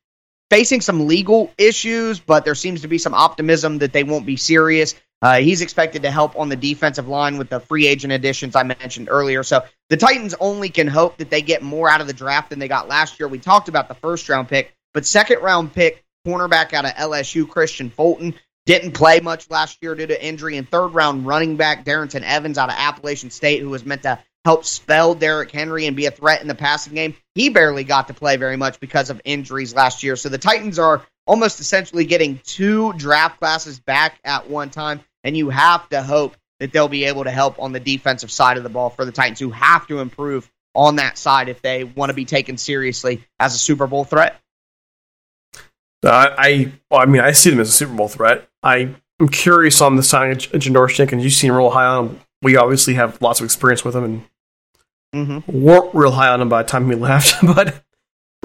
facing 0.51 0.81
some 0.81 1.07
legal 1.07 1.53
issues, 1.57 2.19
but 2.19 2.45
there 2.45 2.57
seems 2.57 2.81
to 2.81 2.89
be 2.89 2.99
some 2.99 3.15
optimism 3.15 3.79
that 3.79 3.93
they 3.93 4.03
won't 4.03 4.27
be 4.27 4.37
serious. 4.37 4.97
Uh, 5.23 5.39
he's 5.39 5.63
expected 5.63 6.03
to 6.03 6.11
help 6.11 6.39
on 6.39 6.49
the 6.49 6.57
defensive 6.57 7.09
line 7.09 7.39
with 7.39 7.49
the 7.49 7.61
free 7.61 7.87
agent 7.87 8.13
additions 8.13 8.55
I 8.55 8.63
mentioned 8.63 9.09
earlier. 9.11 9.43
So 9.43 9.63
the 9.89 9.97
Titans 9.97 10.35
only 10.41 10.69
can 10.69 10.87
hope 10.87 11.17
that 11.19 11.31
they 11.31 11.43
get 11.43 11.63
more 11.63 11.89
out 11.89 12.01
of 12.01 12.07
the 12.07 12.13
draft 12.13 12.51
than 12.51 12.59
they 12.59 12.69
got 12.69 12.89
last 12.89 13.19
year. 13.19 13.29
We 13.29 13.39
talked 13.39 13.69
about 13.69 13.89
the 13.89 13.95
first 13.95 14.29
round 14.29 14.49
pick, 14.49 14.75
but 14.93 15.07
second 15.07 15.41
round 15.41 15.73
pick 15.73 16.05
cornerback 16.27 16.73
out 16.75 16.85
of 16.85 16.93
LSU, 16.93 17.47
Kristian 17.47 17.91
Fulton. 17.91 18.35
didn't 18.67 18.93
play 18.93 19.21
much 19.21 19.49
last 19.49 19.79
year 19.81 19.95
due 19.95 20.09
to 20.09 20.25
injury, 20.25 20.57
and 20.57 20.69
third 20.69 20.89
round 20.89 21.25
running 21.25 21.57
back 21.57 21.85
Darrynton 21.85 22.23
Evans 22.23 22.59
out 22.59 22.69
of 22.69 22.75
Appalachian 22.77 23.31
State, 23.31 23.61
who 23.61 23.71
was 23.71 23.87
meant 23.87 24.03
to 24.03 24.19
help 24.45 24.65
spell 24.65 25.15
Derrick 25.15 25.51
Henry 25.51 25.87
and 25.87 25.97
be 25.97 26.07
a 26.07 26.11
threat 26.11 26.43
in 26.43 26.49
the 26.49 26.55
passing 26.55 26.95
game. 26.95 27.15
He 27.35 27.49
barely 27.49 27.85
got 27.85 28.09
to 28.09 28.15
play 28.15 28.37
very 28.37 28.57
much 28.57 28.81
because 28.81 29.11
of 29.11 29.21
injuries 29.25 29.75
last 29.75 30.03
year. 30.03 30.17
So 30.17 30.29
the 30.29 30.39
Titans 30.39 30.79
are 30.79 31.07
almost 31.27 31.61
essentially 31.61 32.05
getting 32.05 32.41
two 32.45 32.93
draft 32.95 33.39
classes 33.39 33.79
back 33.79 34.19
at 34.25 34.49
one 34.49 34.71
time, 34.71 35.01
and 35.25 35.37
you 35.37 35.51
have 35.51 35.89
to 35.91 36.03
hope 36.03 36.37
that 36.61 36.73
they'll 36.73 36.89
be 36.89 37.05
able 37.05 37.25
to 37.25 37.31
help 37.31 37.59
on 37.61 37.73
the 37.73 37.81
defensive 37.81 38.31
side 38.31 38.57
of 38.57 38.63
the 38.63 38.69
ball 38.69 38.91
for 38.91 39.05
the 39.05 39.13
Titans, 39.13 39.39
who 39.39 39.51
have 39.51 39.87
to 39.89 39.99
improve 39.99 40.51
on 40.75 40.97
that 40.97 41.19
side 41.19 41.49
if 41.49 41.63
they 41.63 41.85
want 41.85 42.11
to 42.11 42.15
be 42.15 42.25
taken 42.25 42.57
seriously 42.57 43.25
as 43.39 43.55
a 43.55 43.59
Super 43.59 43.87
Bowl 43.87 44.05
threat. 44.05 44.41
Uh, 46.03 46.35
I, 46.39 46.73
well, 46.91 47.01
I 47.01 47.07
mean, 47.07 47.23
I 47.23 47.33
see 47.33 47.51
them 47.51 47.61
as 47.61 47.69
a 47.69 47.73
Super 47.73 47.95
Bowl 47.95 48.09
threat. 48.09 48.49
I 48.63 48.95
am 49.21 49.29
curious 49.29 49.81
on 49.81 49.97
the 49.97 50.03
signing 50.03 50.33
of 50.37 50.39
Janoris 50.39 50.95
Jenkins. 50.95 51.25
You 51.25 51.31
seem 51.31 51.53
real 51.53 51.71
high 51.71 51.87
on 51.87 52.09
him. 52.09 52.21
We 52.43 52.57
obviously 52.57 52.95
have 52.95 53.21
lots 53.21 53.41
of 53.41 53.45
experience 53.45 53.85
with 53.85 53.97
him 53.97 54.05
and 54.05 54.25
mm-hmm. 55.15 55.63
weren't 55.63 55.95
real 55.95 56.13
high 56.13 56.29
on 56.29 56.41
him 56.41 56.49
by 56.49 56.63
the 56.63 56.69
time 56.69 56.89
he 56.89 56.95
left. 56.97 57.35
but 57.43 57.83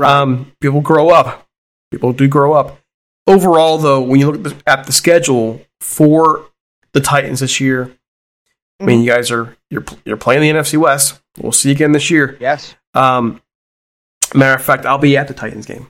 um, 0.04 0.52
people 0.60 0.82
grow 0.82 1.10
up. 1.10 1.48
People 1.92 2.14
do 2.14 2.28
grow 2.28 2.54
up. 2.54 2.80
Overall, 3.28 3.78
though, 3.78 4.02
when 4.02 4.20
you 4.20 4.32
look 4.32 4.36
at 4.36 4.44
the, 4.44 4.70
at 4.70 4.86
the 4.86 4.92
schedule 4.92 5.62
for 5.80 6.48
the 6.94 7.02
Titans 7.02 7.42
this 7.42 7.60
year, 7.60 7.86
mm-hmm. 7.86 8.84
I 8.84 8.86
mean, 8.86 9.02
you 9.02 9.12
guys 9.12 9.30
are 9.30 9.56
you're 9.70 9.86
you're 10.06 10.18
playing 10.18 10.42
the 10.42 10.50
NFC 10.50 10.78
West. 10.78 11.22
We'll 11.38 11.52
see 11.52 11.70
you 11.70 11.76
again 11.76 11.92
this 11.92 12.10
year. 12.10 12.38
Yes. 12.40 12.76
Um, 12.94 13.42
matter 14.34 14.56
of 14.56 14.64
fact, 14.64 14.86
I'll 14.86 14.98
be 14.98 15.18
at 15.18 15.28
the 15.28 15.34
Titans 15.34 15.66
game. 15.66 15.88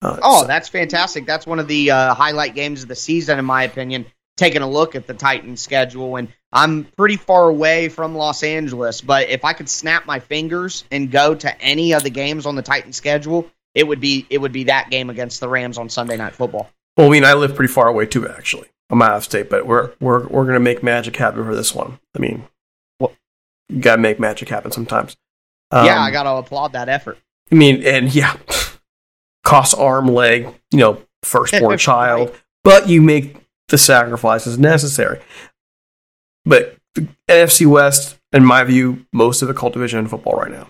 Uh, 0.00 0.18
oh, 0.22 0.42
so. 0.42 0.46
that's 0.46 0.68
fantastic. 0.68 1.26
That's 1.26 1.46
one 1.46 1.58
of 1.58 1.66
the 1.66 1.90
uh, 1.90 2.14
highlight 2.14 2.54
games 2.54 2.82
of 2.82 2.88
the 2.88 2.96
season, 2.96 3.38
in 3.38 3.44
my 3.44 3.64
opinion. 3.64 4.06
Taking 4.36 4.62
a 4.62 4.68
look 4.68 4.96
at 4.96 5.06
the 5.06 5.14
Titans 5.14 5.60
schedule, 5.60 6.16
and 6.16 6.28
I'm 6.52 6.84
pretty 6.84 7.16
far 7.16 7.48
away 7.48 7.88
from 7.88 8.16
Los 8.16 8.42
Angeles, 8.42 9.00
but 9.00 9.28
if 9.28 9.44
I 9.44 9.52
could 9.52 9.68
snap 9.68 10.06
my 10.06 10.18
fingers 10.18 10.84
and 10.90 11.10
go 11.10 11.34
to 11.36 11.60
any 11.60 11.94
of 11.94 12.02
the 12.02 12.10
games 12.10 12.44
on 12.44 12.56
the 12.56 12.62
Titans 12.62 12.96
schedule, 12.96 13.48
it 13.74 13.86
would 13.86 14.00
be 14.00 14.26
it 14.30 14.38
would 14.38 14.52
be 14.52 14.64
that 14.64 14.90
game 14.90 15.10
against 15.10 15.40
the 15.40 15.48
Rams 15.48 15.78
on 15.78 15.88
Sunday 15.88 16.16
Night 16.16 16.34
Football. 16.34 16.70
Well, 16.96 17.08
I 17.08 17.10
mean, 17.10 17.24
I 17.24 17.34
live 17.34 17.54
pretty 17.54 17.72
far 17.72 17.88
away 17.88 18.06
too. 18.06 18.28
Actually, 18.28 18.68
I'm 18.90 19.02
out 19.02 19.16
of 19.16 19.24
state, 19.24 19.50
but 19.50 19.66
we're 19.66 19.92
we're 20.00 20.26
we're 20.28 20.44
gonna 20.44 20.60
make 20.60 20.82
magic 20.82 21.16
happen 21.16 21.44
for 21.44 21.54
this 21.54 21.74
one. 21.74 21.98
I 22.14 22.20
mean, 22.20 22.44
well, 23.00 23.12
you 23.68 23.80
gotta 23.80 24.00
make 24.00 24.20
magic 24.20 24.48
happen 24.48 24.70
sometimes. 24.70 25.16
Um, 25.70 25.86
yeah, 25.86 26.00
I 26.00 26.10
gotta 26.10 26.30
applaud 26.30 26.72
that 26.72 26.88
effort. 26.88 27.18
I 27.50 27.56
mean, 27.56 27.82
and 27.84 28.14
yeah, 28.14 28.36
cost 29.44 29.76
arm, 29.76 30.06
leg, 30.06 30.46
you 30.70 30.78
know, 30.78 31.02
firstborn 31.22 31.78
child, 31.78 32.34
but 32.62 32.88
you 32.88 33.02
make 33.02 33.36
the 33.68 33.78
sacrifices 33.78 34.58
necessary. 34.58 35.20
But 36.44 36.76
the 36.94 37.08
NFC 37.28 37.66
West, 37.66 38.18
in 38.32 38.44
my 38.44 38.62
view, 38.62 39.06
most 39.12 39.42
of 39.42 39.48
difficult 39.48 39.72
division 39.72 39.98
in 40.00 40.06
football 40.06 40.34
right 40.34 40.50
now. 40.50 40.68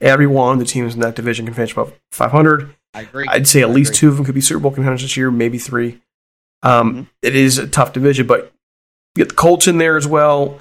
Every 0.00 0.26
one 0.26 0.58
the 0.58 0.64
teams 0.64 0.94
in 0.94 1.00
that 1.00 1.16
division 1.16 1.46
can 1.46 1.54
finish 1.54 1.72
above 1.72 1.98
500. 2.12 2.74
I 2.92 3.02
agree. 3.02 3.26
I'd 3.28 3.48
say 3.48 3.62
at 3.62 3.70
least 3.70 3.94
two 3.94 4.08
of 4.08 4.16
them 4.16 4.24
could 4.24 4.34
be 4.34 4.40
Super 4.40 4.60
Bowl 4.60 4.72
contenders 4.72 5.02
this 5.02 5.16
year, 5.16 5.30
maybe 5.30 5.58
three. 5.58 6.00
Um, 6.62 6.92
mm-hmm. 6.92 7.02
it 7.22 7.36
is 7.36 7.58
a 7.58 7.66
tough 7.66 7.92
division, 7.92 8.26
but 8.26 8.52
you 9.14 9.24
get 9.24 9.30
the 9.30 9.34
Colts 9.34 9.66
in 9.66 9.78
there 9.78 9.96
as 9.96 10.06
well. 10.06 10.60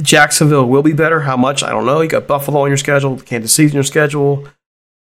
Jacksonville 0.00 0.66
will 0.66 0.82
be 0.82 0.92
better. 0.92 1.20
How 1.20 1.36
much? 1.36 1.62
I 1.62 1.70
don't 1.70 1.86
know. 1.86 2.00
You 2.00 2.08
got 2.08 2.26
Buffalo 2.26 2.60
on 2.60 2.68
your 2.68 2.76
schedule, 2.76 3.18
Kansas 3.18 3.52
City 3.52 3.70
on 3.70 3.74
your 3.74 3.82
schedule. 3.82 4.46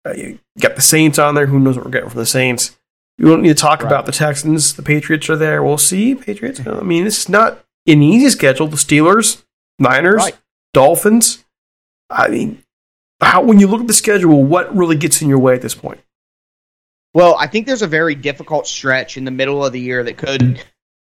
Uh, 0.06 0.14
you 0.14 0.40
got 0.60 0.76
the 0.76 0.82
Saints 0.82 1.20
on 1.20 1.36
there. 1.36 1.46
Who 1.46 1.60
knows 1.60 1.76
what 1.76 1.86
we're 1.86 1.92
getting 1.92 2.10
from 2.10 2.20
the 2.20 2.26
Saints? 2.26 2.78
We 3.18 3.30
don't 3.30 3.42
need 3.42 3.50
to 3.50 3.56
talk 3.56 3.82
right. 3.82 3.88
about 3.88 4.06
the 4.06 4.12
Texans. 4.12 4.74
The 4.74 4.82
Patriots 4.82 5.30
are 5.30 5.36
there. 5.36 5.62
We'll 5.62 5.78
see. 5.78 6.16
Patriots. 6.16 6.62
I 6.66 6.82
mean, 6.82 7.04
this 7.04 7.22
is 7.22 7.30
not 7.30 7.64
an 7.86 8.02
easy 8.02 8.30
schedule. 8.30 8.68
The 8.68 8.78
Steelers, 8.78 9.44
Niners, 9.78 10.24
right. 10.24 10.38
Dolphins. 10.74 11.44
I 12.10 12.30
mean, 12.30 12.64
how 13.22 13.44
when 13.44 13.60
you 13.60 13.68
look 13.68 13.82
at 13.82 13.88
the 13.88 13.94
schedule, 13.94 14.44
what 14.44 14.76
really 14.76 14.96
gets 14.96 15.22
in 15.22 15.30
your 15.30 15.40
way 15.40 15.54
at 15.54 15.62
this 15.62 15.76
point? 15.76 16.02
Well, 17.14 17.36
I 17.38 17.48
think 17.48 17.68
there's 17.68 17.82
a 17.82 17.88
very 17.88 18.16
difficult 18.16 18.68
stretch 18.68 19.18
in 19.18 19.26
the 19.26 19.32
middle 19.32 19.66
of 19.66 19.74
the 19.74 19.80
year 19.80 20.04
that 20.04 20.18
could 20.18 20.64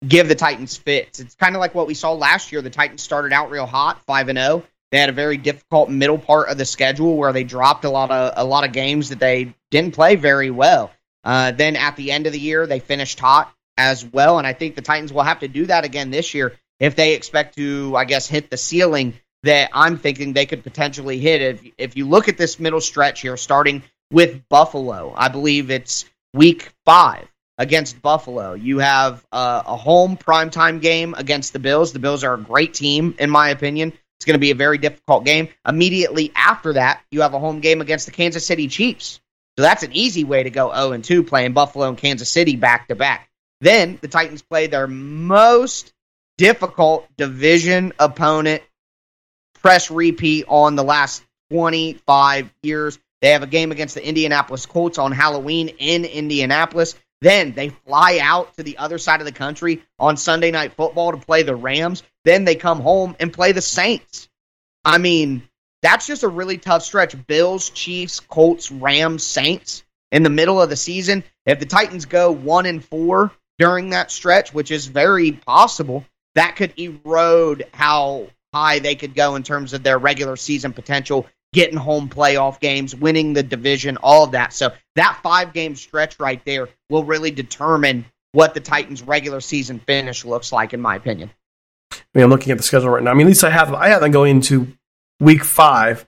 give 0.07 0.29
the 0.29 0.35
Titans 0.35 0.77
fits. 0.77 1.19
It's 1.19 1.35
kind 1.35 1.57
of 1.57 1.61
like 1.61 1.75
what 1.75 1.87
we 1.87 1.95
saw 1.95 2.13
last 2.13 2.53
year. 2.53 2.61
The 2.63 2.71
Titans 2.71 3.03
started 3.03 3.33
out 3.33 3.51
real 3.51 3.67
hot, 3.67 4.03
five 4.05 4.29
and 4.29 4.39
zero. 4.39 4.65
They 4.93 4.99
had 4.99 5.09
a 5.09 5.13
very 5.13 5.39
difficult 5.39 5.91
middle 5.91 6.19
part 6.19 6.51
of 6.51 6.59
the 6.59 6.65
schedule 6.65 7.17
where 7.17 7.33
they 7.33 7.43
dropped 7.43 7.85
a 7.85 7.91
lot 7.91 8.11
of 8.11 8.35
a 8.37 8.45
lot 8.45 8.65
of 8.65 8.73
games 8.73 9.09
that 9.09 9.19
they 9.19 9.55
didn't 9.71 9.95
play 9.95 10.15
very 10.15 10.51
well. 10.51 10.93
Uh, 11.25 11.53
then 11.53 11.75
at 11.75 11.97
the 11.97 12.13
end 12.13 12.27
of 12.27 12.33
the 12.33 12.39
year, 12.39 12.67
they 12.67 12.81
finished 12.81 13.19
hot 13.19 13.53
as 13.77 14.05
well, 14.05 14.39
and 14.39 14.47
I 14.47 14.53
think 14.53 14.77
the 14.77 14.83
Titans 14.83 15.13
will 15.13 15.23
have 15.23 15.41
to 15.41 15.49
do 15.49 15.67
that 15.67 15.85
again 15.85 16.11
this 16.11 16.35
year 16.35 16.55
if 16.79 16.97
they 16.97 17.15
expect 17.15 17.57
to, 17.57 17.95
I 17.97 18.05
guess, 18.05 18.29
hit 18.29 18.51
the 18.51 18.57
ceiling 18.57 19.15
that 19.45 19.71
I'm 19.73 19.99
thinking 19.99 20.33
they 20.33 20.47
could 20.47 20.63
potentially 20.63 21.19
hit. 21.19 21.43
If 21.43 21.73
if 21.79 21.97
you 21.97 22.09
look 22.09 22.29
at 22.29 22.37
this 22.37 22.59
middle 22.59 22.81
stretch 22.81 23.21
here, 23.21 23.37
starting 23.37 23.83
with 24.11 24.49
Buffalo, 24.49 25.15
I 25.17 25.29
believe 25.29 25.71
it's 25.71 26.07
week 26.33 26.73
five 26.85 27.29
against 27.59 28.03
Buffalo. 28.03 28.55
You 28.55 28.79
have 28.79 29.25
uh, 29.31 29.63
a 29.67 29.77
home 29.77 30.17
primetime 30.17 30.81
game 30.81 31.15
against 31.17 31.53
the 31.53 31.59
Bills. 31.59 31.93
The 31.93 31.99
Bills 31.99 32.25
are 32.25 32.35
a 32.35 32.41
great 32.41 32.75
team, 32.75 33.15
in 33.19 33.31
my 33.31 33.51
opinion. 33.51 33.93
It's 34.19 34.25
going 34.25 34.35
to 34.35 34.41
be 34.41 34.51
a 34.51 34.57
very 34.57 34.79
difficult 34.79 35.25
game. 35.25 35.49
Immediately 35.67 36.33
after 36.35 36.75
that, 36.75 37.03
you 37.11 37.21
have 37.23 37.35
a 37.35 37.39
home 37.39 37.61
game 37.61 37.81
against 37.81 38.07
the 38.07 38.13
Kansas 38.13 38.47
City 38.47 38.69
Chiefs. 38.69 39.21
So 39.57 39.63
that's 39.63 39.83
an 39.83 39.93
easy 39.93 40.25
way 40.25 40.43
to 40.43 40.51
go 40.51 40.73
0 40.75 40.93
and 40.93 41.05
2 41.05 41.23
playing 41.23 41.53
Buffalo 41.53 41.89
and 41.89 41.99
Kansas 41.99 42.31
City 42.31 42.57
back 42.57 42.89
to 42.89 42.95
back. 42.95 43.29
Then 43.61 43.99
the 44.01 44.09
Titans 44.09 44.43
play 44.43 44.67
their 44.67 44.87
most 44.87 45.93
difficult 46.39 47.07
division 47.17 47.93
opponent 47.99 48.63
press 49.65 49.91
repeat 49.91 50.45
on 50.47 50.77
the 50.77 50.85
last 50.85 51.25
25 51.51 52.53
years. 52.63 52.99
They 53.23 53.31
have 53.31 53.43
a 53.43 53.47
game 53.47 53.73
against 53.73 53.95
the 53.95 54.07
Indianapolis 54.07 54.67
Colts 54.67 54.99
on 54.99 55.11
Halloween 55.11 55.69
in 55.79 56.05
Indianapolis. 56.05 56.95
Then 57.23 57.55
they 57.55 57.71
fly 57.71 58.19
out 58.21 58.55
to 58.59 58.63
the 58.63 58.77
other 58.77 58.99
side 58.99 59.21
of 59.21 59.25
the 59.25 59.33
country 59.33 59.83
on 59.99 60.19
Sunday 60.19 60.51
Night 60.51 60.75
Football 60.75 61.13
to 61.13 61.17
play 61.17 61.45
the 61.45 61.57
Rams. 61.57 62.03
Then 62.27 62.45
they 62.45 62.57
come 62.57 62.81
home 62.81 63.17
and 63.19 63.33
play 63.33 63.53
the 63.53 63.63
Saints. 63.63 64.29
I 64.85 64.99
mean, 64.99 65.49
that's 65.81 66.07
just 66.07 66.25
a 66.25 66.29
really 66.29 66.59
tough 66.59 66.83
stretch. 66.83 67.27
Bills, 67.27 67.71
Chiefs, 67.71 68.21
Colts, 68.21 68.71
Rams, 68.71 69.25
Saints 69.25 69.83
in 70.13 70.25
the 70.25 70.31
middle 70.31 70.61
of 70.61 70.69
the 70.69 70.77
season. 70.77 71.25
If 71.47 71.59
the 71.59 71.65
Titans 71.65 72.05
go 72.05 72.33
one 72.33 72.67
and 72.67 72.85
four 72.85 73.33
during 73.59 73.91
that 73.91 74.11
stretch, 74.11 74.53
which 74.53 74.71
is 74.71 74.85
very 74.85 75.33
possible, 75.33 76.05
that 76.35 76.57
could 76.57 76.79
erode 76.79 77.67
how 77.73 78.27
high 78.55 78.79
they 78.79 78.95
could 78.95 79.15
go 79.15 79.35
in 79.35 79.43
terms 79.43 79.73
of 79.73 79.83
their 79.83 79.99
regular 79.99 80.37
season 80.37 80.73
potential 80.73 81.27
getting 81.53 81.77
home 81.77 82.09
playoff 82.09 82.61
games, 82.61 82.95
winning 82.95 83.33
the 83.33 83.43
division, 83.43 83.97
all 83.99 84.25
of 84.25 84.33
that. 84.33 84.53
So 84.53 84.73
that 84.97 85.19
five 85.23 85.53
game 85.53 85.75
stretch 85.77 86.19
right 86.21 86.45
there 86.45 86.69
will 86.91 87.05
really 87.05 87.31
determine 87.31 88.05
what 88.33 88.55
the 88.55 88.61
Titans' 88.61 89.03
regular 89.03 89.41
season 89.41 89.79
finish 89.79 90.25
looks 90.25 90.53
like, 90.53 90.73
in 90.75 90.81
my 90.81 90.97
opinion. 90.97 91.31
I 91.93 91.97
mean, 92.15 92.25
I'm 92.25 92.31
looking 92.31 92.51
at 92.51 92.59
the 92.59 92.65
schedule 92.65 92.91
right 92.91 93.03
now. 93.03 93.13
I 93.13 93.15
mean, 93.15 93.27
at 93.27 93.31
least 93.31 93.45
I 93.45 93.51
have 93.51 93.73
I 93.73 93.89
haven't 93.89 94.11
going 94.11 94.37
into 94.37 94.69
week 95.21 95.45
five, 95.45 96.07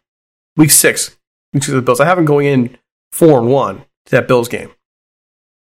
week 0.56 0.70
six, 0.70 1.16
week 1.52 1.62
six 1.62 1.68
of 1.70 1.76
the 1.76 1.82
Bills. 1.82 2.00
I 2.00 2.04
haven't 2.04 2.24
going 2.26 2.46
in 2.46 2.76
four 3.12 3.38
and 3.38 3.48
one 3.48 3.84
to 4.06 4.10
that 4.10 4.28
Bills 4.28 4.48
game. 4.48 4.70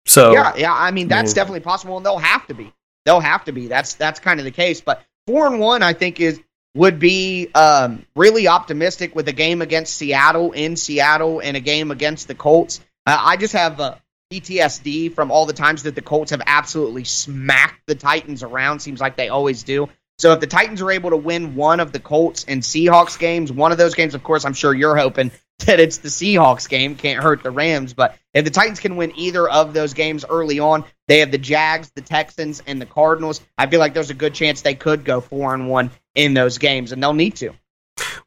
So 0.05 0.31
yeah, 0.31 0.55
yeah. 0.55 0.73
I 0.73 0.91
mean, 0.91 1.07
that's 1.07 1.31
I 1.31 1.31
mean, 1.31 1.35
definitely 1.35 1.59
possible, 1.61 1.97
and 1.97 2.05
they'll 2.05 2.17
have 2.17 2.47
to 2.47 2.53
be. 2.53 2.71
They'll 3.05 3.19
have 3.19 3.45
to 3.45 3.51
be. 3.51 3.67
That's 3.67 3.95
that's 3.95 4.19
kind 4.19 4.39
of 4.39 4.45
the 4.45 4.51
case. 4.51 4.79
But 4.81 5.03
four 5.25 5.47
and 5.47 5.59
one, 5.59 5.81
I 5.81 5.93
think, 5.93 6.19
is 6.19 6.39
would 6.73 6.99
be 6.99 7.49
um, 7.53 8.05
really 8.15 8.47
optimistic 8.47 9.15
with 9.15 9.27
a 9.27 9.33
game 9.33 9.61
against 9.61 9.95
Seattle 9.95 10.51
in 10.53 10.75
Seattle 10.75 11.39
and 11.39 11.57
a 11.57 11.59
game 11.59 11.91
against 11.91 12.27
the 12.27 12.35
Colts. 12.35 12.79
Uh, 13.05 13.17
I 13.19 13.37
just 13.37 13.53
have 13.53 13.79
uh, 13.79 13.95
PTSD 14.31 15.13
from 15.13 15.31
all 15.31 15.45
the 15.45 15.53
times 15.53 15.83
that 15.83 15.95
the 15.95 16.01
Colts 16.01 16.31
have 16.31 16.41
absolutely 16.45 17.03
smacked 17.03 17.81
the 17.87 17.95
Titans 17.95 18.43
around. 18.43 18.79
Seems 18.79 19.01
like 19.01 19.17
they 19.17 19.29
always 19.29 19.63
do. 19.63 19.89
So 20.17 20.33
if 20.33 20.39
the 20.39 20.47
Titans 20.47 20.81
are 20.81 20.91
able 20.91 21.09
to 21.09 21.17
win 21.17 21.55
one 21.55 21.79
of 21.79 21.91
the 21.91 21.99
Colts 21.99 22.45
and 22.47 22.61
Seahawks 22.61 23.17
games, 23.17 23.51
one 23.51 23.71
of 23.71 23.77
those 23.77 23.95
games, 23.95 24.13
of 24.13 24.23
course, 24.23 24.45
I'm 24.45 24.53
sure 24.53 24.73
you're 24.73 24.95
hoping 24.95 25.31
that 25.65 25.79
it's 25.79 25.97
the 25.97 26.09
Seahawks 26.09 26.69
game. 26.69 26.95
Can't 26.95 27.21
hurt 27.21 27.43
the 27.43 27.51
Rams. 27.51 27.93
But 27.93 28.17
if 28.33 28.45
the 28.45 28.51
Titans 28.51 28.79
can 28.79 28.95
win 28.95 29.13
either 29.17 29.49
of 29.49 29.73
those 29.73 29.93
games 29.93 30.23
early 30.29 30.59
on, 30.59 30.85
they 31.07 31.19
have 31.19 31.31
the 31.31 31.37
Jags, 31.37 31.91
the 31.95 32.01
Texans, 32.01 32.61
and 32.65 32.79
the 32.79 32.85
Cardinals. 32.85 33.41
I 33.57 33.67
feel 33.67 33.79
like 33.79 33.93
there's 33.93 34.11
a 34.11 34.15
good 34.15 34.33
chance 34.33 34.61
they 34.61 34.75
could 34.75 35.03
go 35.03 35.21
four 35.21 35.53
and 35.53 35.67
one 35.67 35.91
in 36.15 36.33
those 36.33 36.57
games, 36.57 36.91
and 36.91 37.01
they'll 37.01 37.13
need 37.13 37.35
to. 37.37 37.53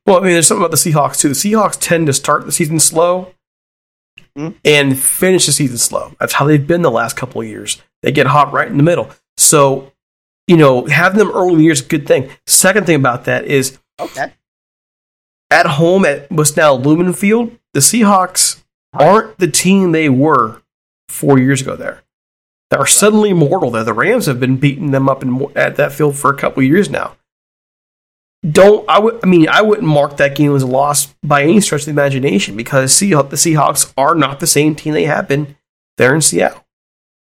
Well, 0.06 0.18
I 0.18 0.20
mean, 0.20 0.32
there's 0.32 0.46
something 0.46 0.64
about 0.64 0.70
the 0.70 0.76
Seahawks 0.76 1.18
too. 1.18 1.28
The 1.28 1.34
Seahawks 1.34 1.78
tend 1.78 2.06
to 2.06 2.12
start 2.12 2.44
the 2.46 2.52
season 2.52 2.78
slow 2.78 3.32
mm-hmm. 4.36 4.56
and 4.64 4.98
finish 4.98 5.46
the 5.46 5.52
season 5.52 5.78
slow. 5.78 6.14
That's 6.20 6.34
how 6.34 6.46
they've 6.46 6.66
been 6.66 6.82
the 6.82 6.90
last 6.90 7.16
couple 7.16 7.40
of 7.40 7.46
years. 7.46 7.80
They 8.02 8.12
get 8.12 8.26
hot 8.26 8.52
right 8.52 8.68
in 8.68 8.76
the 8.76 8.82
middle. 8.82 9.10
So, 9.36 9.92
you 10.46 10.56
know, 10.56 10.84
having 10.86 11.18
them 11.18 11.30
early 11.30 11.52
in 11.52 11.58
the 11.58 11.64
year 11.64 11.72
is 11.72 11.80
a 11.80 11.86
good 11.88 12.06
thing. 12.06 12.30
Second 12.46 12.86
thing 12.86 12.96
about 12.96 13.24
that 13.24 13.46
is 13.46 13.78
okay. 13.98 14.32
At 15.50 15.66
home 15.66 16.04
at 16.04 16.30
what's 16.30 16.56
now 16.56 16.74
Lumen 16.74 17.12
Field, 17.12 17.56
the 17.72 17.80
Seahawks 17.80 18.62
aren't 18.92 19.38
the 19.38 19.48
team 19.48 19.92
they 19.92 20.08
were 20.08 20.62
four 21.08 21.38
years 21.38 21.62
ago 21.62 21.76
there. 21.76 22.02
They 22.70 22.76
are 22.76 22.86
suddenly 22.86 23.32
mortal 23.32 23.70
there. 23.70 23.84
The 23.84 23.92
Rams 23.92 24.26
have 24.26 24.40
been 24.40 24.56
beating 24.56 24.90
them 24.90 25.08
up 25.08 25.22
in, 25.22 25.46
at 25.54 25.76
that 25.76 25.92
field 25.92 26.16
for 26.16 26.30
a 26.30 26.36
couple 26.36 26.62
years 26.62 26.90
now. 26.90 27.16
Don't 28.48 28.84
I 28.88 29.00
I 29.22 29.26
mean 29.26 29.48
I 29.48 29.62
wouldn't 29.62 29.86
mark 29.86 30.18
that 30.18 30.36
game 30.36 30.54
as 30.54 30.62
a 30.62 30.66
loss 30.66 31.14
by 31.22 31.42
any 31.42 31.60
stretch 31.60 31.82
of 31.82 31.86
the 31.86 31.92
imagination 31.92 32.56
because 32.56 32.92
Seahawks, 32.92 33.30
the 33.30 33.36
Seahawks 33.36 33.92
are 33.96 34.14
not 34.14 34.40
the 34.40 34.46
same 34.46 34.74
team 34.74 34.92
they 34.92 35.04
have 35.04 35.28
been 35.28 35.56
there 35.96 36.14
in 36.14 36.20
Seattle. 36.20 36.64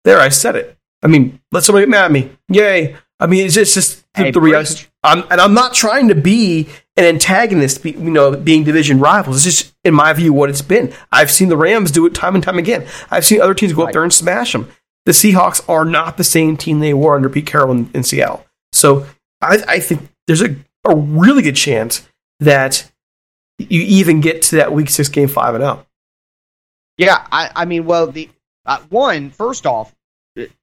There, 0.05 0.20
I 0.20 0.30
said 0.30 0.55
it. 0.55 0.78
I 1.03 1.07
mean, 1.07 1.39
let 1.51 1.63
somebody 1.63 1.86
get 1.86 1.89
mad 1.89 2.05
at 2.05 2.11
me. 2.11 2.32
Yay! 2.49 2.95
I 3.20 3.28
mean, 3.28 3.45
it's 3.45 3.55
just, 3.55 3.74
just 3.74 4.05
Hey, 4.15 4.32
the 4.32 4.41
reality. 4.41 4.86
I'm, 5.03 5.24
and 5.30 5.39
I'm 5.39 5.53
not 5.53 5.74
trying 5.74 6.07
to 6.09 6.15
be 6.15 6.67
an 6.97 7.05
antagonist, 7.05 7.86
you 7.86 8.11
know, 8.11 8.36
being 8.36 8.63
division 8.63 8.99
rivals. 8.99 9.45
It's 9.45 9.57
just, 9.57 9.76
in 9.84 9.93
my 9.93 10.11
view, 10.13 10.34
what 10.34 10.49
it's 10.49 10.61
been. 10.61 10.93
I've 11.11 11.32
seen 11.32 11.49
the 11.49 11.57
Rams 11.57 11.91
do 11.91 12.05
it 12.05 12.13
time 12.13 12.36
and 12.36 12.43
time 12.43 12.57
again. 12.57 12.86
I've 13.09 13.26
seen 13.26 13.41
other 13.41 13.53
teams 13.53 13.74
go 13.74 13.84
up 13.84 13.93
there 13.93 14.03
and 14.03 14.11
smash 14.11 14.51
them. 14.51 14.70
The 15.05 15.11
Seahawks 15.13 15.67
are 15.70 15.86
not 15.86 16.17
the 16.17 16.24
same 16.24 16.57
team 16.57 16.80
they 16.80 16.93
were 16.93 17.15
under 17.15 17.30
Pete 17.30 17.45
Carroll 17.45 17.72
in, 17.72 17.89
in 17.93 18.03
Seattle. 18.03 18.45
So 18.74 19.05
I, 19.41 19.63
I 19.67 19.80
think 19.80 20.09
there's 20.28 20.41
a, 20.41 20.55
a 20.89 20.95
really 20.95 21.41
good 21.41 21.55
chance 21.55 22.07
that 22.39 22.89
you 23.57 23.81
even 23.81 24.21
get 24.21 24.41
to 24.43 24.57
that 24.57 24.71
week 24.71 24.89
six 24.89 25.09
game 25.09 25.27
five 25.27 25.55
and 25.55 25.63
zero. 25.63 25.85
Yeah, 26.97 27.25
I, 27.31 27.51
I 27.55 27.65
mean, 27.65 27.85
well, 27.85 28.07
the 28.07 28.29
uh, 28.65 28.79
one 28.89 29.31
first 29.31 29.65
off, 29.65 29.93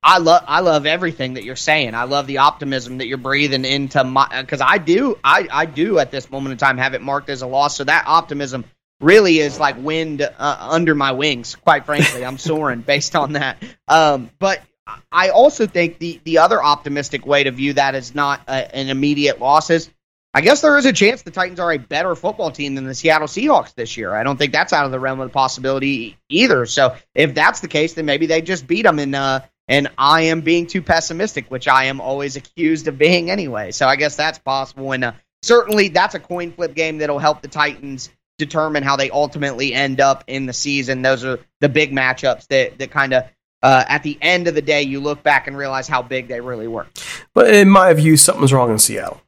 I 0.03 0.18
love 0.18 0.45
I 0.47 0.61
love 0.61 0.87
everything 0.87 1.35
that 1.35 1.45
you're 1.45 1.57
saying. 1.57 1.95
I 1.95 2.05
love 2.05 2.27
the 2.27 2.39
optimism 2.39 2.99
that 2.99 3.07
you're 3.07 3.18
breathing 3.18 3.64
into 3.64 4.03
my 4.05 4.29
because 4.41 4.61
I 4.61 4.79
do 4.79 5.18
I 5.22 5.49
I 5.51 5.66
do 5.66 5.99
at 5.99 6.11
this 6.11 6.31
moment 6.31 6.53
in 6.53 6.59
time 6.59 6.79
have 6.79 6.95
it 6.95 7.03
marked 7.03 7.29
as 7.29 7.43
a 7.43 7.47
loss. 7.47 7.77
So 7.77 7.85
that 7.85 8.05
optimism 8.07 8.64
really 9.01 9.39
is 9.39 9.59
like 9.59 9.77
wind 9.79 10.22
uh, 10.22 10.57
under 10.61 10.95
my 10.95 11.12
wings. 11.12 11.55
Quite 11.57 11.85
frankly, 11.85 12.24
I'm 12.24 12.39
soaring 12.39 12.81
based 12.87 13.16
on 13.16 13.33
that. 13.33 13.62
Um, 13.89 14.31
but 14.39 14.62
I 15.11 15.31
also 15.31 15.66
think 15.66 15.99
the 15.99 16.20
the 16.24 16.39
other 16.39 16.62
optimistic 16.62 17.27
way 17.27 17.45
to 17.45 17.51
view 17.51 17.74
that 17.74 17.95
is 17.95 18.14
not 18.14 18.43
uh, 18.47 18.53
an 18.53 18.89
immediate 18.89 19.41
loss 19.41 19.70
is 19.70 19.91
I 20.37 20.43
guess 20.43 20.61
there 20.61 20.76
is 20.76 20.84
a 20.84 20.93
chance 20.93 21.22
the 21.22 21.30
Titans 21.30 21.59
are 21.61 21.72
a 21.72 21.78
better 21.78 22.14
football 22.14 22.51
team 22.51 22.74
than 22.74 22.84
the 22.84 22.95
Seattle 22.95 23.26
Seahawks 23.26 23.74
this 23.74 23.97
year. 23.97 24.14
I 24.14 24.22
don't 24.22 24.37
think 24.37 24.53
that's 24.53 24.74
out 24.74 24.84
of 24.84 24.93
the 24.93 25.01
realm 25.01 25.18
of 25.18 25.30
the 25.30 25.32
possibility 25.32 26.18
either. 26.28 26.66
So 26.66 26.95
if 27.14 27.34
that's 27.34 27.61
the 27.61 27.68
case, 27.68 27.95
then 27.95 28.05
maybe 28.05 28.26
they 28.26 28.43
just 28.43 28.66
beat 28.66 28.82
them. 28.82 28.99
And 28.99 29.14
uh, 29.14 29.41
and 29.66 29.91
I 29.97 30.24
am 30.24 30.43
being 30.43 30.66
too 30.66 30.82
pessimistic, 30.82 31.51
which 31.51 31.68
I 31.68 31.84
am 31.84 32.03
always 32.03 32.37
accused 32.37 32.87
of 32.87 32.99
being 32.99 33.30
anyway. 33.30 33.70
So 33.70 33.89
I 33.89 33.97
guess 33.97 34.14
that's 34.16 34.39
possible. 34.39 34.93
And 34.93 35.05
uh, 35.05 35.12
certainly 35.41 35.89
that's 35.89 36.14
a 36.14 36.20
coin 36.20 36.53
flip 36.53 36.74
game 36.74 36.99
that'll 36.99 37.18
help 37.18 37.41
the 37.41 37.49
Titans 37.49 38.11
determine 38.37 38.82
how 38.82 38.97
they 38.97 39.09
ultimately 39.09 39.72
end 39.72 40.03
up 40.03 40.22
in 40.26 40.45
the 40.45 40.53
season. 40.53 41.01
Those 41.01 41.24
are 41.24 41.39
the 41.62 41.70
big 41.70 41.93
matchups 41.93 42.47
that 42.49 42.78
that 42.78 42.91
kind 42.91 43.14
of. 43.14 43.24
Uh, 43.62 43.82
at 43.89 44.03
the 44.03 44.18
end 44.20 44.49
of 44.49 44.55
the 44.55 44.61
day, 44.61 44.82
you 44.82 45.01
look 45.01 45.22
back 45.22 45.47
and 45.47 45.57
realize 45.57 45.89
how 45.89 46.03
big 46.03 46.28
they 46.28 46.43
really 46.43 46.68
were. 46.68 46.87
But 47.32 47.55
in 47.55 47.70
my 47.70 47.95
view, 47.95 48.18
something's 48.18 48.53
wrong 48.53 48.70
in 48.70 48.78
Seattle. 48.78 49.22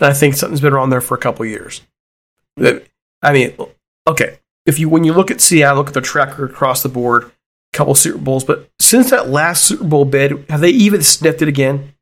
I 0.00 0.12
think 0.12 0.34
something's 0.34 0.60
been 0.60 0.74
wrong 0.74 0.90
there 0.90 1.00
for 1.00 1.14
a 1.14 1.20
couple 1.20 1.44
years. 1.44 1.82
I 2.58 3.32
mean, 3.32 3.54
okay, 4.06 4.38
if 4.66 4.78
you 4.78 4.88
when 4.88 5.04
you 5.04 5.12
look 5.12 5.30
at 5.30 5.40
Seattle, 5.40 5.78
look 5.78 5.88
at 5.88 5.94
their 5.94 6.02
track 6.02 6.30
record 6.30 6.50
across 6.50 6.82
the 6.82 6.88
board, 6.88 7.24
a 7.24 7.76
couple 7.76 7.94
Super 7.94 8.18
Bowls, 8.18 8.44
but 8.44 8.70
since 8.78 9.10
that 9.10 9.28
last 9.28 9.64
Super 9.64 9.84
Bowl 9.84 10.04
bid, 10.04 10.46
have 10.48 10.60
they 10.60 10.70
even 10.70 11.02
sniffed 11.02 11.42
it 11.42 11.48
again? 11.48 11.94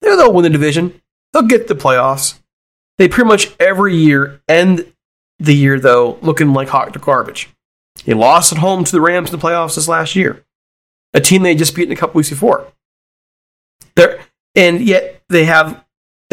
They'll 0.00 0.32
win 0.32 0.44
the 0.44 0.50
division. 0.50 1.00
They'll 1.32 1.42
get 1.42 1.66
the 1.66 1.74
playoffs. 1.74 2.38
They 2.98 3.08
pretty 3.08 3.28
much 3.28 3.52
every 3.58 3.96
year 3.96 4.40
end 4.48 4.92
the 5.38 5.54
year 5.54 5.80
though 5.80 6.18
looking 6.22 6.52
like 6.52 6.68
hot 6.68 6.98
garbage. 7.00 7.48
They 8.04 8.14
lost 8.14 8.52
at 8.52 8.58
home 8.58 8.84
to 8.84 8.92
the 8.92 9.00
Rams 9.00 9.32
in 9.32 9.38
the 9.38 9.44
playoffs 9.44 9.76
this 9.76 9.88
last 9.88 10.14
year, 10.14 10.44
a 11.12 11.20
team 11.20 11.42
they 11.42 11.54
just 11.54 11.74
beat 11.74 11.86
in 11.86 11.92
a 11.92 11.96
couple 11.96 12.18
weeks 12.18 12.30
before. 12.30 12.66
They're, 13.96 14.20
and 14.54 14.80
yet 14.80 15.22
they 15.28 15.44
have 15.44 15.83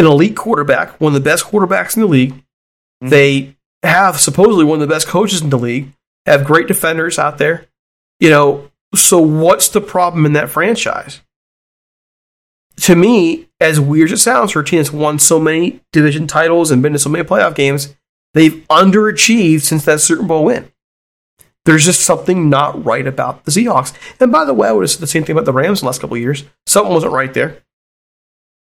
an 0.02 0.08
elite 0.08 0.36
quarterback, 0.36 1.00
one 1.00 1.16
of 1.16 1.24
the 1.24 1.30
best 1.30 1.46
quarterbacks 1.46 1.96
in 1.96 2.02
the 2.02 2.08
league. 2.08 2.34
Mm-hmm. 2.34 3.10
They 3.10 3.56
have 3.84 4.20
supposedly 4.20 4.66
one 4.66 4.82
of 4.82 4.88
the 4.88 4.94
best 4.94 5.08
coaches 5.08 5.42
in 5.42 5.50
the 5.50 5.58
league, 5.58 5.94
have 6.26 6.44
great 6.44 6.68
defenders 6.68 7.18
out 7.18 7.38
there. 7.38 7.68
You 8.20 8.30
know, 8.30 8.72
so 8.94 9.20
what's 9.20 9.70
the 9.70 9.82
problem 9.82 10.26
in 10.26 10.34
that 10.34 10.50
franchise? 10.50 11.22
To 12.82 12.96
me, 12.96 13.48
as 13.60 13.80
weird 13.80 14.12
as 14.12 14.20
it 14.20 14.24
sounds 14.24 14.52
for 14.52 14.62
a 14.62 14.66
team 14.66 14.80
that's 14.80 14.92
won 14.92 15.20
so 15.20 15.40
many 15.40 15.82
division 15.92 16.28
titles 16.28 16.72
and 16.72 16.82
been 16.82 16.94
to 16.94 17.00
so 17.00 17.10
many 17.10 17.24
playoff 17.24 17.56
games, 17.56 17.96
they've 18.34 18.66
underachieved 18.70 19.62
since 19.62 19.86
that 19.86 20.02
Super 20.02 20.24
Bowl 20.24 20.46
win. 20.46 20.72
There's 21.66 21.86
just 21.86 22.02
something 22.02 22.50
not 22.50 22.84
right 22.84 23.06
about 23.06 23.46
the 23.46 23.52
Seahawks. 23.52 23.94
And 24.20 24.32
by 24.32 24.46
the 24.46 24.54
way, 24.54 24.68
I 24.68 24.72
would 24.72 24.82
have 24.82 24.90
said 24.90 25.02
the 25.02 25.08
same 25.08 25.24
thing 25.24 25.34
about 25.34 25.46
the 25.46 25.54
Rams 25.54 25.82
in 25.82 25.86
the 25.86 25.88
last 25.88 26.02
couple 26.02 26.16
of 26.16 26.22
years. 26.22 26.44
Something 26.66 26.94
wasn't 26.94 27.14
right 27.14 27.34
there. 27.34 27.62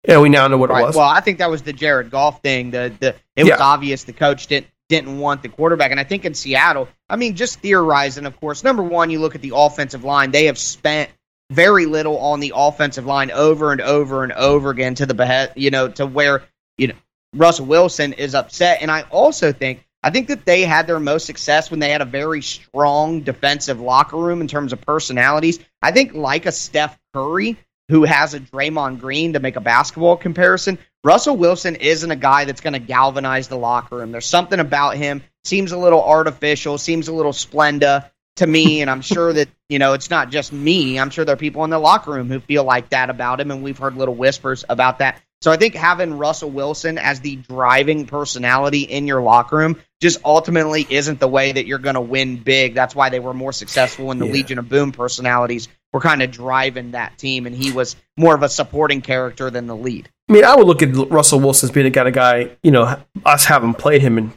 Yeah, 0.06 0.20
we 0.20 0.28
now 0.28 0.46
know 0.48 0.56
what 0.58 0.70
Right. 0.70 0.82
it 0.82 0.86
was. 0.86 0.96
Well, 0.96 1.08
I 1.08 1.20
think 1.20 1.38
that 1.38 1.50
was 1.50 1.62
the 1.62 1.72
Jared 1.72 2.10
Goff 2.10 2.40
thing. 2.42 2.70
The 2.70 2.92
the 2.98 3.08
it 3.36 3.46
Yeah. 3.46 3.54
was 3.54 3.60
obvious 3.60 4.04
the 4.04 4.12
coach 4.12 4.46
didn't 4.46 4.68
didn't 4.88 5.18
want 5.18 5.42
the 5.42 5.48
quarterback, 5.50 5.90
and 5.90 6.00
I 6.00 6.04
think 6.04 6.24
in 6.24 6.32
Seattle, 6.34 6.88
I 7.10 7.16
mean, 7.16 7.34
just 7.36 7.60
theorizing, 7.60 8.24
of 8.24 8.40
course. 8.40 8.64
Number 8.64 8.82
one, 8.82 9.10
you 9.10 9.18
look 9.20 9.34
at 9.34 9.42
the 9.42 9.52
offensive 9.54 10.02
line; 10.04 10.30
they 10.30 10.46
have 10.46 10.56
spent 10.58 11.10
very 11.50 11.86
little 11.86 12.18
on 12.18 12.40
the 12.40 12.52
offensive 12.54 13.04
line 13.06 13.30
over 13.30 13.72
and 13.72 13.80
over 13.80 14.22
and 14.22 14.32
over 14.32 14.70
again 14.70 14.94
to 14.94 15.06
the 15.06 15.14
behe- 15.14 15.52
you 15.56 15.70
know 15.70 15.88
to 15.88 16.06
where 16.06 16.42
you 16.78 16.88
know 16.88 16.94
Russell 17.34 17.66
Wilson 17.66 18.12
is 18.14 18.34
upset, 18.34 18.78
and 18.82 18.90
I 18.90 19.02
also 19.10 19.52
think. 19.52 19.84
I 20.00 20.10
think 20.10 20.28
that 20.28 20.44
they 20.46 20.62
had 20.62 20.86
their 20.86 21.00
most 21.00 21.26
success 21.26 21.72
when 21.72 21.80
they 21.80 21.90
had 21.90 22.00
a 22.00 22.04
very 22.04 22.40
strong 22.40 23.22
defensive 23.22 23.80
locker 23.80 24.16
room 24.16 24.40
in 24.40 24.46
terms 24.46 24.72
of 24.72 24.80
personalities. 24.80 25.58
I 25.82 25.90
think 25.90 26.14
like 26.14 26.46
a 26.46 26.52
Steph 26.52 26.96
Curry, 27.12 27.56
who 27.88 28.04
has 28.04 28.34
a 28.34 28.40
Draymond 28.40 29.00
Green 29.00 29.32
to 29.32 29.40
make 29.40 29.56
a 29.56 29.60
basketball 29.60 30.16
comparison. 30.16 30.78
Russell 31.04 31.36
Wilson 31.36 31.76
isn't 31.76 32.10
a 32.10 32.16
guy 32.16 32.44
that's 32.44 32.60
going 32.60 32.72
to 32.74 32.78
galvanize 32.78 33.48
the 33.48 33.56
locker 33.56 33.96
room. 33.96 34.12
There's 34.12 34.26
something 34.26 34.60
about 34.60 34.96
him 34.96 35.22
seems 35.44 35.72
a 35.72 35.78
little 35.78 36.02
artificial, 36.02 36.78
seems 36.78 37.08
a 37.08 37.12
little 37.12 37.32
splenda 37.32 38.10
to 38.36 38.46
me, 38.46 38.80
and 38.82 38.90
I'm 38.90 39.00
sure 39.00 39.32
that 39.32 39.48
you 39.68 39.78
know 39.78 39.94
it's 39.94 40.10
not 40.10 40.30
just 40.30 40.52
me. 40.52 40.98
I'm 40.98 41.10
sure 41.10 41.24
there 41.24 41.34
are 41.34 41.38
people 41.38 41.64
in 41.64 41.70
the 41.70 41.78
locker 41.78 42.12
room 42.12 42.28
who 42.28 42.40
feel 42.40 42.64
like 42.64 42.90
that 42.90 43.10
about 43.10 43.40
him, 43.40 43.50
and 43.50 43.62
we've 43.62 43.78
heard 43.78 43.96
little 43.96 44.14
whispers 44.14 44.64
about 44.68 44.98
that. 44.98 45.20
So 45.40 45.52
I 45.52 45.56
think 45.56 45.74
having 45.76 46.18
Russell 46.18 46.50
Wilson 46.50 46.98
as 46.98 47.20
the 47.20 47.36
driving 47.36 48.06
personality 48.06 48.82
in 48.82 49.06
your 49.06 49.22
locker 49.22 49.56
room 49.56 49.76
just 50.00 50.18
ultimately 50.24 50.84
isn't 50.90 51.20
the 51.20 51.28
way 51.28 51.52
that 51.52 51.64
you're 51.64 51.78
going 51.78 51.94
to 51.94 52.00
win 52.00 52.38
big. 52.38 52.74
That's 52.74 52.92
why 52.92 53.10
they 53.10 53.20
were 53.20 53.34
more 53.34 53.52
successful 53.52 54.10
in 54.10 54.18
the 54.18 54.26
Yeah. 54.26 54.32
Legion 54.32 54.58
of 54.58 54.68
Boom 54.68 54.90
personalities 54.90 55.68
were 55.92 56.00
kind 56.00 56.22
of 56.22 56.30
driving 56.30 56.92
that 56.92 57.16
team, 57.18 57.46
and 57.46 57.54
he 57.54 57.72
was 57.72 57.96
more 58.16 58.34
of 58.34 58.42
a 58.42 58.48
supporting 58.48 59.00
character 59.00 59.50
than 59.50 59.66
the 59.66 59.76
lead. 59.76 60.08
I 60.28 60.32
mean, 60.32 60.44
I 60.44 60.54
would 60.54 60.66
look 60.66 60.82
at 60.82 60.94
Russell 61.10 61.40
Wilson 61.40 61.68
as 61.68 61.72
being 61.72 61.86
a 61.86 61.90
kind 61.90 62.08
of 62.08 62.14
guy, 62.14 62.50
you 62.62 62.70
know, 62.70 63.00
us 63.24 63.46
having 63.46 63.72
played 63.72 64.02
him 64.02 64.18
and 64.18 64.32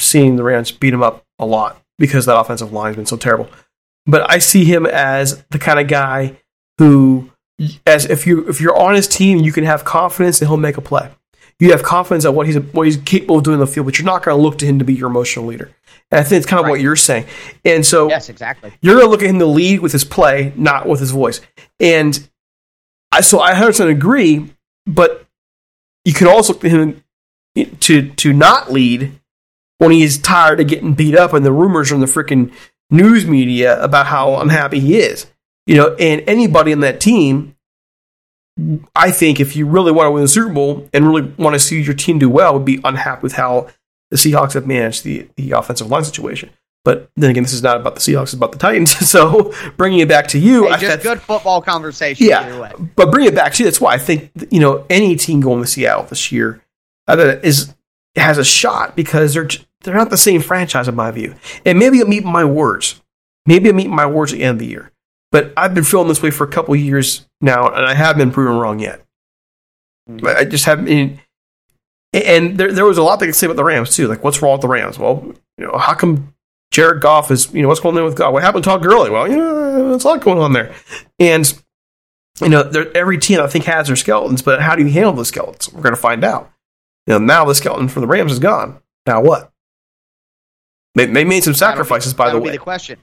seeing 0.00 0.36
the 0.36 0.42
Rams 0.42 0.70
beat 0.70 0.94
him 0.94 1.02
up 1.02 1.24
a 1.38 1.44
lot 1.44 1.82
because 1.98 2.26
that 2.26 2.38
offensive 2.38 2.72
line 2.72 2.88
has 2.88 2.96
been 2.96 3.06
so 3.06 3.16
terrible. 3.16 3.48
But 4.06 4.30
I 4.30 4.38
see 4.38 4.64
him 4.64 4.86
as 4.86 5.44
the 5.50 5.58
kind 5.58 5.78
of 5.78 5.86
guy 5.86 6.38
who, 6.78 7.30
as 7.86 8.06
if 8.06 8.26
you 8.26 8.48
if 8.48 8.60
you're 8.60 8.78
on 8.78 8.94
his 8.94 9.06
team, 9.06 9.38
you 9.38 9.52
can 9.52 9.64
have 9.64 9.84
confidence 9.84 10.38
that 10.38 10.46
he'll 10.46 10.56
make 10.56 10.78
a 10.78 10.80
play. 10.80 11.10
You 11.58 11.72
have 11.72 11.82
confidence 11.82 12.24
at 12.24 12.32
what 12.32 12.46
he's 12.46 12.58
what 12.58 12.86
he's 12.86 12.96
capable 12.96 13.38
of 13.38 13.44
doing 13.44 13.54
in 13.54 13.60
the 13.60 13.66
field, 13.66 13.84
but 13.84 13.98
you're 13.98 14.06
not 14.06 14.22
going 14.22 14.36
to 14.36 14.42
look 14.42 14.58
to 14.58 14.66
him 14.66 14.78
to 14.78 14.84
be 14.84 14.94
your 14.94 15.08
emotional 15.08 15.44
leader. 15.44 15.70
And 16.10 16.20
I 16.20 16.24
think 16.24 16.38
it's 16.38 16.50
kind 16.50 16.64
of 16.64 16.70
what 16.70 16.80
you're 16.80 16.96
saying. 16.96 17.26
And 17.64 17.84
so 17.84 18.08
Yes, 18.08 18.28
exactly. 18.28 18.72
you're 18.80 18.94
going 18.94 19.06
to 19.06 19.10
look 19.10 19.22
at 19.22 19.28
him 19.28 19.38
to 19.40 19.46
lead 19.46 19.80
with 19.80 19.92
his 19.92 20.04
play, 20.04 20.52
not 20.56 20.86
with 20.86 21.00
his 21.00 21.10
voice. 21.10 21.40
And 21.80 22.28
I 23.12 23.20
so 23.20 23.40
I 23.40 23.52
100% 23.52 23.90
agree, 23.90 24.50
but 24.86 25.26
you 26.04 26.12
can 26.14 26.26
also 26.26 26.54
look 26.54 26.64
at 26.64 26.70
him 26.70 27.02
to 27.80 28.10
to 28.10 28.32
not 28.32 28.72
lead 28.72 29.18
when 29.78 29.90
he's 29.90 30.18
tired 30.18 30.60
of 30.60 30.68
getting 30.68 30.94
beat 30.94 31.14
up 31.16 31.32
and 31.32 31.44
the 31.44 31.52
rumors 31.52 31.88
from 31.88 32.00
the 32.00 32.06
freaking 32.06 32.52
news 32.90 33.26
media 33.26 33.82
about 33.82 34.06
how 34.06 34.36
unhappy 34.36 34.80
he 34.80 34.98
is. 34.98 35.26
You 35.66 35.76
know, 35.76 35.94
and 35.96 36.22
anybody 36.26 36.72
on 36.72 36.80
that 36.80 37.00
team, 37.00 37.54
I 38.96 39.10
think 39.10 39.38
if 39.40 39.54
you 39.54 39.66
really 39.66 39.92
want 39.92 40.06
to 40.06 40.10
win 40.10 40.22
the 40.22 40.28
Super 40.28 40.52
Bowl 40.52 40.88
and 40.92 41.06
really 41.06 41.32
want 41.36 41.54
to 41.54 41.60
see 41.60 41.80
your 41.80 41.94
team 41.94 42.18
do 42.18 42.30
well, 42.30 42.54
would 42.54 42.64
be 42.64 42.80
unhappy 42.82 43.22
with 43.22 43.34
how 43.34 43.68
the 44.10 44.16
Seahawks 44.16 44.54
have 44.54 44.66
managed 44.66 45.04
the, 45.04 45.28
the 45.36 45.52
offensive 45.52 45.88
line 45.88 46.04
situation. 46.04 46.50
But 46.84 47.10
then 47.16 47.30
again, 47.30 47.42
this 47.42 47.52
is 47.52 47.62
not 47.62 47.76
about 47.76 47.94
the 47.96 48.00
Seahawks; 48.00 48.22
it's 48.24 48.32
about 48.34 48.52
the 48.52 48.58
Titans. 48.58 48.92
So 49.08 49.52
bringing 49.76 49.98
it 49.98 50.08
back 50.08 50.28
to 50.28 50.38
you, 50.38 50.64
Hey, 50.64 50.70
I 50.72 50.76
just 50.78 51.02
good 51.02 51.20
football 51.20 51.60
conversation. 51.60 52.24
either 52.26 52.50
yeah, 52.50 52.60
way. 52.60 52.72
but 52.96 53.10
bring 53.10 53.26
it 53.26 53.34
back 53.34 53.52
to 53.54 53.62
you. 53.62 53.66
That's 53.66 53.80
why 53.80 53.94
I 53.94 53.98
think 53.98 54.30
you 54.50 54.60
know 54.60 54.86
any 54.88 55.16
team 55.16 55.40
going 55.40 55.60
to 55.60 55.66
Seattle 55.66 56.04
this 56.04 56.30
year 56.32 56.62
uh, 57.06 57.36
is 57.42 57.74
has 58.16 58.38
a 58.38 58.44
shot 58.44 58.96
because 58.96 59.34
they're 59.34 59.48
they're 59.82 59.94
not 59.94 60.10
the 60.10 60.16
same 60.16 60.40
franchise 60.40 60.88
in 60.88 60.94
my 60.94 61.10
view. 61.10 61.34
And 61.66 61.78
maybe 61.78 62.00
I'm 62.00 62.12
eating 62.12 62.32
my 62.32 62.44
words. 62.44 63.00
Maybe 63.44 63.68
I'm 63.68 63.78
eating 63.80 63.94
my 63.94 64.06
words 64.06 64.32
at 64.32 64.38
the 64.38 64.44
end 64.44 64.54
of 64.56 64.58
the 64.60 64.66
year. 64.66 64.92
But 65.30 65.52
I've 65.56 65.74
been 65.74 65.84
feeling 65.84 66.08
this 66.08 66.22
way 66.22 66.30
for 66.30 66.44
a 66.44 66.50
couple 66.50 66.72
of 66.74 66.80
years 66.80 67.28
now, 67.40 67.68
and 67.68 67.84
I 67.84 67.94
haven't 67.94 68.18
been 68.18 68.32
proven 68.32 68.56
wrong 68.58 68.78
yet. 68.78 69.04
But 70.06 70.36
I 70.38 70.44
just 70.44 70.64
haven't. 70.64 71.18
And, 72.24 72.58
there 72.58 72.72
there 72.72 72.84
was 72.84 72.98
a 72.98 73.02
lot 73.02 73.20
they 73.20 73.26
could 73.26 73.34
say 73.34 73.46
about 73.46 73.56
the 73.56 73.64
Rams 73.64 73.94
too. 73.94 74.08
Like, 74.08 74.24
what's 74.24 74.40
wrong 74.42 74.52
with 74.52 74.62
the 74.62 74.68
Rams? 74.68 74.98
Well, 74.98 75.34
you 75.56 75.66
know, 75.66 75.76
how 75.76 75.94
come 75.94 76.34
Jared 76.70 77.00
Goff 77.02 77.30
is, 77.30 77.52
you 77.52 77.62
know, 77.62 77.68
what's 77.68 77.80
going 77.80 77.96
on 77.96 78.04
with 78.04 78.16
Goff? 78.16 78.32
What 78.32 78.42
happened 78.42 78.64
to 78.64 78.70
Todd 78.70 78.82
Gurley? 78.82 79.10
Well, 79.10 79.28
you 79.28 79.36
know, 79.36 79.90
there's 79.90 80.04
a 80.04 80.08
lot 80.08 80.20
going 80.20 80.38
on 80.38 80.52
there. 80.52 80.74
And 81.18 81.52
you 82.40 82.48
know, 82.48 82.62
every 82.94 83.18
team 83.18 83.40
I 83.40 83.46
think 83.46 83.64
has 83.64 83.88
their 83.88 83.96
skeletons, 83.96 84.42
but 84.42 84.60
how 84.62 84.76
do 84.76 84.84
you 84.84 84.90
handle 84.90 85.12
the 85.12 85.24
skeletons? 85.24 85.72
We're 85.72 85.82
going 85.82 85.94
to 85.94 86.00
find 86.00 86.24
out. 86.24 86.52
You 87.06 87.14
know, 87.14 87.18
now 87.18 87.44
the 87.44 87.54
skeleton 87.54 87.88
for 87.88 88.00
the 88.00 88.06
Rams 88.06 88.32
is 88.32 88.38
gone. 88.38 88.80
Now 89.06 89.22
what? 89.22 89.50
They, 90.94 91.06
they 91.06 91.24
made 91.24 91.42
some 91.42 91.54
sacrifices, 91.54 92.12
be, 92.12 92.18
by 92.18 92.30
the 92.30 92.38
way. 92.38 92.50
Be 92.50 92.56
the 92.56 92.62
question. 92.62 92.98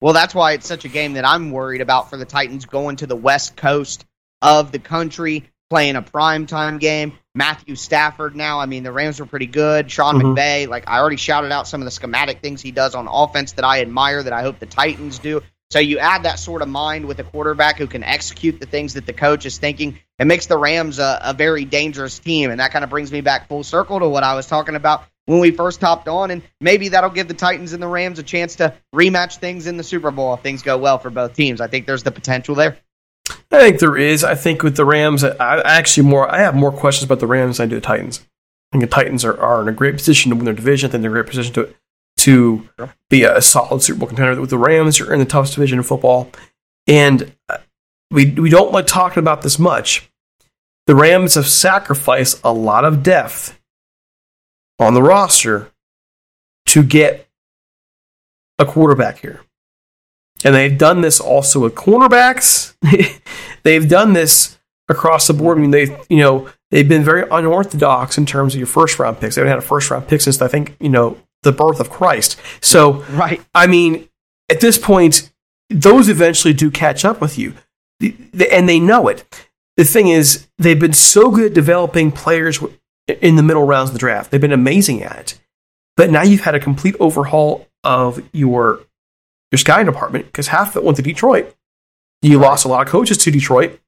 Well, 0.00 0.12
that's 0.12 0.34
why 0.34 0.52
it's 0.52 0.66
such 0.66 0.84
a 0.84 0.88
game 0.88 1.12
that 1.12 1.24
I'm 1.24 1.50
worried 1.52 1.80
about 1.80 2.10
for 2.10 2.16
the 2.16 2.24
Titans 2.24 2.64
going 2.64 2.96
to 2.96 3.06
the 3.06 3.16
West 3.16 3.56
Coast 3.56 4.04
of 4.40 4.72
the 4.72 4.78
country, 4.78 5.44
playing 5.70 5.96
a 5.96 6.02
primetime 6.02 6.80
game. 6.80 7.12
Matthew 7.34 7.76
Stafford 7.76 8.36
now. 8.36 8.60
I 8.60 8.66
mean, 8.66 8.82
the 8.82 8.92
Rams 8.92 9.18
were 9.20 9.26
pretty 9.26 9.46
good. 9.46 9.90
Sean 9.90 10.16
mm-hmm. 10.16 10.34
McVay, 10.34 10.68
like 10.68 10.88
I 10.88 10.98
already 10.98 11.16
shouted 11.16 11.50
out 11.50 11.66
some 11.66 11.80
of 11.80 11.86
the 11.86 11.90
schematic 11.90 12.40
things 12.40 12.60
he 12.60 12.72
does 12.72 12.94
on 12.94 13.08
offense 13.08 13.52
that 13.52 13.64
I 13.64 13.80
admire 13.80 14.22
that 14.22 14.32
I 14.32 14.42
hope 14.42 14.58
the 14.58 14.66
Titans 14.66 15.18
do. 15.18 15.42
So 15.70 15.78
you 15.78 15.98
add 15.98 16.24
that 16.24 16.38
sort 16.38 16.60
of 16.60 16.68
mind 16.68 17.06
with 17.06 17.18
a 17.18 17.24
quarterback 17.24 17.78
who 17.78 17.86
can 17.86 18.04
execute 18.04 18.60
the 18.60 18.66
things 18.66 18.92
that 18.94 19.06
the 19.06 19.14
coach 19.14 19.46
is 19.46 19.56
thinking. 19.56 19.98
It 20.18 20.26
makes 20.26 20.44
the 20.44 20.58
Rams 20.58 20.98
a, 20.98 21.18
a 21.22 21.32
very 21.32 21.64
dangerous 21.64 22.18
team, 22.18 22.50
and 22.50 22.60
that 22.60 22.72
kind 22.72 22.84
of 22.84 22.90
brings 22.90 23.10
me 23.10 23.22
back 23.22 23.48
full 23.48 23.64
circle 23.64 23.98
to 23.98 24.06
what 24.06 24.22
I 24.22 24.34
was 24.34 24.46
talking 24.46 24.76
about 24.76 25.04
when 25.24 25.40
we 25.40 25.50
first 25.50 25.80
hopped 25.80 26.08
on, 26.08 26.30
and 26.30 26.42
maybe 26.60 26.88
that'll 26.88 27.08
give 27.08 27.26
the 27.26 27.34
Titans 27.34 27.72
and 27.72 27.82
the 27.82 27.88
Rams 27.88 28.18
a 28.18 28.22
chance 28.22 28.56
to 28.56 28.74
rematch 28.94 29.38
things 29.38 29.66
in 29.66 29.78
the 29.78 29.82
Super 29.82 30.10
Bowl 30.10 30.34
if 30.34 30.40
things 30.40 30.60
go 30.62 30.76
well 30.76 30.98
for 30.98 31.08
both 31.08 31.32
teams. 31.32 31.62
I 31.62 31.68
think 31.68 31.86
there's 31.86 32.02
the 32.02 32.12
potential 32.12 32.54
there. 32.54 32.76
I 33.28 33.60
think 33.60 33.78
there 33.78 33.96
is. 33.96 34.24
I 34.24 34.34
think 34.34 34.62
with 34.62 34.76
the 34.76 34.84
Rams, 34.84 35.22
I 35.24 35.60
actually 35.60 36.08
more 36.08 36.30
I 36.30 36.40
have 36.40 36.54
more 36.54 36.72
questions 36.72 37.04
about 37.04 37.20
the 37.20 37.26
Rams 37.26 37.58
than 37.58 37.66
I 37.66 37.68
do 37.68 37.76
the 37.76 37.80
Titans. 37.80 38.20
I 38.20 38.78
think 38.78 38.90
the 38.90 38.94
Titans 38.94 39.24
are, 39.24 39.38
are 39.38 39.62
in 39.62 39.68
a 39.68 39.72
great 39.72 39.94
position 39.94 40.30
to 40.30 40.36
win 40.36 40.44
their 40.44 40.54
division. 40.54 40.88
I 40.88 40.92
think 40.92 41.02
they're 41.02 41.10
in 41.10 41.16
a 41.16 41.22
great 41.22 41.30
position 41.30 41.54
to 41.54 41.74
to 42.18 42.68
be 43.08 43.24
a 43.24 43.42
solid 43.42 43.82
Super 43.82 44.00
Bowl 44.00 44.08
contender. 44.08 44.40
With 44.40 44.50
the 44.50 44.58
Rams, 44.58 44.98
you're 44.98 45.12
in 45.12 45.18
the 45.18 45.26
toughest 45.26 45.54
division 45.54 45.78
of 45.78 45.86
football, 45.86 46.30
and 46.86 47.32
uh, 47.48 47.58
we 48.10 48.30
we 48.32 48.50
don't 48.50 48.72
like 48.72 48.86
talking 48.86 49.20
about 49.20 49.42
this 49.42 49.58
much. 49.58 50.08
The 50.86 50.94
Rams 50.94 51.34
have 51.34 51.46
sacrificed 51.46 52.40
a 52.42 52.52
lot 52.52 52.84
of 52.84 53.02
depth 53.02 53.58
on 54.78 54.94
the 54.94 55.02
roster 55.02 55.70
to 56.66 56.82
get 56.82 57.28
a 58.58 58.64
quarterback 58.64 59.18
here, 59.18 59.42
and 60.44 60.54
they've 60.54 60.76
done 60.76 61.00
this 61.00 61.20
also 61.20 61.60
with 61.60 61.74
cornerbacks. 61.74 62.74
they've 63.62 63.88
done 63.88 64.12
this 64.12 64.58
across 64.88 65.26
the 65.26 65.34
board. 65.34 65.58
I 65.58 65.60
mean, 65.60 65.70
they 65.70 65.96
you 66.08 66.18
know 66.18 66.48
they've 66.70 66.88
been 66.88 67.04
very 67.04 67.24
unorthodox 67.30 68.18
in 68.18 68.26
terms 68.26 68.54
of 68.54 68.58
your 68.58 68.66
first 68.66 68.98
round 68.98 69.20
picks. 69.20 69.34
They 69.34 69.40
haven't 69.40 69.52
had 69.52 69.58
a 69.58 69.66
first 69.66 69.90
round 69.90 70.08
pick 70.08 70.20
since 70.20 70.40
I 70.40 70.48
think 70.48 70.76
you 70.80 70.88
know 70.88 71.18
the 71.42 71.52
birth 71.52 71.80
of 71.80 71.90
Christ. 71.90 72.40
So, 72.60 73.02
right. 73.10 73.40
I 73.54 73.66
mean, 73.66 74.08
at 74.48 74.60
this 74.60 74.78
point, 74.78 75.32
those 75.68 76.08
eventually 76.08 76.54
do 76.54 76.70
catch 76.70 77.04
up 77.04 77.20
with 77.20 77.38
you, 77.38 77.54
and 78.00 78.68
they 78.68 78.80
know 78.80 79.08
it. 79.08 79.24
The 79.76 79.84
thing 79.84 80.08
is, 80.08 80.46
they've 80.58 80.78
been 80.78 80.92
so 80.92 81.30
good 81.30 81.46
at 81.46 81.54
developing 81.54 82.12
players 82.12 82.62
in 83.08 83.36
the 83.36 83.42
middle 83.42 83.64
rounds 83.64 83.90
of 83.90 83.94
the 83.94 83.98
draft. 83.98 84.30
They've 84.30 84.40
been 84.40 84.52
amazing 84.52 85.02
at 85.02 85.18
it. 85.18 85.40
But 85.96 86.10
now 86.10 86.22
you've 86.22 86.42
had 86.42 86.54
a 86.54 86.60
complete 86.60 86.96
overhaul 87.00 87.66
of 87.84 88.22
your 88.32 88.80
your 89.52 89.58
scouting 89.58 89.86
department 89.86 90.26
because 90.26 90.48
half 90.48 90.70
of 90.70 90.76
it 90.76 90.84
went 90.84 90.96
to 90.96 91.02
Detroit. 91.02 91.54
You 92.22 92.38
lost 92.38 92.64
a 92.64 92.68
lot 92.68 92.84
of 92.84 92.88
coaches 92.90 93.18
to 93.18 93.30
Detroit. 93.30 93.78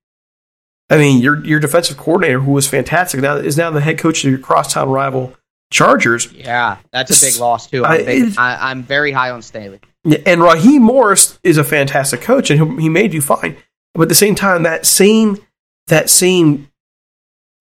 I 0.90 0.98
mean, 0.98 1.20
your 1.20 1.44
your 1.44 1.58
defensive 1.58 1.96
coordinator, 1.96 2.40
who 2.40 2.52
was 2.52 2.68
fantastic, 2.68 3.20
now 3.20 3.36
is 3.36 3.56
now 3.56 3.70
the 3.70 3.80
head 3.80 3.98
coach 3.98 4.24
of 4.24 4.30
your 4.30 4.38
crosstown 4.38 4.90
rival 4.90 5.34
Chargers. 5.74 6.32
Yeah, 6.32 6.76
that's 6.92 7.22
a 7.22 7.26
big 7.26 7.40
loss 7.40 7.68
too. 7.68 7.84
I'm, 7.84 8.04
big, 8.04 8.38
I, 8.38 8.70
am 8.70 8.82
very 8.84 9.10
high 9.10 9.30
on 9.30 9.42
Staley. 9.42 9.80
And 10.26 10.42
Raheem 10.42 10.82
Morris 10.82 11.38
is 11.42 11.58
a 11.58 11.64
fantastic 11.64 12.20
coach, 12.20 12.50
and 12.50 12.80
he 12.80 12.88
made 12.88 13.14
you 13.14 13.20
fine. 13.20 13.56
But 13.94 14.02
at 14.02 14.08
the 14.08 14.14
same 14.14 14.34
time, 14.34 14.62
that 14.64 14.86
same 14.86 15.38
that 15.88 16.10
same 16.10 16.70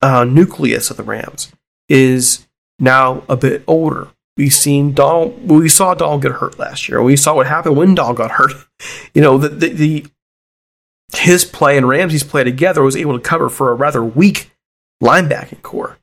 uh, 0.01 0.25
nucleus 0.25 0.91
of 0.91 0.97
the 0.97 1.03
Rams 1.03 1.51
is 1.89 2.45
now 2.77 3.23
a 3.29 3.37
bit 3.37 3.63
older. 3.67 4.09
We've 4.35 4.53
seen 4.53 4.93
Donald. 4.93 5.49
We 5.49 5.69
saw 5.69 5.93
Donald 5.93 6.21
get 6.23 6.33
hurt 6.33 6.57
last 6.57 6.89
year. 6.89 7.01
We 7.03 7.15
saw 7.15 7.35
what 7.35 7.47
happened 7.47 7.77
when 7.77 7.95
Donald 7.95 8.17
got 8.17 8.31
hurt. 8.31 8.53
You 9.13 9.21
know, 9.21 9.37
the, 9.37 9.47
the, 9.47 9.69
the 9.69 10.05
his 11.15 11.45
play 11.45 11.77
and 11.77 11.87
Ramsey's 11.87 12.23
play 12.23 12.43
together 12.43 12.81
was 12.83 12.97
able 12.97 13.13
to 13.13 13.19
cover 13.19 13.47
for 13.47 13.71
a 13.71 13.75
rather 13.75 14.03
weak 14.03 14.51
linebacking 15.01 15.61
corps. 15.61 15.97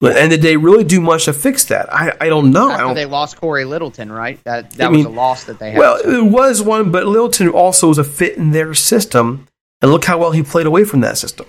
And 0.00 0.30
did 0.30 0.42
they 0.42 0.56
really 0.56 0.84
do 0.84 1.00
much 1.00 1.24
to 1.24 1.32
fix 1.32 1.64
that? 1.66 1.92
I, 1.92 2.16
I 2.20 2.28
don't 2.28 2.52
know. 2.52 2.70
After 2.70 2.84
don't, 2.84 2.94
they 2.94 3.04
lost 3.04 3.36
Cory 3.40 3.64
Littleton, 3.64 4.12
right? 4.12 4.42
That 4.44 4.70
that 4.72 4.86
I 4.86 4.90
was 4.90 5.04
a 5.04 5.08
loss 5.08 5.44
that 5.44 5.58
they 5.58 5.72
had. 5.72 5.78
Well, 5.80 5.96
it 5.96 6.30
was 6.30 6.62
one, 6.62 6.92
but 6.92 7.04
Littleton 7.04 7.48
also 7.48 7.88
was 7.88 7.98
a 7.98 8.04
fit 8.04 8.36
in 8.36 8.52
their 8.52 8.74
system, 8.74 9.48
and 9.82 9.90
look 9.90 10.04
how 10.04 10.16
well 10.16 10.30
he 10.30 10.42
played 10.44 10.66
away 10.66 10.84
from 10.84 11.00
that 11.00 11.18
system. 11.18 11.46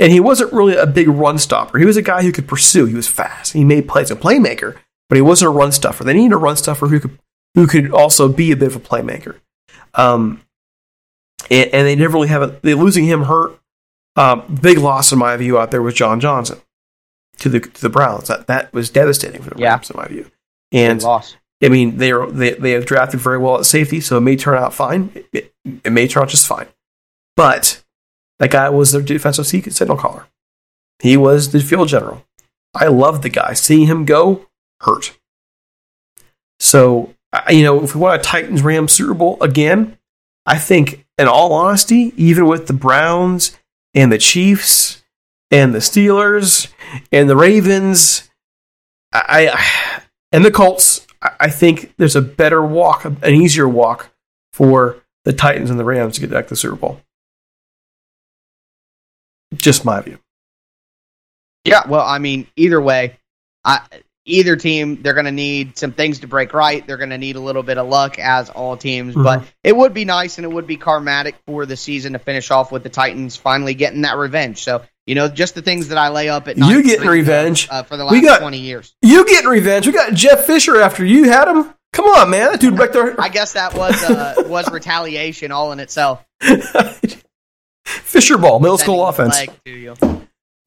And 0.00 0.10
he 0.10 0.18
wasn't 0.18 0.52
really 0.52 0.74
a 0.74 0.86
big 0.86 1.08
run 1.08 1.38
stopper. 1.38 1.78
He 1.78 1.84
was 1.84 1.98
a 1.98 2.02
guy 2.02 2.22
who 2.22 2.32
could 2.32 2.48
pursue. 2.48 2.86
He 2.86 2.94
was 2.94 3.06
fast. 3.06 3.52
He 3.52 3.64
made 3.64 3.86
plays, 3.86 4.10
a 4.10 4.16
playmaker, 4.16 4.78
but 5.10 5.16
he 5.16 5.22
wasn't 5.22 5.50
a 5.50 5.52
run 5.52 5.72
stuffer. 5.72 6.02
They 6.04 6.14
needed 6.14 6.32
a 6.32 6.38
run 6.38 6.56
stuffer 6.56 6.88
who 6.88 6.98
could 6.98 7.18
who 7.54 7.66
could 7.66 7.90
also 7.92 8.28
be 8.28 8.50
a 8.50 8.56
bit 8.56 8.68
of 8.68 8.76
a 8.76 8.80
playmaker. 8.80 9.36
Um, 9.94 10.42
and, 11.50 11.68
and 11.72 11.86
they 11.86 11.96
never 11.96 12.14
really 12.14 12.28
have 12.28 12.42
a. 12.42 12.58
They 12.62 12.74
losing 12.74 13.04
him 13.04 13.24
hurt. 13.24 13.60
Um, 14.16 14.58
big 14.60 14.78
loss 14.78 15.12
in 15.12 15.18
my 15.18 15.36
view 15.36 15.58
out 15.58 15.70
there 15.70 15.82
was 15.82 15.94
John 15.94 16.18
Johnson 16.18 16.60
to 17.38 17.50
the 17.50 17.60
to 17.60 17.80
the 17.82 17.90
Browns. 17.90 18.28
That 18.28 18.46
that 18.46 18.72
was 18.72 18.88
devastating 18.88 19.42
for 19.42 19.50
the 19.50 19.60
yeah. 19.60 19.70
Rams 19.70 19.90
in 19.90 19.96
my 19.98 20.08
view. 20.08 20.30
And 20.72 21.04
I 21.62 21.68
mean, 21.68 21.98
they 21.98 22.12
are 22.12 22.30
they 22.30 22.52
they 22.54 22.70
have 22.72 22.86
drafted 22.86 23.20
very 23.20 23.38
well 23.38 23.58
at 23.58 23.66
safety, 23.66 24.00
so 24.00 24.16
it 24.16 24.22
may 24.22 24.36
turn 24.36 24.56
out 24.56 24.72
fine. 24.72 25.12
It, 25.32 25.52
it 25.64 25.92
may 25.92 26.08
turn 26.08 26.22
out 26.22 26.30
just 26.30 26.46
fine. 26.46 26.68
But 27.36 27.79
that 28.40 28.50
guy 28.50 28.68
was 28.68 28.90
their 28.90 29.02
defensive 29.02 29.46
signal 29.46 29.96
caller. 29.96 30.26
He 30.98 31.16
was 31.16 31.52
the 31.52 31.60
field 31.60 31.88
general. 31.88 32.26
I 32.74 32.88
love 32.88 33.22
the 33.22 33.28
guy. 33.28 33.52
Seeing 33.52 33.86
him 33.86 34.04
go 34.04 34.46
hurt. 34.80 35.16
So 36.58 37.14
you 37.48 37.62
know, 37.62 37.82
if 37.82 37.94
we 37.94 38.00
want 38.00 38.20
a 38.20 38.24
Titans 38.24 38.62
Rams 38.62 38.92
Super 38.92 39.14
Bowl 39.14 39.38
again, 39.40 39.96
I 40.46 40.58
think, 40.58 41.06
in 41.16 41.28
all 41.28 41.52
honesty, 41.52 42.12
even 42.16 42.46
with 42.46 42.66
the 42.66 42.72
Browns 42.72 43.56
and 43.94 44.10
the 44.10 44.18
Chiefs 44.18 45.02
and 45.50 45.74
the 45.74 45.78
Steelers 45.78 46.72
and 47.12 47.28
the 47.28 47.36
Ravens, 47.36 48.28
I, 49.12 50.00
and 50.32 50.44
the 50.44 50.50
Colts. 50.50 51.06
I 51.22 51.50
think 51.50 51.94
there's 51.98 52.16
a 52.16 52.22
better 52.22 52.64
walk, 52.64 53.04
an 53.04 53.34
easier 53.34 53.68
walk 53.68 54.10
for 54.54 54.96
the 55.24 55.34
Titans 55.34 55.68
and 55.68 55.78
the 55.78 55.84
Rams 55.84 56.14
to 56.14 56.20
get 56.22 56.30
back 56.30 56.46
to 56.46 56.50
the 56.50 56.56
Super 56.56 56.76
Bowl. 56.76 57.00
Just 59.54 59.84
my 59.84 60.00
view. 60.00 60.18
Yeah, 61.64 61.86
well, 61.86 62.06
I 62.06 62.18
mean, 62.18 62.46
either 62.56 62.80
way, 62.80 63.18
I, 63.64 63.82
either 64.24 64.56
team 64.56 65.02
they're 65.02 65.14
going 65.14 65.26
to 65.26 65.32
need 65.32 65.76
some 65.76 65.92
things 65.92 66.20
to 66.20 66.26
break 66.26 66.54
right. 66.54 66.86
They're 66.86 66.96
going 66.96 67.10
to 67.10 67.18
need 67.18 67.36
a 67.36 67.40
little 67.40 67.62
bit 67.62 67.78
of 67.78 67.86
luck, 67.88 68.18
as 68.18 68.48
all 68.48 68.76
teams. 68.76 69.14
Mm-hmm. 69.14 69.24
But 69.24 69.44
it 69.62 69.76
would 69.76 69.92
be 69.92 70.04
nice 70.04 70.38
and 70.38 70.44
it 70.44 70.48
would 70.48 70.66
be 70.66 70.76
karmatic 70.76 71.34
for 71.46 71.66
the 71.66 71.76
season 71.76 72.14
to 72.14 72.18
finish 72.18 72.50
off 72.50 72.72
with 72.72 72.82
the 72.82 72.88
Titans 72.88 73.36
finally 73.36 73.74
getting 73.74 74.02
that 74.02 74.16
revenge. 74.16 74.62
So 74.62 74.82
you 75.06 75.14
know, 75.16 75.28
just 75.28 75.54
the 75.54 75.62
things 75.62 75.88
that 75.88 75.98
I 75.98 76.08
lay 76.10 76.28
up 76.28 76.46
at 76.46 76.56
night. 76.56 76.70
You 76.70 76.82
getting 76.82 77.08
revenge 77.08 77.66
uh, 77.70 77.82
for 77.82 77.96
the 77.96 78.04
last 78.04 78.22
got, 78.22 78.40
twenty 78.40 78.60
years. 78.60 78.94
You 79.02 79.26
getting 79.26 79.50
revenge? 79.50 79.86
We 79.86 79.92
got 79.92 80.14
Jeff 80.14 80.44
Fisher 80.44 80.80
after 80.80 81.04
you 81.04 81.24
had 81.24 81.48
him. 81.48 81.74
Come 81.92 82.04
on, 82.04 82.30
man, 82.30 82.52
that 82.52 82.60
dude 82.60 82.76
back 82.76 82.92
there. 82.92 83.20
I 83.20 83.28
guess 83.28 83.54
that 83.54 83.74
was 83.74 84.02
uh, 84.04 84.44
was 84.46 84.70
retaliation 84.72 85.50
all 85.50 85.72
in 85.72 85.80
itself. 85.80 86.24
Fisher 87.90 88.38
ball, 88.38 88.60
middle 88.60 88.78
school 88.78 89.06
offense. 89.06 89.40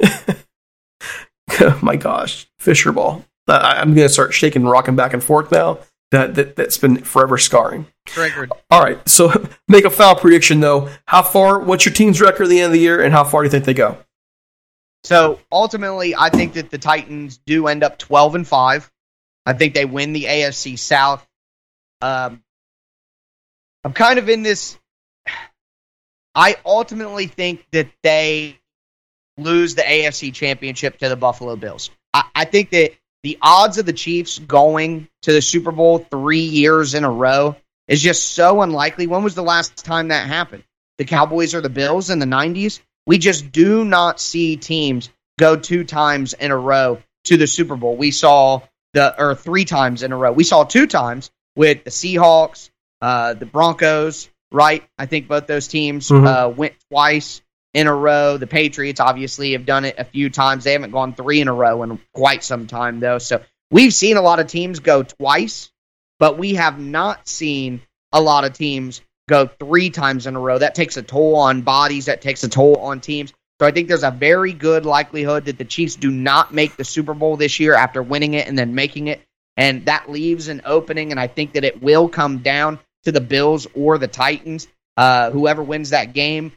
oh 0.02 1.80
my 1.82 1.96
gosh, 1.96 2.48
Fisher 2.60 2.92
ball. 2.92 3.24
I, 3.48 3.82
am 3.82 3.94
going 3.94 4.08
to 4.08 4.14
start 4.14 4.34
shaking, 4.34 4.64
rocking 4.64 4.96
back 4.96 5.14
and 5.14 5.24
forth 5.24 5.52
now. 5.52 5.80
That, 6.12 6.36
that 6.36 6.56
that's 6.56 6.78
been 6.78 6.98
forever 6.98 7.40
scarring. 7.40 7.88
Triggered. 8.06 8.52
All 8.70 8.84
right, 8.84 9.08
so 9.10 9.32
make 9.68 9.84
a 9.84 9.90
foul 9.90 10.16
prediction 10.16 10.60
though. 10.60 10.90
How 11.08 11.24
far? 11.24 11.60
What's 11.60 11.86
your 11.86 11.94
team's 11.94 12.22
record 12.22 12.44
at 12.44 12.50
the 12.50 12.60
end 12.60 12.68
of 12.68 12.74
the 12.74 12.80
year, 12.80 13.02
and 13.02 13.12
how 13.12 13.24
far 13.24 13.42
do 13.42 13.48
you 13.48 13.52
think 13.52 13.66
they 13.66 13.74
go? 13.74 13.98
So 15.04 15.40
ultimately, 15.52 16.16
I 16.16 16.30
think 16.30 16.54
that 16.54 16.70
the 16.70 16.78
Titans 16.78 17.40
do 17.46 17.68
end 17.68 17.84
up 17.84 17.98
12 17.98 18.36
and 18.36 18.48
5. 18.48 18.92
I 19.46 19.54
think 19.54 19.74
they 19.74 19.86
win 19.86 20.14
the 20.14 20.26
AFC 20.26 20.80
South. 20.80 21.28
Um, 22.02 22.42
I'm 23.84 23.94
kind 23.94 24.20
of 24.20 24.30
in 24.30 24.44
this. 24.44 24.78
I 26.36 26.58
ultimately 26.66 27.28
think 27.28 27.66
that 27.72 27.88
they 28.02 28.60
lose 29.38 29.76
the 29.76 29.82
AFC 29.82 30.34
Championship 30.34 30.98
to 31.00 31.10
the 31.10 31.16
Buffalo 31.16 31.56
Bills. 31.56 31.92
I, 32.14 32.24
I 32.36 32.46
think 32.46 32.72
that 32.72 32.94
the 33.24 33.38
odds 33.42 33.78
of 33.78 33.86
the 33.86 33.94
Chiefs 33.94 34.40
going 34.40 35.08
to 35.24 35.32
the 35.32 35.42
Super 35.42 35.72
Bowl 35.72 36.00
three 36.00 36.42
years 36.42 36.94
in 36.94 37.04
a 37.04 37.12
row 37.12 37.56
is 37.88 38.02
just 38.02 38.32
so 38.32 38.62
unlikely. 38.62 39.08
When 39.08 39.24
was 39.24 39.36
the 39.36 39.44
last 39.44 39.84
time 39.84 40.10
that 40.10 40.28
happened? 40.28 40.64
The 40.98 41.06
Cowboys 41.06 41.56
or 41.56 41.62
the 41.62 41.70
Bills 41.70 42.10
in 42.10 42.20
the 42.20 42.26
90s? 42.26 42.80
We 43.06 43.18
just 43.18 43.52
do 43.52 43.84
not 43.84 44.20
see 44.20 44.58
teams 44.58 45.10
go 45.40 45.56
two 45.56 45.84
times 45.84 46.34
in 46.34 46.52
a 46.52 46.58
row 46.58 47.02
to 47.26 47.38
the 47.38 47.48
Super 47.48 47.76
Bowl. 47.76 47.96
We 47.96 48.12
saw 48.12 48.62
the 48.94 49.20
or 49.22 49.36
three 49.36 49.66
times 49.66 50.04
in 50.04 50.12
a 50.12 50.18
row. 50.18 50.32
We 50.32 50.44
saw 50.44 50.64
two 50.64 50.88
times 50.88 51.32
with 51.56 51.84
the 51.84 51.90
Seahawks, 51.90 52.70
uh, 53.02 53.34
the 53.34 53.46
Broncos, 53.46 54.30
right? 54.54 54.84
I 54.98 55.08
think 55.08 55.28
both 55.28 55.48
those 55.48 55.68
teams 55.68 56.08
Mhm. 56.10 56.26
uh, 56.28 56.50
went 56.50 56.76
twice 56.90 57.42
in 57.74 57.88
a 57.88 57.94
row. 57.94 58.38
The 58.38 58.48
Patriots 58.48 59.00
obviously 59.00 59.54
have 59.54 59.66
done 59.66 59.84
it 59.84 59.96
a 59.98 60.06
few 60.06 60.30
times. 60.30 60.64
They 60.64 60.74
haven't 60.74 60.92
gone 60.92 61.14
three 61.14 61.42
in 61.42 61.48
a 61.48 61.54
row 61.54 61.84
in 61.84 62.00
quite 62.14 62.44
some 62.44 62.68
time, 62.68 63.00
though. 63.00 63.18
So 63.18 63.42
we've 63.72 63.94
seen 63.94 64.16
a 64.16 64.22
lot 64.22 64.40
of 64.40 64.48
teams 64.48 64.80
go 64.80 65.04
twice, 65.04 65.72
but 66.20 66.38
we 66.38 66.54
have 66.54 66.80
not 66.80 67.28
seen 67.28 67.82
a 68.12 68.22
lot 68.22 68.46
of 68.46 68.54
teams 68.54 69.02
go 69.28 69.50
three 69.60 69.90
times 69.90 70.28
in 70.28 70.36
a 70.36 70.40
row. 70.40 70.60
That 70.60 70.76
takes 70.76 70.98
a 70.98 71.02
toll 71.02 71.36
on 71.36 71.62
bodies, 71.62 72.06
that 72.06 72.22
takes 72.22 72.44
a 72.44 72.50
toll 72.50 72.76
on 72.76 73.00
teams. 73.00 73.34
So 73.60 73.68
I 73.68 73.72
think 73.72 73.88
there's 73.88 74.04
a 74.04 74.12
very 74.12 74.52
good 74.54 74.86
likelihood 74.86 75.46
that 75.46 75.58
the 75.58 75.66
Chiefs 75.66 75.96
do 75.96 76.12
not 76.12 76.54
make 76.54 76.76
the 76.76 76.84
Super 76.84 77.14
Bowl 77.14 77.38
this 77.38 77.60
year 77.60 77.74
after 77.74 78.04
winning 78.04 78.34
it 78.34 78.48
and 78.48 78.58
then 78.58 78.76
making 78.76 79.08
it. 79.08 79.22
And 79.56 79.86
that 79.86 80.10
leaves 80.10 80.48
an 80.48 80.62
opening, 80.66 81.12
and 81.12 81.20
I 81.20 81.28
think 81.28 81.54
that 81.54 81.64
it 81.64 81.82
will 81.82 82.10
come 82.10 82.40
down 82.40 82.80
to 83.04 83.12
the 83.12 83.22
Bills 83.22 83.68
or 83.76 83.98
the 83.98 84.08
Titans, 84.08 84.68
uh, 84.98 85.32
whoever 85.32 85.64
wins 85.64 85.92
that 85.92 86.14
game. 86.14 86.54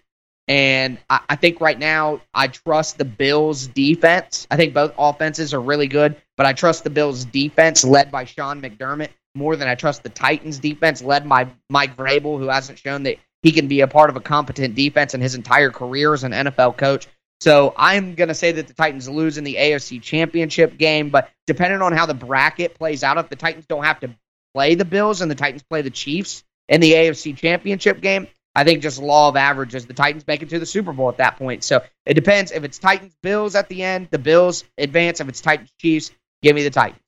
And 0.48 0.98
I, 1.10 1.20
I 1.30 1.36
think 1.36 1.60
right 1.60 1.78
now 1.78 2.20
I 2.32 2.48
trust 2.48 2.98
the 2.98 3.04
Bills 3.04 3.66
defense. 3.66 4.46
I 4.50 4.56
think 4.56 4.74
both 4.74 4.92
offenses 4.96 5.52
are 5.54 5.60
really 5.60 5.88
good, 5.88 6.16
but 6.36 6.46
I 6.46 6.52
trust 6.52 6.84
the 6.84 6.90
Bills 6.90 7.24
defense 7.24 7.84
led 7.84 8.10
by 8.10 8.24
Sean 8.24 8.62
McDermott 8.62 9.08
more 9.34 9.56
than 9.56 9.68
I 9.68 9.74
trust 9.74 10.02
the 10.02 10.08
Titans 10.08 10.58
defense 10.58 11.02
led 11.02 11.28
by 11.28 11.48
Mike 11.68 11.96
Vrabel, 11.96 12.38
who 12.38 12.48
hasn't 12.48 12.78
shown 12.78 13.02
that 13.04 13.18
he 13.42 13.52
can 13.52 13.68
be 13.68 13.80
a 13.80 13.86
part 13.86 14.10
of 14.10 14.16
a 14.16 14.20
competent 14.20 14.74
defense 14.74 15.14
in 15.14 15.20
his 15.20 15.34
entire 15.34 15.70
career 15.70 16.14
as 16.14 16.24
an 16.24 16.32
NFL 16.32 16.76
coach. 16.76 17.06
So 17.40 17.74
I'm 17.76 18.14
going 18.14 18.28
to 18.28 18.34
say 18.34 18.52
that 18.52 18.66
the 18.66 18.72
Titans 18.72 19.08
lose 19.08 19.36
in 19.36 19.44
the 19.44 19.56
AFC 19.56 20.00
Championship 20.00 20.78
game, 20.78 21.10
but 21.10 21.30
depending 21.46 21.82
on 21.82 21.92
how 21.92 22.06
the 22.06 22.14
bracket 22.14 22.74
plays 22.74 23.04
out, 23.04 23.18
if 23.18 23.28
the 23.28 23.36
Titans 23.36 23.66
don't 23.66 23.84
have 23.84 24.00
to 24.00 24.10
play 24.56 24.74
the 24.74 24.86
Bills 24.86 25.20
and 25.20 25.30
the 25.30 25.34
Titans 25.34 25.62
play 25.62 25.82
the 25.82 25.90
Chiefs 25.90 26.42
in 26.70 26.80
the 26.80 26.92
AFC 26.94 27.36
Championship 27.36 28.00
game, 28.00 28.26
I 28.54 28.64
think 28.64 28.80
just 28.80 28.98
law 28.98 29.28
of 29.28 29.36
averages, 29.36 29.84
the 29.84 29.92
Titans 29.92 30.26
make 30.26 30.40
it 30.40 30.48
to 30.48 30.58
the 30.58 30.64
Super 30.64 30.94
Bowl 30.94 31.10
at 31.10 31.18
that 31.18 31.36
point. 31.36 31.62
So 31.62 31.82
it 32.06 32.14
depends. 32.14 32.52
If 32.52 32.64
it's 32.64 32.78
Titans 32.78 33.14
Bills 33.22 33.54
at 33.54 33.68
the 33.68 33.82
end, 33.82 34.08
the 34.10 34.18
Bills 34.18 34.64
advance. 34.78 35.20
If 35.20 35.28
it's 35.28 35.42
Titans 35.42 35.70
Chiefs, 35.78 36.10
give 36.42 36.56
me 36.56 36.62
the 36.62 36.70
Titans. 36.70 37.02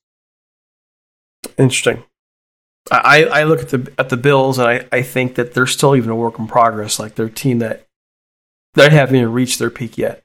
Interesting. 1.56 2.04
I, 2.90 3.24
I 3.24 3.44
look 3.44 3.60
at 3.60 3.70
the 3.70 3.92
at 3.98 4.10
the 4.10 4.16
Bills 4.18 4.58
and 4.58 4.68
I, 4.68 4.86
I 4.92 5.02
think 5.02 5.36
that 5.36 5.54
they're 5.54 5.66
still 5.66 5.96
even 5.96 6.10
a 6.10 6.16
work 6.16 6.38
in 6.38 6.48
progress. 6.48 6.98
Like 6.98 7.14
they're 7.14 7.26
a 7.26 7.30
team 7.30 7.60
that 7.60 7.86
they 8.74 8.90
haven't 8.90 9.16
even 9.16 9.32
reached 9.32 9.58
their 9.58 9.70
peak 9.70 9.96
yet. 9.96 10.22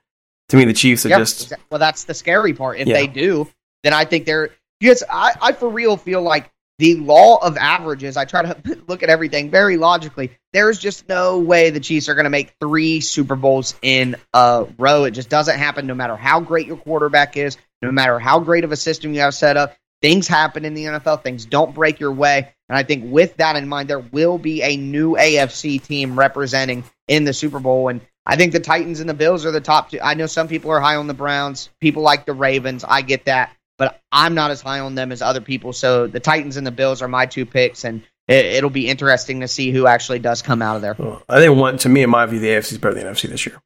To 0.50 0.58
me, 0.58 0.66
the 0.66 0.74
Chiefs 0.74 1.06
are 1.06 1.10
Yep. 1.10 1.20
just 1.20 1.54
well, 1.70 1.80
that's 1.80 2.04
the 2.04 2.14
scary 2.14 2.54
part. 2.54 2.80
If 2.80 2.88
Yeah. 2.88 2.96
they 2.96 3.08
do, 3.08 3.50
then 3.84 3.94
I 3.94 4.04
think 4.04 4.26
they're. 4.26 4.50
Because 4.82 5.04
I, 5.10 5.34
I 5.42 5.52
for 5.54 5.70
real 5.70 5.96
feel 5.96 6.22
like 6.22 6.50
the 6.80 6.96
law 6.96 7.38
of 7.38 7.58
averages. 7.58 8.18
I 8.18 8.26
try 8.26 8.42
to 8.44 8.82
look 8.88 9.04
at 9.04 9.10
everything 9.10 9.52
very 9.52 9.78
logically. 9.78 10.32
There's 10.52 10.80
just 10.80 11.08
no 11.08 11.40
way 11.40 11.70
the 11.70 11.80
Chiefs 11.80 12.10
are 12.10 12.16
going 12.16 12.26
to 12.26 12.30
make 12.30 12.54
three 12.60 13.02
Super 13.02 13.36
Bowls 13.36 13.76
in 13.82 14.16
a 14.34 14.68
row. 14.78 15.04
It 15.04 15.12
just 15.12 15.30
doesn't 15.30 15.58
happen. 15.58 15.88
No 15.88 15.96
matter 15.96 16.16
how 16.16 16.40
great 16.40 16.68
your 16.68 16.78
quarterback 16.78 17.38
is, 17.38 17.58
no 17.82 17.92
matter 17.92 18.20
how 18.20 18.40
great 18.40 18.64
of 18.64 18.72
a 18.72 18.78
system 18.78 19.14
you 19.14 19.22
have 19.22 19.34
set 19.34 19.58
up, 19.58 19.76
things 20.02 20.28
happen 20.28 20.66
in 20.66 20.74
the 20.74 20.86
NFL. 20.86 21.24
Things 21.24 21.46
don't 21.46 21.74
break 21.74 22.00
your 22.00 22.12
way. 22.12 22.54
And 22.70 22.78
I 22.78 22.84
think 22.84 23.12
with 23.12 23.38
that 23.38 23.56
in 23.56 23.68
mind, 23.68 23.90
there 23.90 24.00
will 24.00 24.38
be 24.38 24.64
a 24.64 24.78
new 24.78 25.16
AFC 25.16 25.84
team 25.84 26.18
representing 26.18 26.84
in 27.08 27.24
the 27.24 27.34
Super 27.34 27.60
Bowl. 27.60 27.90
And 27.90 28.02
I 28.26 28.36
think 28.36 28.54
the 28.54 28.60
Titans 28.60 29.00
and 29.00 29.10
the 29.10 29.14
Bills 29.14 29.46
are 29.46 29.52
the 29.52 29.62
top 29.62 29.92
two. 29.92 30.00
I 30.02 30.14
know 30.14 30.28
some 30.28 30.48
people 30.48 30.72
are 30.72 30.80
high 30.80 30.96
on 30.96 31.08
the 31.08 31.14
Browns. 31.14 31.70
People 31.82 32.04
like 32.04 32.26
the 32.26 32.34
Ravens. 32.34 32.84
I 32.88 33.02
get 33.02 33.26
that. 33.26 33.52
But 33.78 34.00
I'm 34.12 34.36
not 34.36 34.52
as 34.52 34.62
high 34.62 34.80
on 34.80 34.96
them 34.96 35.12
as 35.12 35.22
other 35.22 35.42
people. 35.42 35.74
So 35.74 36.08
the 36.08 36.20
Titans 36.20 36.58
and 36.58 36.66
the 36.66 36.72
Bills 36.72 37.02
are 37.02 37.08
my 37.08 37.26
two 37.26 37.46
picks. 37.46 37.86
And 37.86 38.04
it, 38.28 38.46
it'll 38.46 38.70
be 38.70 38.88
interesting 38.88 39.42
to 39.42 39.48
see 39.48 39.72
who 39.72 39.88
actually 39.88 40.20
does 40.20 40.42
come 40.42 40.62
out 40.62 40.78
of 40.78 40.82
there. 40.82 40.96
I 41.28 41.40
think 41.40 41.58
one 41.58 41.78
to 41.80 41.90
me 41.90 42.04
in 42.04 42.10
my 42.10 42.26
view 42.26 42.40
the 42.40 42.48
AFC 42.48 42.74
is 42.74 42.78
better 42.78 42.96
than 42.96 43.06
the 43.06 43.12
NFC 43.12 43.30
this 43.30 43.46
year. 43.46 43.62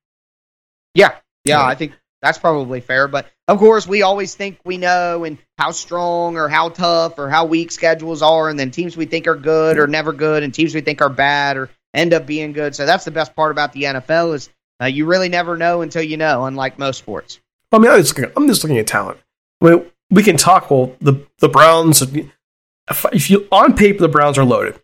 Yeah, 0.94 1.16
yeah, 1.46 1.64
I 1.64 1.76
think 1.76 1.94
that's 2.24 2.40
probably 2.40 2.82
fair. 2.82 3.08
But 3.08 3.28
of 3.48 3.60
course, 3.60 3.86
we 3.88 4.02
always 4.02 4.34
think 4.34 4.60
we 4.66 4.78
know 4.78 5.24
and 5.26 5.38
how 5.60 5.72
strong 5.72 6.38
or 6.38 6.48
how 6.48 6.70
tough 6.70 7.20
or 7.20 7.30
how 7.30 7.46
weak 7.46 7.72
schedules 7.72 8.24
are, 8.24 8.50
and 8.50 8.60
then 8.60 8.72
teams 8.72 8.98
we 8.98 9.06
think 9.06 9.28
are 9.28 9.36
good 9.36 9.78
or 9.78 9.86
never 9.86 10.12
good, 10.12 10.42
and 10.42 10.54
teams 10.54 10.74
we 10.74 10.82
think 10.82 11.02
are 11.02 11.10
bad 11.10 11.58
or 11.58 11.70
end 11.94 12.14
up 12.14 12.26
being 12.26 12.54
good. 12.54 12.76
So 12.76 12.88
that's 12.88 13.06
the 13.06 13.12
best 13.12 13.36
part 13.36 13.52
about 13.52 13.74
the 13.74 13.84
NFL 13.84 14.34
is 14.34 14.50
uh, 14.82 14.86
you 14.86 15.06
really 15.06 15.30
never 15.30 15.56
know 15.56 15.82
until 15.82 16.02
you 16.02 16.18
know. 16.18 16.46
Unlike 16.46 16.80
most 16.80 16.98
sports. 16.98 17.40
I 17.72 17.78
mean, 17.78 17.92
I'm 17.92 18.00
just 18.00 18.18
looking, 18.18 18.34
I'm 18.36 18.48
just 18.48 18.64
looking 18.64 18.80
at 18.80 18.88
talent. 18.88 19.20
I 19.62 19.70
mean, 19.70 19.92
we 20.10 20.24
can 20.24 20.38
talk. 20.38 20.70
Well, 20.72 20.96
the 21.00 21.26
the 21.40 21.50
Browns. 21.50 22.02
If, 22.02 23.06
if 23.12 23.30
you 23.30 23.48
on 23.52 23.76
paper 23.76 24.00
the 24.00 24.08
Browns 24.08 24.38
are 24.38 24.46
loaded, 24.46 24.80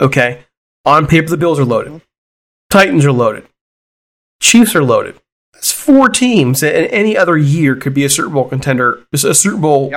okay. 0.00 0.44
On 0.84 1.06
paper 1.06 1.28
the 1.28 1.36
Bills 1.36 1.58
are 1.58 1.64
loaded. 1.64 2.00
Titans 2.70 3.04
are 3.04 3.12
loaded. 3.12 3.46
Chiefs 4.40 4.74
are 4.74 4.84
loaded. 4.84 5.20
That's 5.52 5.72
four 5.72 6.08
teams, 6.08 6.62
and 6.62 6.86
any 6.86 7.16
other 7.16 7.36
year 7.36 7.74
could 7.74 7.92
be 7.92 8.04
a 8.04 8.10
Super 8.10 8.28
Bowl 8.28 8.48
contender, 8.48 9.04
a 9.12 9.34
Super 9.34 9.56
Bowl 9.56 9.92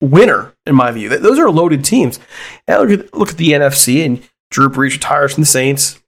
winner, 0.00 0.54
in 0.66 0.76
my 0.76 0.92
view. 0.92 1.08
Those 1.08 1.38
are 1.38 1.50
loaded 1.50 1.84
teams. 1.84 2.20
And 2.68 2.88
look 2.88 3.00
at 3.00 3.14
look 3.14 3.30
at 3.30 3.36
the 3.36 3.52
NFC, 3.52 4.04
and 4.04 4.22
Drew 4.50 4.68
Brees 4.68 4.92
retires 4.92 5.34
from 5.34 5.42
the 5.42 5.46
Saints. 5.46 6.00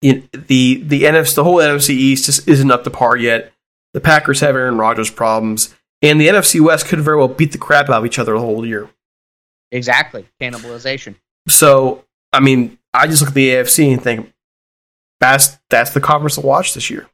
In 0.00 0.28
the 0.32 0.82
the 0.84 1.02
NFC, 1.02 1.34
the 1.34 1.44
whole 1.44 1.56
NFC 1.56 1.90
East 1.90 2.26
just 2.26 2.46
isn't 2.46 2.70
up 2.70 2.84
to 2.84 2.90
par 2.90 3.16
yet. 3.16 3.52
The 3.92 4.00
Packers 4.00 4.40
have 4.40 4.54
Aaron 4.54 4.78
Rodgers 4.78 5.10
problems, 5.10 5.74
and 6.04 6.20
the 6.20 6.28
NFC 6.28 6.60
West 6.60 6.86
could 6.86 7.00
very 7.00 7.16
well 7.16 7.28
beat 7.28 7.52
the 7.52 7.58
crap 7.58 7.88
out 7.88 7.98
of 7.98 8.06
each 8.06 8.18
other 8.18 8.32
the 8.34 8.40
whole 8.40 8.64
year. 8.66 8.88
Exactly, 9.72 10.26
cannibalization. 10.40 11.14
So, 11.48 12.04
I 12.32 12.40
mean, 12.40 12.78
I 12.92 13.06
just 13.06 13.22
look 13.22 13.28
at 13.30 13.34
the 13.34 13.50
AFC 13.50 13.92
and 13.92 14.02
think 14.02 14.32
that's 15.20 15.58
that's 15.70 15.90
the 15.90 16.00
conference 16.00 16.34
to 16.36 16.42
watch 16.42 16.74
this 16.74 16.90
year. 16.90 17.08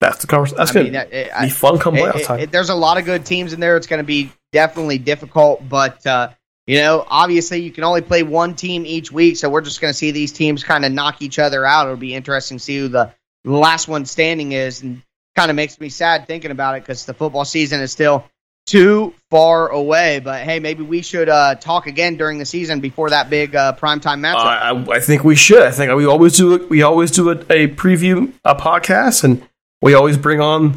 That's 0.00 0.18
the 0.20 0.26
conference. 0.28 0.56
That's 0.56 0.72
going 0.72 0.92
to 0.92 1.32
be 1.42 1.50
fun 1.50 1.78
come 1.78 1.94
playoff 1.96 2.16
it- 2.16 2.24
time. 2.24 2.40
it- 2.40 2.52
there's 2.52 2.70
a 2.70 2.74
lot 2.74 2.98
of 2.98 3.04
good 3.04 3.26
teams 3.26 3.52
in 3.52 3.60
there. 3.60 3.76
It's 3.76 3.86
going 3.86 3.98
to 3.98 4.06
be 4.06 4.30
definitely 4.52 4.98
difficult, 4.98 5.68
but 5.68 6.06
uh, 6.06 6.30
you 6.66 6.78
know, 6.78 7.04
obviously, 7.08 7.62
you 7.62 7.70
can 7.70 7.82
only 7.84 8.02
play 8.02 8.22
one 8.22 8.54
team 8.54 8.86
each 8.86 9.10
week, 9.10 9.36
so 9.36 9.48
we're 9.48 9.60
just 9.60 9.80
going 9.80 9.90
to 9.92 9.96
see 9.96 10.10
these 10.12 10.32
teams 10.32 10.62
kind 10.62 10.84
of 10.84 10.92
knock 10.92 11.20
each 11.22 11.38
other 11.38 11.64
out. 11.64 11.86
It'll 11.86 11.96
be 11.96 12.14
interesting 12.14 12.58
to 12.58 12.64
see 12.64 12.78
who 12.78 12.88
the 12.88 13.12
last 13.44 13.88
one 13.88 14.04
standing 14.04 14.52
is, 14.52 14.82
and 14.82 15.02
kind 15.38 15.50
of 15.50 15.56
makes 15.56 15.78
me 15.80 15.88
sad 15.88 16.26
thinking 16.26 16.50
about 16.50 16.76
it 16.76 16.82
because 16.82 17.04
the 17.06 17.14
football 17.14 17.44
season 17.44 17.80
is 17.80 17.92
still 17.92 18.24
too 18.66 19.14
far 19.30 19.68
away. 19.68 20.18
But 20.18 20.42
hey, 20.42 20.58
maybe 20.58 20.82
we 20.82 21.00
should 21.02 21.28
uh, 21.28 21.54
talk 21.54 21.86
again 21.86 22.16
during 22.16 22.38
the 22.38 22.44
season 22.44 22.80
before 22.80 23.10
that 23.10 23.30
big 23.30 23.54
uh, 23.56 23.72
primetime 23.74 24.20
matchup. 24.20 24.36
I, 24.44 24.70
I, 24.70 24.96
I 24.96 25.00
think 25.00 25.24
we 25.24 25.36
should. 25.36 25.62
I 25.62 25.70
think 25.70 25.94
we 25.94 26.06
always 26.06 26.36
do. 26.36 26.54
it- 26.54 26.68
We 26.70 26.82
always 26.82 27.10
do 27.10 27.30
a, 27.30 27.34
a 27.50 27.68
preview 27.68 28.32
a 28.44 28.54
podcast, 28.54 29.24
and 29.24 29.46
we 29.80 29.94
always 29.94 30.16
bring 30.18 30.40
on 30.40 30.72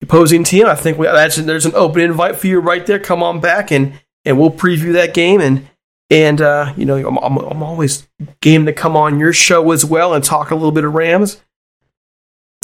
the 0.00 0.06
opposing 0.06 0.44
team. 0.44 0.66
I 0.66 0.74
think 0.74 0.98
we, 0.98 1.06
there's 1.06 1.66
an 1.66 1.74
open 1.74 2.02
invite 2.02 2.36
for 2.36 2.46
you 2.46 2.60
right 2.60 2.84
there. 2.86 2.98
Come 3.00 3.22
on 3.22 3.40
back, 3.40 3.70
and 3.72 3.98
and 4.24 4.38
we'll 4.38 4.50
preview 4.52 4.92
that 4.92 5.14
game. 5.14 5.40
And 5.40 5.68
and 6.10 6.40
uh, 6.40 6.74
you 6.76 6.84
know, 6.84 6.96
I'm, 7.08 7.16
I'm, 7.18 7.38
I'm 7.38 7.62
always 7.62 8.06
game 8.40 8.66
to 8.66 8.72
come 8.72 8.96
on 8.96 9.18
your 9.18 9.32
show 9.32 9.72
as 9.72 9.84
well 9.84 10.14
and 10.14 10.22
talk 10.22 10.50
a 10.50 10.54
little 10.54 10.70
bit 10.70 10.84
of 10.84 10.92
Rams. 10.94 11.40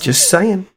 Just 0.00 0.28
saying. 0.30 0.68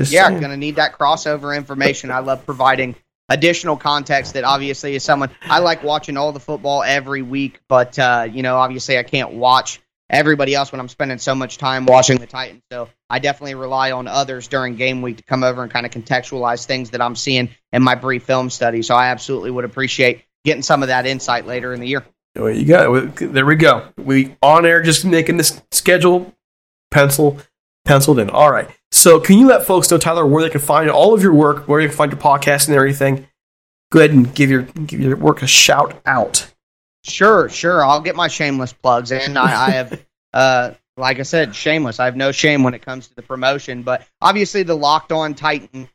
Just 0.00 0.12
yeah, 0.12 0.28
saying. 0.28 0.40
going 0.40 0.50
to 0.50 0.56
need 0.56 0.76
that 0.76 0.96
crossover 0.96 1.54
information. 1.54 2.10
I 2.10 2.20
love 2.20 2.46
providing 2.46 2.96
additional 3.28 3.76
context 3.76 4.32
that 4.32 4.44
obviously 4.44 4.94
is 4.94 5.04
someone 5.04 5.28
I 5.42 5.58
like 5.58 5.82
watching 5.82 6.16
all 6.16 6.32
the 6.32 6.40
football 6.40 6.82
every 6.82 7.20
week, 7.20 7.60
but 7.68 7.98
uh, 7.98 8.26
you 8.30 8.42
know, 8.42 8.56
obviously 8.56 8.96
I 8.96 9.02
can't 9.02 9.32
watch 9.32 9.78
everybody 10.08 10.54
else 10.54 10.72
when 10.72 10.80
I'm 10.80 10.88
spending 10.88 11.18
so 11.18 11.34
much 11.34 11.58
time 11.58 11.84
watching 11.84 12.16
the 12.16 12.26
Titans. 12.26 12.62
So 12.72 12.88
I 13.10 13.18
definitely 13.18 13.56
rely 13.56 13.92
on 13.92 14.08
others 14.08 14.48
during 14.48 14.76
game 14.76 15.02
week 15.02 15.18
to 15.18 15.22
come 15.22 15.44
over 15.44 15.62
and 15.62 15.70
kind 15.70 15.84
of 15.84 15.92
contextualize 15.92 16.64
things 16.64 16.90
that 16.90 17.02
I'm 17.02 17.14
seeing 17.14 17.50
in 17.74 17.82
my 17.82 17.94
brief 17.94 18.24
film 18.24 18.48
study. 18.48 18.80
So 18.80 18.94
I 18.94 19.08
absolutely 19.08 19.50
would 19.50 19.66
appreciate 19.66 20.24
getting 20.46 20.62
some 20.62 20.82
of 20.82 20.88
that 20.88 21.04
insight 21.04 21.46
later 21.46 21.74
in 21.74 21.80
the 21.80 21.88
year. 21.88 22.06
There 22.34 22.50
you 22.50 22.64
go. 22.64 23.06
There 23.06 23.44
we 23.44 23.56
go. 23.56 23.88
We 23.98 24.34
on 24.42 24.64
air 24.64 24.82
just 24.82 25.04
making 25.04 25.36
this 25.36 25.60
schedule 25.70 26.34
pencil 26.90 27.38
penciled 27.84 28.18
in. 28.18 28.30
All 28.30 28.50
right. 28.50 28.68
So 28.92 29.20
can 29.20 29.38
you 29.38 29.46
let 29.46 29.66
folks 29.66 29.90
know, 29.90 29.98
Tyler, 29.98 30.26
where 30.26 30.42
they 30.42 30.50
can 30.50 30.60
find 30.60 30.90
all 30.90 31.14
of 31.14 31.22
your 31.22 31.34
work, 31.34 31.68
where 31.68 31.80
you 31.80 31.88
can 31.88 31.96
find 31.96 32.12
your 32.12 32.20
podcast 32.20 32.66
and 32.66 32.76
everything? 32.76 33.26
Go 33.90 34.00
ahead 34.00 34.12
and 34.12 34.32
give 34.34 34.50
your 34.50 34.62
give 34.62 35.00
your 35.00 35.16
work 35.16 35.42
a 35.42 35.46
shout 35.46 36.00
out. 36.06 36.50
Sure, 37.04 37.48
sure. 37.48 37.84
I'll 37.84 38.00
get 38.00 38.14
my 38.14 38.28
shameless 38.28 38.72
plugs 38.72 39.10
in. 39.10 39.36
I, 39.36 39.42
I 39.42 39.70
have, 39.70 40.04
uh, 40.32 40.72
like 40.96 41.18
I 41.18 41.22
said, 41.22 41.54
shameless. 41.54 41.98
I 41.98 42.04
have 42.04 42.16
no 42.16 42.30
shame 42.30 42.62
when 42.62 42.74
it 42.74 42.82
comes 42.82 43.08
to 43.08 43.14
the 43.14 43.22
promotion. 43.22 43.82
But 43.82 44.06
obviously, 44.20 44.62
the 44.62 44.76
Locked 44.76 45.12
On 45.12 45.34
Titans 45.34 45.88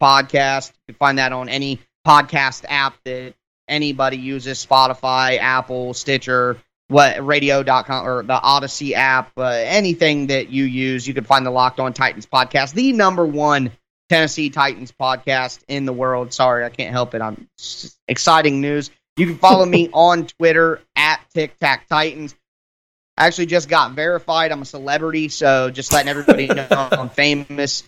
podcast. 0.00 0.70
You 0.86 0.94
can 0.94 0.98
find 0.98 1.18
that 1.18 1.32
on 1.32 1.48
any 1.48 1.80
podcast 2.06 2.64
app 2.68 2.96
that 3.04 3.34
anybody 3.68 4.16
uses: 4.16 4.64
Spotify, 4.64 5.38
Apple, 5.38 5.94
Stitcher, 5.94 6.58
what 6.88 7.24
Radio.com 7.24 8.06
or 8.06 8.22
the 8.22 8.34
Odyssey 8.34 8.94
app. 8.94 9.32
Uh, 9.36 9.44
anything 9.44 10.28
that 10.28 10.50
you 10.50 10.64
use, 10.64 11.06
you 11.06 11.14
can 11.14 11.24
find 11.24 11.44
the 11.44 11.50
Locked 11.50 11.80
On 11.80 11.92
Titans 11.92 12.26
podcast, 12.26 12.74
the 12.74 12.92
number 12.92 13.24
one 13.24 13.72
Tennessee 14.08 14.50
Titans 14.50 14.92
podcast 14.92 15.60
in 15.68 15.86
the 15.86 15.92
world. 15.92 16.32
Sorry, 16.32 16.64
I 16.64 16.68
can't 16.68 16.92
help 16.92 17.14
it. 17.14 17.22
I'm 17.22 17.48
exciting 18.06 18.60
news. 18.60 18.90
You 19.16 19.26
can 19.26 19.38
follow 19.38 19.64
me 19.64 19.88
on 19.92 20.26
Twitter 20.26 20.80
at 20.96 21.20
Tic 21.32 21.58
Tac 21.58 21.88
Titans. 21.88 22.34
I 23.16 23.26
actually 23.26 23.46
just 23.46 23.68
got 23.68 23.92
verified. 23.92 24.50
I'm 24.50 24.62
a 24.62 24.66
celebrity, 24.66 25.28
so 25.28 25.70
just 25.70 25.92
letting 25.92 26.08
everybody 26.08 26.48
know 26.48 26.66
I'm 26.70 27.08
famous. 27.08 27.84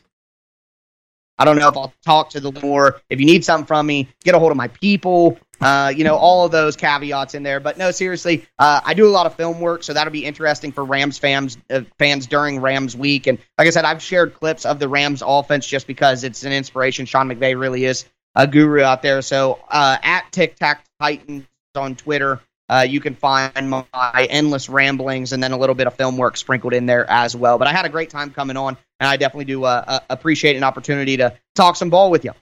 I 1.39 1.45
don't 1.45 1.59
know 1.59 1.69
if 1.69 1.77
I'll 1.77 1.93
talk 2.05 2.31
to 2.31 2.41
the 2.41 2.53
more. 2.53 3.01
If 3.11 3.21
you 3.21 3.27
need 3.27 3.45
something 3.45 3.67
from 3.67 3.87
me, 3.87 4.09
get 4.25 4.35
a 4.35 4.39
hold 4.39 4.53
of 4.53 4.57
my 4.57 4.69
people. 4.69 5.39
Uh, 5.61 5.93
you 5.95 6.05
know, 6.05 6.17
all 6.17 6.45
of 6.45 6.53
those 6.53 6.77
caveats 6.77 7.35
in 7.35 7.43
there. 7.43 7.61
But 7.61 7.79
no, 7.79 7.91
seriously, 7.91 8.47
uh, 8.59 8.81
I 8.85 8.95
do 8.95 9.07
a 9.07 9.11
lot 9.11 9.27
of 9.27 9.35
film 9.37 9.61
work, 9.61 9.83
so 9.83 9.95
that'll 9.95 10.13
be 10.13 10.25
interesting 10.25 10.73
for 10.73 10.85
Rams 10.85 11.19
fans 11.19 11.57
uh, 11.71 11.83
fans 11.99 12.27
during 12.27 12.61
Rams 12.61 12.97
week. 12.97 13.27
And 13.27 13.39
like 13.59 13.67
I 13.67 13.71
said, 13.71 13.85
I've 13.85 14.03
shared 14.03 14.35
clips 14.35 14.67
of 14.67 14.79
the 14.79 14.89
Rams 14.89 15.23
offense 15.25 15.67
just 15.67 15.87
because 15.87 16.25
it's 16.25 16.45
an 16.45 16.53
inspiration. 16.53 17.07
Sean 17.07 17.29
McVay 17.29 17.59
really 17.59 17.85
is 17.85 18.05
a 18.35 18.47
guru 18.47 18.83
out 18.83 19.03
there. 19.03 19.23
So 19.23 19.59
uh, 19.69 19.97
at 20.03 20.31
Tic 20.31 20.57
Tac 20.57 20.85
Titans 21.01 21.47
on 21.75 21.97
Twitter, 21.97 22.41
uh, 22.69 22.85
you 22.89 23.01
can 23.01 23.15
find 23.15 23.71
my 23.71 24.27
endless 24.29 24.69
ramblings 24.69 25.33
and 25.33 25.43
then 25.43 25.53
a 25.53 25.57
little 25.57 25.75
bit 25.75 25.87
of 25.87 25.95
film 25.95 26.17
work 26.17 26.37
sprinkled 26.37 26.73
in 26.73 26.87
there 26.87 27.09
as 27.09 27.35
well. 27.35 27.59
But 27.59 27.69
I 27.69 27.73
had 27.73 27.87
a 27.87 27.89
great 27.89 28.11
time 28.11 28.31
coming 28.31 28.57
on, 28.57 28.77
and 29.01 29.09
I 29.09 29.17
definitely 29.17 29.45
do 29.45 29.65
uh, 29.65 30.01
appreciate 30.11 30.57
an 30.57 30.65
opportunity 30.65 31.17
to 31.19 31.37
talk 31.55 31.77
some 31.77 31.91
ball 31.91 32.11
with 32.11 32.25
you. 32.25 32.33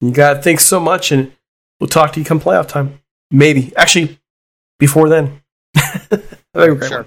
You 0.00 0.10
got. 0.10 0.42
Thanks 0.42 0.64
so 0.64 0.80
much, 0.80 1.12
and 1.12 1.32
we'll 1.82 1.88
talk 1.88 2.12
to 2.12 2.20
you 2.20 2.24
come 2.24 2.38
playoff 2.38 2.68
time. 2.68 3.00
Maybe. 3.32 3.72
Actually, 3.76 4.20
before 4.78 5.08
then. 5.08 5.42
sure. 6.56 7.06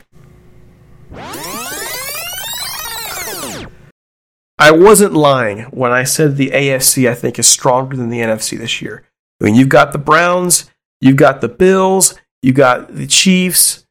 I 4.59 4.71
wasn't 4.71 5.13
lying 5.13 5.59
when 5.71 5.93
I 5.93 6.03
said 6.03 6.35
the 6.35 6.49
AFC, 6.49 7.09
I 7.09 7.13
think, 7.13 7.39
is 7.39 7.47
stronger 7.47 7.95
than 7.95 8.09
the 8.09 8.19
NFC 8.19 8.57
this 8.57 8.81
year. 8.81 9.05
I 9.39 9.45
mean, 9.45 9.55
you've 9.55 9.69
got 9.69 9.93
the 9.93 9.97
Browns, 9.97 10.69
you've 10.99 11.15
got 11.15 11.39
the 11.39 11.47
Bills, 11.47 12.15
you've 12.41 12.55
got 12.55 12.93
the 12.93 13.07
Chiefs, 13.07 13.85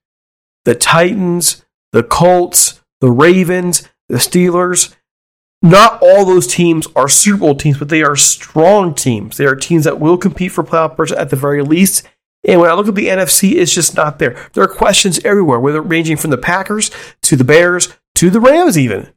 the 0.66 0.74
Titans, 0.74 1.64
the 1.92 2.02
Colts, 2.02 2.82
the 3.00 3.10
Ravens, 3.10 3.88
the 4.10 4.16
Steelers. 4.16 4.94
Not 5.64 5.98
all 6.02 6.26
those 6.26 6.46
teams 6.46 6.86
are 6.94 7.08
Super 7.08 7.38
Bowl 7.38 7.54
teams, 7.54 7.78
but 7.78 7.88
they 7.88 8.02
are 8.02 8.16
strong 8.16 8.94
teams. 8.94 9.38
They 9.38 9.46
are 9.46 9.56
teams 9.56 9.84
that 9.84 9.98
will 9.98 10.18
compete 10.18 10.52
for 10.52 10.62
playoff 10.62 10.94
berths 10.94 11.10
at 11.10 11.30
the 11.30 11.36
very 11.36 11.62
least. 11.62 12.06
And 12.46 12.60
when 12.60 12.68
I 12.68 12.74
look 12.74 12.86
at 12.86 12.94
the 12.94 13.08
NFC, 13.08 13.52
it's 13.52 13.74
just 13.74 13.96
not 13.96 14.18
there. 14.18 14.36
There 14.52 14.62
are 14.62 14.68
questions 14.68 15.24
everywhere, 15.24 15.58
whether 15.58 15.80
ranging 15.80 16.18
from 16.18 16.30
the 16.30 16.36
Packers 16.36 16.90
to 17.22 17.34
the 17.34 17.44
Bears 17.44 17.96
to 18.16 18.28
the 18.28 18.40
Rams, 18.40 18.76
even. 18.76 19.08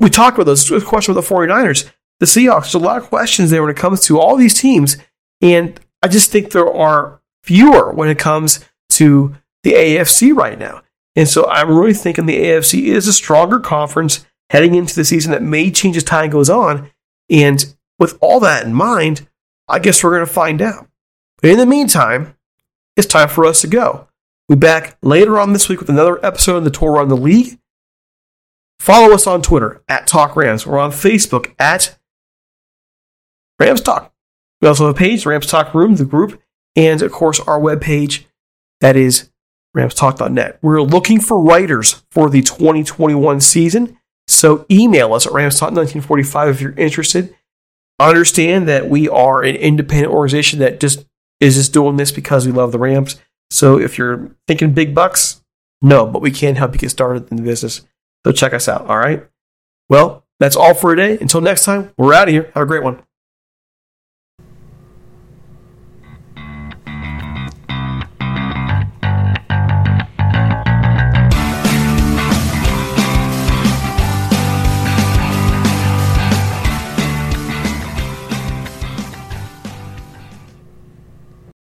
We 0.00 0.10
talked 0.10 0.36
about 0.36 0.46
those 0.46 0.68
question 0.82 1.14
with 1.14 1.24
the 1.24 1.34
49ers, 1.34 1.88
the 2.18 2.26
Seahawks. 2.26 2.62
There's 2.62 2.74
a 2.74 2.78
lot 2.80 2.98
of 2.98 3.04
questions 3.08 3.52
there 3.52 3.62
when 3.62 3.70
it 3.70 3.76
comes 3.76 4.00
to 4.06 4.18
all 4.18 4.34
these 4.34 4.58
teams. 4.58 4.96
And 5.40 5.78
I 6.02 6.08
just 6.08 6.32
think 6.32 6.50
there 6.50 6.68
are 6.68 7.20
fewer 7.44 7.92
when 7.92 8.08
it 8.08 8.18
comes 8.18 8.58
to 8.90 9.36
the 9.62 9.74
AFC 9.74 10.34
right 10.34 10.58
now. 10.58 10.82
And 11.14 11.28
so 11.28 11.48
I'm 11.48 11.70
really 11.70 11.94
thinking 11.94 12.26
the 12.26 12.42
AFC 12.42 12.86
is 12.86 13.06
a 13.06 13.12
stronger 13.12 13.60
conference 13.60 14.26
heading 14.52 14.74
into 14.74 14.94
the 14.94 15.04
season 15.04 15.32
that 15.32 15.42
may 15.42 15.70
change 15.70 15.96
as 15.96 16.04
time 16.04 16.30
goes 16.30 16.50
on. 16.50 16.90
And 17.30 17.74
with 17.98 18.16
all 18.20 18.38
that 18.40 18.64
in 18.64 18.74
mind, 18.74 19.26
I 19.66 19.78
guess 19.78 20.04
we're 20.04 20.10
going 20.10 20.26
to 20.26 20.32
find 20.32 20.60
out. 20.60 20.88
But 21.40 21.50
in 21.50 21.58
the 21.58 21.66
meantime, 21.66 22.36
it's 22.96 23.06
time 23.06 23.28
for 23.28 23.44
us 23.46 23.62
to 23.62 23.66
go. 23.66 24.08
We'll 24.48 24.56
be 24.56 24.60
back 24.60 24.98
later 25.02 25.38
on 25.38 25.54
this 25.54 25.68
week 25.68 25.80
with 25.80 25.88
another 25.88 26.24
episode 26.24 26.58
of 26.58 26.64
the 26.64 26.70
Tour 26.70 26.92
Around 26.92 27.08
the 27.08 27.16
League. 27.16 27.58
Follow 28.78 29.14
us 29.14 29.26
on 29.26 29.40
Twitter 29.40 29.82
at 29.88 30.06
Talk 30.06 30.36
Rams. 30.36 30.66
We're 30.66 30.78
on 30.78 30.90
Facebook 30.90 31.54
at 31.58 31.98
Rams 33.58 33.80
Talk. 33.80 34.12
We 34.60 34.68
also 34.68 34.86
have 34.86 34.94
a 34.94 34.98
page, 34.98 35.24
Rams 35.24 35.46
Talk 35.46 35.74
Room, 35.74 35.96
the 35.96 36.04
group, 36.04 36.40
and 36.76 37.00
of 37.00 37.10
course 37.10 37.40
our 37.40 37.58
webpage 37.58 38.26
that 38.80 38.96
is 38.96 39.30
ramstalk.net. 39.76 40.58
We're 40.60 40.82
looking 40.82 41.20
for 41.20 41.40
writers 41.40 42.02
for 42.10 42.28
the 42.28 42.42
2021 42.42 43.40
season, 43.40 43.98
so 44.32 44.66
email 44.70 45.14
us 45.14 45.26
at 45.26 45.32
ramstalk1945 45.32 46.50
if 46.50 46.60
you're 46.60 46.72
interested. 46.72 47.34
Understand 47.98 48.68
that 48.68 48.88
we 48.88 49.08
are 49.08 49.42
an 49.42 49.56
independent 49.56 50.12
organization 50.12 50.58
that 50.60 50.80
just 50.80 51.04
is 51.40 51.56
just 51.56 51.72
doing 51.72 51.96
this 51.96 52.12
because 52.12 52.46
we 52.46 52.52
love 52.52 52.72
the 52.72 52.78
Rams. 52.78 53.20
So 53.50 53.78
if 53.78 53.98
you're 53.98 54.30
thinking 54.48 54.72
big 54.72 54.94
bucks, 54.94 55.42
no, 55.82 56.06
but 56.06 56.22
we 56.22 56.30
can 56.30 56.56
help 56.56 56.72
you 56.72 56.78
get 56.78 56.90
started 56.90 57.30
in 57.30 57.36
the 57.36 57.42
business. 57.42 57.82
So 58.24 58.32
check 58.32 58.54
us 58.54 58.68
out, 58.68 58.86
all 58.86 58.98
right? 58.98 59.26
Well, 59.88 60.24
that's 60.40 60.56
all 60.56 60.74
for 60.74 60.94
today. 60.94 61.18
Until 61.20 61.40
next 61.40 61.64
time, 61.64 61.92
we're 61.98 62.14
out 62.14 62.28
of 62.28 62.32
here. 62.32 62.50
Have 62.54 62.62
a 62.62 62.66
great 62.66 62.82
one. 62.82 63.02